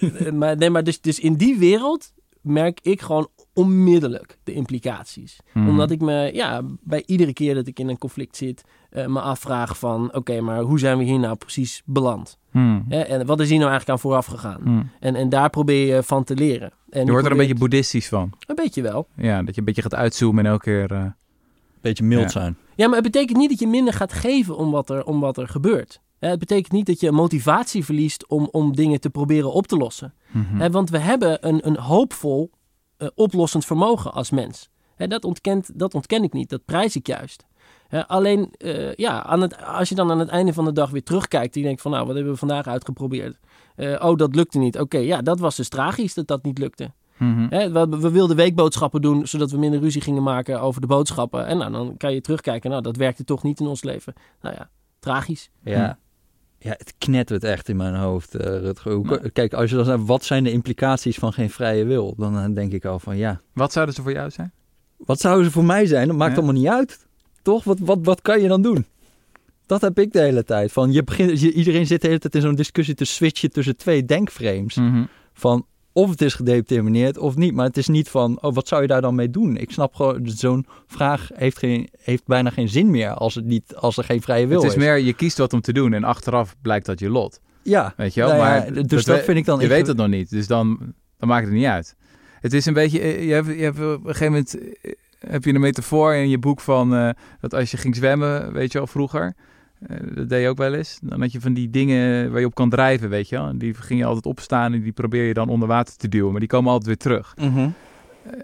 Eh, 0.00 0.32
maar 0.32 0.56
nee, 0.56 0.70
maar 0.70 0.84
dus, 0.84 1.00
dus 1.00 1.18
in 1.20 1.34
die 1.34 1.58
wereld 1.58 2.12
merk 2.40 2.78
ik 2.82 3.00
gewoon 3.00 3.28
onmiddellijk 3.54 4.38
de 4.44 4.52
implicaties. 4.52 5.40
Hmm. 5.52 5.68
Omdat 5.68 5.90
ik 5.90 6.00
me, 6.00 6.30
ja, 6.34 6.62
bij 6.80 7.02
iedere 7.06 7.32
keer 7.32 7.54
dat 7.54 7.66
ik 7.66 7.78
in 7.78 7.88
een 7.88 7.98
conflict 7.98 8.36
zit, 8.36 8.64
eh, 8.90 9.06
me 9.06 9.20
afvraag 9.20 9.78
van, 9.78 10.14
oké, 10.14 10.40
maar 10.40 10.60
hoe 10.60 10.78
zijn 10.78 10.98
we 10.98 11.04
hier 11.04 11.18
nou 11.18 11.36
precies 11.36 11.82
beland? 11.84 12.38
Hmm. 12.50 12.84
Hè? 12.88 13.00
En 13.00 13.26
wat 13.26 13.40
is 13.40 13.48
hier 13.48 13.58
nou 13.58 13.70
eigenlijk 13.70 13.98
aan 14.00 14.08
vooraf 14.10 14.26
gegaan? 14.26 14.60
Hmm. 14.62 14.90
En, 15.00 15.14
en 15.14 15.28
daar 15.28 15.50
probeer 15.50 15.94
je 15.94 16.02
van 16.02 16.24
te 16.24 16.34
leren. 16.34 16.72
En 16.90 17.04
Je 17.04 17.10
wordt 17.10 17.26
er 17.26 17.32
een 17.32 17.38
beetje 17.38 17.54
boeddhistisch 17.54 18.08
van. 18.08 18.32
Een 18.46 18.54
beetje 18.54 18.82
wel. 18.82 19.06
Ja, 19.16 19.42
dat 19.42 19.54
je 19.54 19.60
een 19.60 19.66
beetje 19.66 19.82
gaat 19.82 19.94
uitzoomen 19.94 20.44
en 20.44 20.50
elke 20.50 20.64
keer... 20.64 20.92
eh, 20.92 21.04
Beetje 21.80 22.04
mild 22.04 22.22
Ja. 22.22 22.28
zijn. 22.28 22.56
Ja, 22.74 22.86
maar 22.86 22.94
het 23.02 23.12
betekent 23.12 23.38
niet 23.38 23.50
dat 23.50 23.58
je 23.58 23.66
minder 23.66 23.94
gaat 23.94 24.12
geven 24.12 24.56
om 24.56 24.70
wat 24.70 24.90
er, 24.90 25.04
om 25.04 25.20
wat 25.20 25.36
er 25.38 25.48
gebeurt. 25.48 26.00
Het 26.28 26.38
betekent 26.38 26.72
niet 26.72 26.86
dat 26.86 27.00
je 27.00 27.12
motivatie 27.12 27.84
verliest 27.84 28.26
om, 28.26 28.48
om 28.50 28.74
dingen 28.74 29.00
te 29.00 29.10
proberen 29.10 29.52
op 29.52 29.66
te 29.66 29.76
lossen. 29.76 30.14
mhm. 30.30 30.70
Want 30.70 30.90
we 30.90 30.98
hebben 30.98 31.48
een, 31.48 31.66
een 31.66 31.76
hoopvol 31.78 32.50
eh, 32.96 33.08
oplossend 33.14 33.64
vermogen 33.64 34.12
als 34.12 34.30
mens. 34.30 34.70
Hè, 34.96 35.06
dat, 35.06 35.24
ontkent, 35.24 35.78
dat 35.78 35.94
ontken 35.94 36.22
ik 36.22 36.32
niet, 36.32 36.48
dat 36.48 36.64
prijs 36.64 36.96
ik 36.96 37.06
juist. 37.06 37.46
Hè, 37.88 38.08
alleen, 38.08 38.54
eh, 38.58 38.94
ja, 38.94 39.22
aan 39.22 39.40
het, 39.40 39.62
als 39.64 39.88
je 39.88 39.94
dan 39.94 40.10
aan 40.10 40.18
het 40.18 40.28
einde 40.28 40.52
van 40.52 40.64
de 40.64 40.72
dag 40.72 40.90
weer 40.90 41.02
terugkijkt... 41.02 41.54
en 41.54 41.60
je 41.60 41.66
denkt 41.66 41.82
van, 41.82 41.90
nou, 41.90 42.06
wat 42.06 42.14
hebben 42.14 42.32
we 42.32 42.38
vandaag 42.38 42.66
uitgeprobeerd? 42.66 43.38
Eh, 43.76 44.04
oh, 44.04 44.16
dat 44.16 44.34
lukte 44.34 44.58
niet. 44.58 44.78
Oké, 44.78 44.98
ja, 44.98 45.22
dat 45.22 45.38
was 45.38 45.56
dus 45.56 45.68
tragisch 45.68 46.14
dat 46.14 46.26
dat 46.26 46.42
niet 46.44 46.58
lukte. 46.58 46.92
Mhm. 47.16 47.46
Hè, 47.50 47.70
we, 47.70 47.98
we 47.98 48.10
wilden 48.10 48.36
weekboodschappen 48.36 49.02
doen, 49.02 49.26
zodat 49.26 49.50
we 49.50 49.58
minder 49.58 49.80
ruzie 49.80 50.00
gingen 50.00 50.22
maken 50.22 50.60
over 50.60 50.80
de 50.80 50.86
boodschappen. 50.86 51.46
En 51.46 51.58
nou, 51.58 51.72
dan 51.72 51.96
kan 51.96 52.14
je 52.14 52.20
terugkijken, 52.20 52.70
nou, 52.70 52.82
dat 52.82 52.96
werkte 52.96 53.24
toch 53.24 53.42
niet 53.42 53.60
in 53.60 53.66
ons 53.66 53.82
leven. 53.82 54.12
Nou 54.40 54.54
ja, 54.58 54.70
tragisch. 54.98 55.50
Ja. 55.62 55.98
Ja, 56.62 56.70
het 56.76 56.94
knettert 56.98 57.44
echt 57.44 57.68
in 57.68 57.76
mijn 57.76 57.94
hoofd, 57.94 58.34
Rutger. 58.34 58.92
Hoe- 58.92 59.30
Kijk, 59.32 59.52
als 59.52 59.70
je 59.70 59.76
dan 59.76 59.84
zegt, 59.84 59.98
wat 60.06 60.24
zijn 60.24 60.44
de 60.44 60.52
implicaties 60.52 61.16
van 61.16 61.32
geen 61.32 61.50
vrije 61.50 61.84
wil? 61.84 62.14
Dan 62.16 62.38
eh, 62.38 62.54
denk 62.54 62.72
ik 62.72 62.84
al 62.84 62.98
van, 62.98 63.16
ja, 63.16 63.40
Wat 63.52 63.72
zouden 63.72 63.94
ze 63.94 64.02
voor 64.02 64.12
jou 64.12 64.30
zijn? 64.30 64.52
wat 64.96 65.20
zouden 65.20 65.44
ze 65.44 65.50
voor 65.50 65.64
mij 65.64 65.86
zijn? 65.86 66.06
Dat 66.08 66.16
maakt 66.16 66.30
Ja. 66.30 66.36
allemaal 66.36 66.60
niet 66.60 66.70
uit. 66.70 67.06
Toch? 67.42 67.64
Wat, 67.64 67.78
wat, 67.78 67.98
wat 68.02 68.22
kan 68.22 68.40
je 68.40 68.48
dan 68.48 68.62
doen? 68.62 68.86
Dat 69.66 69.80
heb 69.80 69.98
ik 69.98 70.12
de 70.12 70.20
hele 70.20 70.44
tijd. 70.44 70.72
Van, 70.72 70.92
je 70.92 71.04
begint, 71.04 71.40
je, 71.40 71.52
iedereen 71.52 71.86
zit 71.86 72.00
de 72.00 72.06
hele 72.06 72.18
tijd 72.18 72.34
in 72.34 72.40
zo'n 72.40 72.54
discussie 72.54 72.94
te 72.94 73.04
switchen 73.04 73.50
tussen 73.50 73.76
twee 73.76 74.04
denkframes. 74.04 74.74
Mhm. 74.74 75.04
Van 75.32 75.66
of 75.92 76.10
het 76.10 76.22
is 76.22 76.34
gedetermineerd 76.34 77.18
of 77.18 77.36
niet. 77.36 77.54
Maar 77.54 77.66
het 77.66 77.76
is 77.76 77.88
niet 77.88 78.08
van, 78.08 78.42
oh, 78.42 78.54
wat 78.54 78.68
zou 78.68 78.82
je 78.82 78.88
daar 78.88 79.00
dan 79.00 79.14
mee 79.14 79.30
doen? 79.30 79.56
Ik 79.56 79.70
snap 79.70 79.94
gewoon, 79.94 80.20
zo'n 80.24 80.66
vraag 80.86 81.30
heeft, 81.34 81.58
geen, 81.58 81.88
heeft 81.98 82.26
bijna 82.26 82.50
geen 82.50 82.68
zin 82.68 82.90
meer 82.90 83.10
als, 83.10 83.34
het 83.34 83.44
niet, 83.44 83.74
als 83.76 83.96
er 83.96 84.04
geen 84.04 84.22
vrije 84.22 84.46
wil 84.46 84.62
Het 84.62 84.70
is 84.70 84.76
meer, 84.76 84.98
je 84.98 85.12
kiest 85.12 85.38
wat 85.38 85.52
om 85.52 85.60
te 85.60 85.72
doen 85.72 85.92
en 85.92 86.04
achteraf 86.04 86.56
blijkt 86.62 86.86
dat 86.86 87.00
je 87.00 87.10
lot. 87.10 87.40
Ja, 87.62 87.94
Weet 87.96 88.14
je 88.14 88.20
wel? 88.20 88.28
Nou 88.28 88.40
ja, 88.40 88.48
maar 88.48 88.86
dus 88.86 89.04
dat 89.04 89.20
vind 89.20 89.38
ik 89.38 89.44
dan 89.44 89.60
Je 89.60 89.68
weet 89.68 89.86
het 89.86 89.96
nog 89.96 90.08
niet, 90.08 90.30
dus 90.30 90.46
dan, 90.46 90.94
dan 91.18 91.28
maakt 91.28 91.44
het 91.44 91.54
niet 91.54 91.64
uit. 91.64 91.96
Het 92.40 92.52
is 92.52 92.66
een 92.66 92.74
beetje, 92.74 93.00
eh, 93.00 93.26
je 93.26 93.32
hebt, 93.32 93.46
je 93.46 93.62
hebt 93.62 93.78
op 93.78 93.84
een 93.84 94.14
gegeven 94.14 94.26
moment 94.26 94.58
eh, 94.58 94.92
heb 95.18 95.44
je 95.44 95.54
een 95.54 95.60
metafoor 95.60 96.14
in 96.14 96.28
je 96.28 96.38
boek 96.38 96.60
van 96.60 96.94
eh, 96.94 97.10
dat 97.40 97.54
als 97.54 97.70
je 97.70 97.76
ging 97.76 97.96
zwemmen, 97.96 98.52
weet 98.52 98.72
je 98.72 98.78
wel, 98.78 98.86
vroeger. 98.86 99.34
Eh, 99.86 99.96
dat 100.14 100.28
deed 100.28 100.42
je 100.42 100.48
ook 100.48 100.58
wel 100.58 100.74
eens. 100.74 100.98
Dan 101.02 101.20
had 101.20 101.32
je 101.32 101.40
van 101.40 101.52
die 101.52 101.70
dingen 101.70 102.30
waar 102.30 102.40
je 102.40 102.46
op 102.46 102.54
kan 102.54 102.70
drijven, 102.70 103.08
weet 103.08 103.28
je 103.28 103.36
wel. 103.36 103.58
Die 103.58 103.74
ging 103.74 104.00
je 104.00 104.06
altijd 104.06 104.26
opstaan 104.26 104.72
en 104.72 104.82
die 104.82 104.92
probeer 104.92 105.24
je 105.24 105.34
dan 105.34 105.48
onder 105.48 105.68
water 105.68 105.96
te 105.96 106.08
duwen. 106.08 106.30
Maar 106.30 106.40
die 106.40 106.48
komen 106.48 106.70
altijd 106.70 106.86
weer 106.86 106.96
terug. 106.96 107.34
Mhm. 107.36 107.68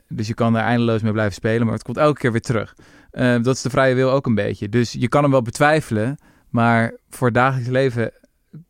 Dus 0.09 0.27
je 0.27 0.35
kan 0.35 0.57
er 0.57 0.63
eindeloos 0.63 1.03
mee 1.03 1.13
blijven 1.13 1.35
spelen, 1.35 1.65
maar 1.65 1.75
het 1.75 1.83
komt 1.83 1.97
elke 1.97 2.21
keer 2.21 2.33
weer 2.33 2.41
terug. 2.41 2.75
Eh, 3.11 3.43
dat 3.43 3.55
is 3.55 3.63
de 3.63 3.71
vrije 3.71 3.95
wil 3.95 4.11
ook 4.11 4.27
een 4.27 4.35
beetje. 4.35 4.69
Dus 4.69 4.93
je 4.93 5.09
kan 5.09 5.23
hem 5.23 5.31
wel 5.31 5.43
betwijfelen, 5.43 6.17
maar 6.51 6.95
voor 7.11 7.27
het 7.27 7.37
dagelijks 7.37 7.71
leven 7.71 8.13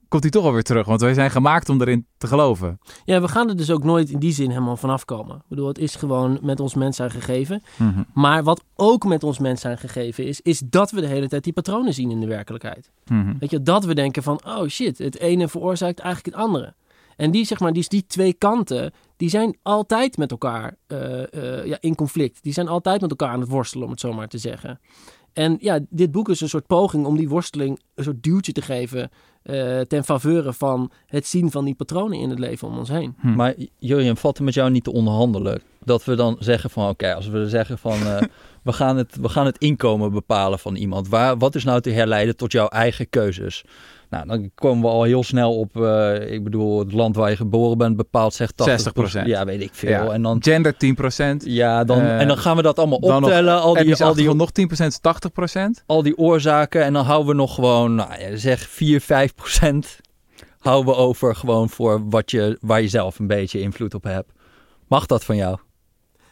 komt 0.09 0.23
hij 0.23 0.31
toch 0.31 0.45
alweer 0.45 0.63
terug. 0.63 0.87
Want 0.87 1.01
wij 1.01 1.15
zijn 1.15 1.31
gemaakt 1.31 1.69
om 1.69 1.81
erin 1.81 2.07
te 2.19 2.27
geloven. 2.27 2.79
Ja, 3.05 3.21
we 3.21 3.29
gaan 3.29 3.49
er 3.49 3.57
dus 3.57 3.71
ook 3.71 3.85
nooit 3.85 4.11
in 4.11 4.19
die 4.19 4.33
zin 4.33 4.49
helemaal 4.49 4.77
vanaf 4.77 5.05
komen. 5.05 5.37
Ik 5.37 5.49
bedoel, 5.49 5.69
het 5.69 5.79
is 5.79 5.95
gewoon 5.95 6.39
met 6.43 6.61
ons 6.61 6.75
mens 6.75 6.97
zijn 6.97 7.11
gegeven. 7.11 7.63
Maar 8.15 8.43
wat 8.43 8.65
ook 8.75 9.05
met 9.05 9.25
ons 9.25 9.39
mens 9.39 9.61
zijn 9.61 9.79
gegeven 9.79 10.27
is, 10.27 10.41
is 10.41 10.59
dat 10.59 10.91
we 10.91 11.01
de 11.01 11.07
hele 11.07 11.29
tijd 11.29 11.45
die 11.45 11.53
patronen 11.53 11.95
zien 11.95 12.11
in 12.11 12.21
de 12.21 12.27
werkelijkheid. 12.27 12.91
Mhm. 13.07 13.35
Weet 13.39 13.51
je, 13.51 13.63
dat 13.63 13.85
we 13.85 13.95
denken 13.95 14.23
van, 14.23 14.41
oh 14.47 14.67
shit, 14.67 14.99
het 14.99 15.19
ene 15.19 15.49
veroorzaakt 15.49 15.99
eigenlijk 15.99 16.37
het 16.37 16.45
andere. 16.45 16.75
En 17.17 17.31
die, 17.31 17.45
zeg 17.45 17.61
maar, 17.61 17.73
die, 17.73 17.85
die 17.89 18.07
twee 18.07 18.33
kanten, 18.33 18.93
die 19.17 19.29
zijn 19.29 19.57
altijd 19.63 20.17
met 20.17 20.31
elkaar 20.31 20.77
eh, 20.87 21.23
eh, 21.33 21.67
ja, 21.67 21.77
in 21.81 21.95
conflict. 21.95 22.43
Die 22.43 22.53
zijn 22.53 22.69
altijd 22.69 23.01
met 23.01 23.11
elkaar 23.11 23.29
aan 23.29 23.41
het 23.41 23.49
worstelen, 23.49 23.85
om 23.85 23.91
het 23.91 24.01
zo 24.01 24.13
maar 24.13 24.29
te 24.29 24.39
zeggen. 24.39 24.81
En 25.37 25.57
ja, 25.61 25.79
dit 25.89 26.11
boek 26.11 26.29
is 26.29 26.41
een 26.41 26.49
soort 26.49 26.67
poging 26.67 27.07
om 27.07 27.17
die 27.17 27.29
worsteling 27.29 27.81
een 27.95 28.05
soort 28.05 28.23
duwtje 28.23 28.53
te 28.53 28.63
geven 28.63 29.11
uh, 29.45 29.81
ten 29.81 30.05
faveur 30.05 30.53
van 30.53 30.91
het 31.07 31.27
zien 31.27 31.51
van 31.51 31.65
die 31.65 31.75
patronen 31.75 32.19
in 32.19 32.31
het 32.31 32.39
leven 32.39 32.69
om 32.69 32.79
ons 32.79 32.89
heen. 32.89 33.15
Hm. 33.21 33.35
Maar 33.35 33.55
Jurjen, 33.79 34.17
valt 34.17 34.37
het 34.37 34.47
met 34.47 34.55
jou 34.55 34.71
niet 34.71 34.85
te 34.85 34.93
onderhandelen? 34.93 35.63
Dat 35.85 36.05
we 36.05 36.15
dan 36.15 36.37
zeggen 36.39 36.71
van 36.71 36.89
oké, 36.89 37.15
als 37.15 37.29
we 37.29 37.49
zeggen 37.49 37.79
van 37.79 37.99
uh, 37.99 38.21
we, 38.63 38.73
gaan 38.73 38.97
het, 38.97 39.17
we 39.21 39.29
gaan 39.29 39.47
het 39.47 39.59
inkomen 39.59 40.13
bepalen 40.13 40.59
van 40.59 40.75
iemand. 40.75 41.09
Waar, 41.09 41.39
wat 41.39 41.55
is 41.55 41.65
nou 41.65 41.81
te 41.81 41.91
herleiden 41.91 42.37
tot 42.37 42.53
jouw 42.53 42.69
eigen 42.69 43.09
keuzes? 43.11 43.65
Nou, 44.11 44.27
dan 44.27 44.51
komen 44.55 44.83
we 44.83 44.89
al 44.89 45.03
heel 45.03 45.23
snel 45.23 45.59
op, 45.59 45.77
uh, 45.77 46.33
ik 46.33 46.45
bedoel, 46.45 46.79
het 46.79 46.93
land 46.93 47.17
waar 47.17 47.31
je 47.31 47.37
geboren 47.37 47.79
bent 47.79 47.97
bepaalt 47.97 48.35
zegt 48.35 48.69
80%. 48.69 49.23
60%. 49.23 49.25
Ja, 49.25 49.45
weet 49.45 49.63
ik 49.63 49.71
veel. 49.73 49.91
Ja. 49.91 50.09
En 50.09 50.23
dan, 50.23 50.43
Gender 50.43 50.75
10%. 50.75 51.45
Ja, 51.45 51.85
dan, 51.85 51.99
uh, 51.99 52.21
en 52.21 52.29
dan 52.29 52.39
gaan 52.39 52.57
we 52.57 52.63
dat 52.63 52.79
allemaal 52.79 52.99
optellen. 52.99 53.61
Al 53.61 53.75
die, 53.75 54.05
al 54.05 54.15
die, 54.15 54.35
nog 54.35 54.51
10% 54.51 54.87
is 54.87 54.99
80%. 55.81 55.85
Al 55.87 56.03
die 56.03 56.19
oorzaken. 56.19 56.85
En 56.85 56.93
dan 56.93 57.05
houden 57.05 57.29
we 57.29 57.35
nog 57.35 57.55
gewoon, 57.55 57.95
nou 57.95 58.21
ja, 58.21 58.37
zeg 58.37 58.61
4, 58.61 59.03
5% 59.03 59.05
houden 60.59 60.95
we 60.95 60.99
over 60.99 61.37
gewoon 61.37 61.69
voor 61.69 62.09
wat 62.09 62.31
je, 62.31 62.59
waar 62.61 62.81
je 62.81 62.89
zelf 62.89 63.19
een 63.19 63.27
beetje 63.27 63.61
invloed 63.61 63.95
op 63.95 64.05
hebt. 64.05 64.33
Mag 64.89 65.07
dat 65.07 65.25
van 65.25 65.37
jou? 65.37 65.59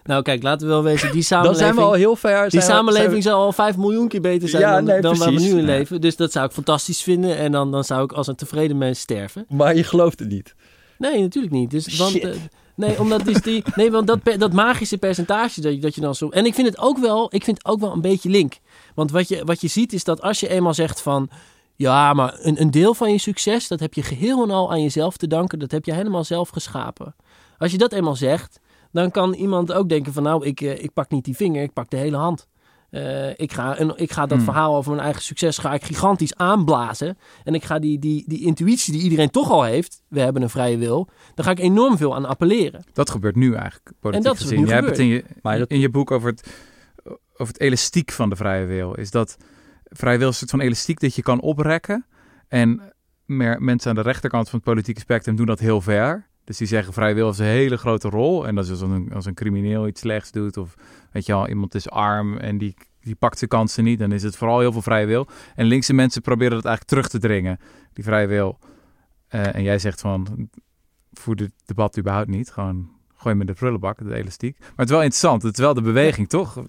Nou, 0.05 0.22
kijk, 0.22 0.42
laten 0.42 0.66
we 0.66 0.72
wel 0.72 0.82
wezen, 0.82 1.12
die 1.12 1.22
samenleving... 1.22 1.66
Dan 1.66 1.74
zijn 1.74 1.86
we 1.86 1.92
al 1.92 1.98
heel 1.98 2.16
ver. 2.16 2.50
Die 2.50 2.61
samenleving 2.61 3.22
zou 3.22 3.36
al 3.36 3.52
5 3.52 3.76
miljoen 3.76 4.09
keer 4.09 4.20
beter 4.20 4.48
zijn 4.48 4.62
ja, 4.62 4.74
dan, 4.74 4.84
nee, 4.84 5.00
dan 5.00 5.18
waar 5.18 5.32
we 5.32 5.40
nu 5.40 5.59
in 5.59 5.64
leven. 5.64 6.00
Dus 6.00 6.16
dat 6.16 6.32
zou 6.32 6.46
ik 6.46 6.52
fantastisch 6.52 7.02
vinden. 7.02 7.36
En 7.36 7.52
dan, 7.52 7.70
dan 7.70 7.84
zou 7.84 8.05
ik 8.05 8.12
als 8.12 8.26
een 8.26 8.34
tevreden 8.34 8.78
mens 8.78 9.00
sterven. 9.00 9.46
Maar 9.48 9.76
je 9.76 9.84
gelooft 9.84 10.18
het 10.18 10.28
niet? 10.28 10.55
Nee, 10.98 11.20
natuurlijk 11.20 11.52
niet. 11.52 11.70
Dus, 11.70 11.96
want, 11.96 12.24
uh, 12.24 12.34
nee, 12.74 13.00
omdat 13.00 13.24
dus 13.24 13.40
die, 13.40 13.62
nee, 13.74 13.90
want 13.90 14.07
dat, 14.07 14.18
dat 14.38 14.52
magische 14.52 14.98
percentage 14.98 15.61
dat 15.61 15.74
je, 15.74 15.80
dat 15.80 15.94
je 15.94 16.00
dan 16.00 16.14
zo... 16.14 16.28
En 16.28 16.46
ik 16.46 16.55
vind 16.55 16.66
het 16.66 16.78
ook 16.78 16.98
wel, 16.98 17.28
ik 17.34 17.44
vind 17.44 17.59
het 17.59 17.66
ook 17.66 17.80
wel 17.80 17.92
een 17.92 18.00
beetje 18.00 18.28
link. 18.28 18.59
Want 18.94 19.11
wat 19.11 19.28
je, 19.28 19.44
wat 19.44 19.61
je 19.61 19.68
ziet 19.68 19.92
is 19.92 20.05
dat 20.05 20.22
als 20.22 20.40
je 20.40 20.48
eenmaal 20.48 20.74
zegt 20.74 21.00
van... 21.00 21.28
Ja, 21.76 22.12
maar 22.12 22.38
een, 22.40 22.61
een 22.61 22.70
deel 22.70 22.94
van 22.94 23.12
je 23.12 23.18
succes, 23.18 23.68
dat 23.68 23.80
heb 23.80 23.94
je 23.94 24.02
geheel 24.02 24.42
en 24.42 24.50
al 24.50 24.70
aan 24.70 24.82
jezelf 24.82 25.16
te 25.16 25.26
danken. 25.26 25.59
Dat 25.59 25.70
heb 25.70 25.84
je 25.84 25.92
helemaal 25.92 26.24
zelf 26.24 26.48
geschapen. 26.48 27.14
Als 27.59 27.72
je 27.72 27.78
dat 27.78 27.92
eenmaal 27.92 28.16
zegt, 28.16 28.61
dan 28.95 29.11
kan 29.11 29.32
iemand 29.32 29.72
ook 29.72 29.88
denken 29.88 30.12
van 30.12 30.22
nou, 30.22 30.47
ik, 30.47 30.61
eh, 30.61 30.82
ik 30.82 30.92
pak 30.92 31.11
niet 31.11 31.24
die 31.24 31.36
vinger, 31.36 31.62
ik 31.62 31.72
pak 31.72 31.90
de 31.90 31.97
hele 31.97 32.16
hand. 32.16 32.49
Uh, 32.90 33.28
ik, 33.36 33.53
ga, 33.53 33.76
en 33.76 33.92
ik 33.97 34.12
ga 34.12 34.26
dat 34.26 34.36
hmm. 34.36 34.47
verhaal 34.47 34.76
over 34.76 34.90
mijn 34.90 35.05
eigen 35.05 35.22
succes 35.22 35.59
ga 35.59 35.74
ik 35.74 35.84
gigantisch 35.84 36.34
aanblazen. 36.34 37.18
En 37.45 37.55
ik 37.55 37.64
ga 37.64 37.78
die, 37.78 37.99
die, 37.99 38.24
die 38.26 38.40
intuïtie 38.40 38.92
die 38.92 39.03
iedereen 39.03 39.30
toch 39.30 39.51
al 39.51 39.62
heeft, 39.62 40.03
we 40.09 40.20
hebben 40.20 40.42
een 40.42 40.51
vrije 40.51 40.78
wil, 40.78 41.09
daar 41.34 41.45
ga 41.45 41.51
ik 41.51 41.59
enorm 41.59 41.97
veel 41.97 42.14
aan 42.14 42.24
appelleren. 42.24 42.84
Dat 42.92 43.11
gebeurt 43.11 43.36
nu 43.36 43.55
eigenlijk, 43.55 43.92
politiek 44.01 44.24
en 44.26 44.32
dat 44.32 44.40
gezien. 44.40 44.62
Is 44.62 44.68
Jij 44.68 44.76
hebt 44.76 44.88
het 44.88 44.99
in 44.99 45.07
je, 45.07 45.24
maar 45.42 45.64
in 45.66 45.80
je 45.80 45.90
boek 45.90 46.11
over 46.11 46.30
het, 46.30 46.47
over 47.32 47.53
het 47.53 47.61
elastiek 47.61 48.12
van 48.12 48.28
de 48.28 48.36
vrije 48.36 48.66
wil. 48.66 48.95
Is 48.95 49.11
dat 49.11 49.36
vrije 49.84 50.18
wil 50.18 50.28
is 50.28 50.32
een 50.32 50.49
soort 50.49 50.61
van 50.61 50.68
elastiek 50.68 51.01
dat 51.01 51.14
je 51.14 51.22
kan 51.22 51.40
oprekken. 51.40 52.07
En 52.49 52.92
meer, 53.24 53.62
mensen 53.62 53.88
aan 53.88 53.97
de 53.97 54.03
rechterkant 54.03 54.49
van 54.49 54.59
het 54.59 54.68
politieke 54.68 55.01
spectrum 55.01 55.36
doen 55.36 55.47
dat 55.47 55.59
heel 55.59 55.80
ver. 55.80 56.28
Dus 56.45 56.57
die 56.57 56.66
zeggen 56.66 56.92
vrijwillig 56.92 57.32
is 57.32 57.38
een 57.38 57.45
hele 57.45 57.76
grote 57.76 58.09
rol. 58.09 58.47
En 58.47 58.55
dat 58.55 58.64
is 58.64 58.70
als 58.70 58.80
een, 58.80 59.12
als 59.14 59.26
een 59.26 59.34
crimineel 59.34 59.86
iets 59.86 60.01
slechts 60.01 60.30
doet. 60.30 60.57
Of 60.57 60.74
weet 61.12 61.26
je 61.26 61.32
al, 61.32 61.49
iemand 61.49 61.74
is 61.74 61.90
arm 61.90 62.36
en 62.36 62.59
die, 62.59 62.74
die 63.01 63.14
pakt 63.14 63.38
zijn 63.38 63.51
kansen 63.51 63.84
niet. 63.84 63.99
Dan 63.99 64.12
is 64.12 64.22
het 64.22 64.36
vooral 64.36 64.61
heel 64.61 64.72
veel 64.72 64.82
vrije 64.82 65.07
wil. 65.07 65.26
En 65.55 65.66
linkse 65.66 65.92
mensen 65.92 66.22
proberen 66.22 66.55
dat 66.55 66.64
eigenlijk 66.64 66.95
terug 66.95 67.09
te 67.09 67.28
dringen. 67.28 67.59
Die 67.92 68.05
vrije 68.05 68.26
wil. 68.26 68.59
Uh, 69.30 69.55
en 69.55 69.62
jij 69.62 69.78
zegt 69.78 70.01
van, 70.01 70.49
voer 71.12 71.36
dit 71.36 71.51
debat 71.64 71.99
überhaupt 71.99 72.28
niet. 72.28 72.51
Gewoon 72.51 72.88
gooi 73.14 73.34
met 73.34 73.47
de 73.47 73.53
prullenbak, 73.53 73.99
de 73.99 74.14
elastiek. 74.14 74.59
Maar 74.59 74.68
het 74.76 74.88
is 74.88 74.95
wel 74.95 75.03
interessant. 75.03 75.42
Het 75.42 75.53
is 75.53 75.64
wel 75.64 75.74
de 75.74 75.82
beweging, 75.82 76.28
toch? 76.28 76.64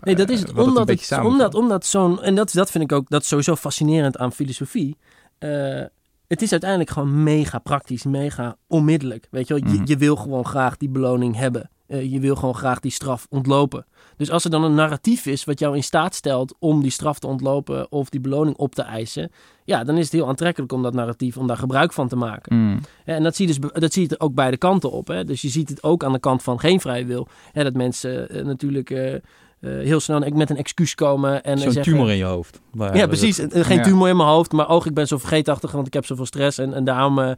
Nee, 0.00 0.14
dat 0.14 0.30
is 0.30 0.40
het. 0.40 0.50
Uh, 0.50 0.58
omdat, 0.58 0.88
het, 0.88 1.18
omdat, 1.22 1.54
omdat 1.54 1.86
zo'n... 1.86 2.22
En 2.22 2.34
dat, 2.34 2.52
dat 2.52 2.70
vind 2.70 2.84
ik 2.84 2.92
ook... 2.92 3.08
Dat 3.08 3.22
is 3.22 3.28
sowieso 3.28 3.56
fascinerend 3.56 4.18
aan 4.18 4.32
filosofie. 4.32 4.96
Uh, 5.38 5.84
het 6.28 6.42
is 6.42 6.50
uiteindelijk 6.50 6.90
gewoon 6.90 7.22
mega 7.22 7.58
praktisch, 7.58 8.04
mega 8.04 8.56
onmiddellijk. 8.66 9.28
Weet 9.30 9.48
je, 9.48 9.54
wel? 9.54 9.72
je, 9.72 9.78
mhm. 9.78 9.86
je 9.86 9.96
wil 9.96 10.16
gewoon 10.16 10.44
graag 10.44 10.76
die 10.76 10.88
beloning 10.88 11.36
hebben. 11.36 11.70
Uh, 11.88 12.12
je 12.12 12.20
wil 12.20 12.36
gewoon 12.36 12.54
graag 12.54 12.80
die 12.80 12.90
straf 12.90 13.26
ontlopen. 13.30 13.86
Dus 14.16 14.30
als 14.30 14.44
er 14.44 14.50
dan 14.50 14.64
een 14.64 14.74
narratief 14.74 15.26
is 15.26 15.44
wat 15.44 15.58
jou 15.58 15.76
in 15.76 15.82
staat 15.82 16.14
stelt 16.14 16.54
om 16.58 16.82
die 16.82 16.90
straf 16.90 17.18
te 17.18 17.26
ontlopen 17.26 17.92
of 17.92 18.08
die 18.08 18.20
beloning 18.20 18.56
op 18.56 18.74
te 18.74 18.82
eisen, 18.82 19.30
ja, 19.64 19.84
dan 19.84 19.96
is 19.96 20.04
het 20.04 20.12
heel 20.12 20.28
aantrekkelijk 20.28 20.72
om 20.72 20.82
dat 20.82 20.94
narratief, 20.94 21.36
om 21.36 21.46
daar 21.46 21.56
gebruik 21.56 21.92
van 21.92 22.08
te 22.08 22.16
maken. 22.16 22.56
Mm. 22.56 22.80
En 23.04 23.22
dat 23.22 23.36
zie, 23.36 23.48
je 23.48 23.60
dus, 23.60 23.70
dat 23.72 23.92
zie 23.92 24.08
je 24.08 24.20
ook 24.20 24.34
beide 24.34 24.56
kanten 24.56 24.90
op. 24.90 25.06
Hè? 25.08 25.24
Dus 25.24 25.42
je 25.42 25.48
ziet 25.48 25.68
het 25.68 25.82
ook 25.82 26.04
aan 26.04 26.12
de 26.12 26.18
kant 26.18 26.42
van 26.42 26.60
geen 26.60 26.80
vrije 26.80 27.04
wil. 27.04 27.28
Hè, 27.52 27.62
dat 27.62 27.74
mensen 27.74 28.36
uh, 28.36 28.44
natuurlijk. 28.44 28.90
Uh, 28.90 29.14
uh, 29.60 29.84
heel 29.84 30.00
snel 30.00 30.18
met 30.34 30.50
een 30.50 30.56
excuus 30.56 30.94
komen. 30.94 31.42
en 31.44 31.58
Zo'n 31.58 31.82
tumor 31.82 32.10
in 32.10 32.16
je 32.16 32.24
hoofd. 32.24 32.60
Ja, 32.72 33.06
precies. 33.06 33.40
Geen 33.50 33.82
tumor 33.82 34.08
in 34.08 34.16
mijn 34.16 34.28
hoofd, 34.28 34.52
maar 34.52 34.68
ook 34.68 34.86
ik 34.86 34.94
ben 34.94 35.06
zo 35.06 35.18
vergeetachtig, 35.18 35.72
want 35.72 35.86
ik 35.86 35.92
heb 35.92 36.06
zoveel 36.06 36.26
stress. 36.26 36.58
En, 36.58 36.74
en 36.74 36.84
daarom 36.84 37.18
uh, 37.18 37.34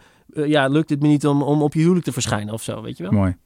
ja, 0.46 0.68
lukt 0.68 0.90
het 0.90 1.02
me 1.02 1.08
niet 1.08 1.26
om, 1.26 1.42
om 1.42 1.62
op 1.62 1.74
je 1.74 1.80
huwelijk 1.80 2.04
te 2.04 2.12
verschijnen 2.12 2.54
of 2.54 2.62
zo, 2.62 2.82
weet 2.82 2.96
je 2.96 3.02
wel. 3.02 3.12
Mooi. 3.12 3.36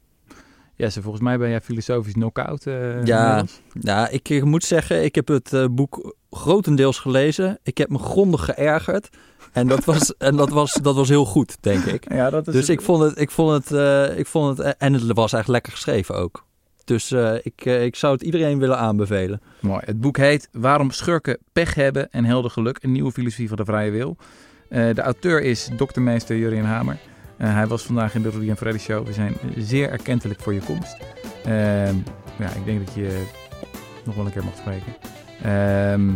Ja, 0.77 0.89
ze 0.89 1.01
volgens 1.01 1.23
mij 1.23 1.37
ben 1.37 1.49
jij 1.49 1.61
filosofisch 1.61 2.13
knock-out. 2.13 2.65
Uh, 2.65 3.05
ja, 3.05 3.45
ja, 3.79 4.09
ik 4.09 4.43
moet 4.43 4.63
zeggen, 4.63 5.03
ik 5.03 5.15
heb 5.15 5.27
het 5.27 5.53
uh, 5.53 5.65
boek 5.71 6.15
grotendeels 6.29 6.99
gelezen. 6.99 7.59
Ik 7.63 7.77
heb 7.77 7.89
me 7.89 7.97
grondig 7.97 8.45
geërgerd. 8.45 9.09
En 9.51 9.67
dat 9.67 9.85
was, 9.85 10.13
en 10.17 10.35
dat 10.35 10.49
was, 10.49 10.73
dat 10.73 10.95
was 10.95 11.09
heel 11.09 11.25
goed, 11.25 11.57
denk 11.59 11.83
ik. 11.83 12.13
Ja, 12.13 12.29
dat 12.29 12.47
is 12.47 12.53
dus 12.53 12.69
ik 12.69 12.81
vond 12.81 13.03
het, 13.03 13.19
ik 13.19 13.31
vond 13.31 13.51
het, 13.51 13.71
uh, 13.71 14.19
ik 14.19 14.27
vond 14.27 14.57
het, 14.57 14.77
en 14.77 14.93
het 14.93 15.03
was 15.03 15.33
eigenlijk 15.33 15.47
lekker 15.47 15.71
geschreven 15.71 16.15
ook. 16.15 16.44
Dus 16.85 17.11
uh, 17.11 17.33
ik, 17.43 17.65
uh, 17.65 17.83
ik 17.83 17.95
zou 17.95 18.13
het 18.13 18.21
iedereen 18.21 18.59
willen 18.59 18.77
aanbevelen. 18.77 19.41
Mooi. 19.59 19.81
Het 19.85 20.01
boek 20.01 20.17
heet 20.17 20.49
Waarom 20.51 20.91
schurken 20.91 21.37
pech 21.53 21.73
hebben 21.75 22.11
en 22.11 22.25
helder 22.25 22.51
geluk. 22.51 22.77
Een 22.81 22.91
nieuwe 22.91 23.11
filosofie 23.11 23.47
van 23.47 23.57
de 23.57 23.65
vrije 23.65 23.91
wil. 23.91 24.17
Uh, 24.69 24.93
de 24.93 25.01
auteur 25.01 25.41
is 25.41 25.69
doktermeester 25.77 26.37
Jurien 26.37 26.65
Hamer. 26.65 26.97
hij 27.37 27.67
was 27.67 27.83
vandaag 27.83 28.15
in 28.15 28.21
de 28.21 28.29
Rudy 28.29 28.49
en 28.49 28.57
Freddy 28.57 28.79
Show. 28.79 29.05
We 29.07 29.13
zijn 29.13 29.35
zeer 29.57 29.89
erkentelijk 29.89 30.39
voor 30.39 30.53
je 30.53 30.59
komst. 30.59 30.97
Ehm, 31.43 31.95
ja, 32.37 32.49
ik 32.55 32.65
denk 32.65 32.85
dat 32.85 32.95
je 32.95 33.23
nog 34.03 34.15
wel 34.15 34.25
een 34.25 34.31
keer 34.31 34.43
mag 34.43 34.55
spreken. 34.55 34.95
Ehm, 35.41 36.09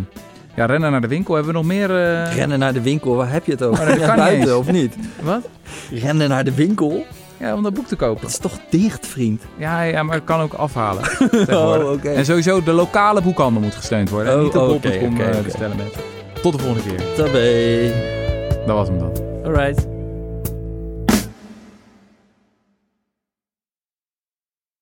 ja, 0.56 0.66
rennen 0.66 0.92
naar 0.92 1.02
de 1.02 1.08
winkel. 1.08 1.34
Hebben 1.34 1.54
we 1.54 1.60
nog 1.60 1.68
meer... 1.68 1.88
Rennen 2.34 2.60
naar 2.60 2.74
de 2.74 2.82
winkel? 2.82 3.16
Waar 3.16 3.32
heb 3.32 3.46
je 3.46 3.52
het 3.52 3.64
over? 3.64 3.84
Oh, 3.84 3.96
nee, 3.98 4.16
buiten 4.16 4.58
of 4.58 4.72
niet? 4.72 4.96
Wat? 5.22 5.50
Rennen 5.92 6.30
naar 6.30 6.44
de 6.44 6.54
winkel? 6.54 7.06
Ja, 7.40 7.56
om 7.56 7.64
dat 7.64 7.74
boek 7.74 7.88
te 7.88 7.96
kopen. 7.96 8.22
Het 8.22 8.30
is 8.30 8.38
toch 8.38 8.60
dicht, 8.70 9.08
vriend? 9.08 9.44
Ja, 9.58 9.82
ja 9.82 10.04
maar 10.04 10.16
het 10.16 10.24
kan 10.24 10.40
ook 10.40 10.54
afhalen. 10.54 11.04
oh, 11.50 11.92
okay. 11.92 12.16
En 12.16 12.26
sowieso 12.26 12.64
de 12.64 12.72
lokale 12.72 13.22
boekhandel 13.22 13.62
moet 13.62 13.76
gesteund 13.76 14.10
worden. 14.10 14.36
Oh, 14.36 14.44
niet 14.44 14.56
op 14.56 14.68
bol.com 14.68 15.14
okay, 15.14 15.30
okay, 15.30 15.44
te 15.44 15.50
stellen 15.50 15.78
mensen. 15.78 16.02
Tot 16.42 16.54
de 16.54 16.60
volgende 16.60 16.90
keer. 16.90 17.14
Tabé. 17.16 17.94
Dat 18.66 18.76
was 18.76 18.88
hem 18.88 19.00
dan. 19.00 19.12
Alright. 19.44 19.99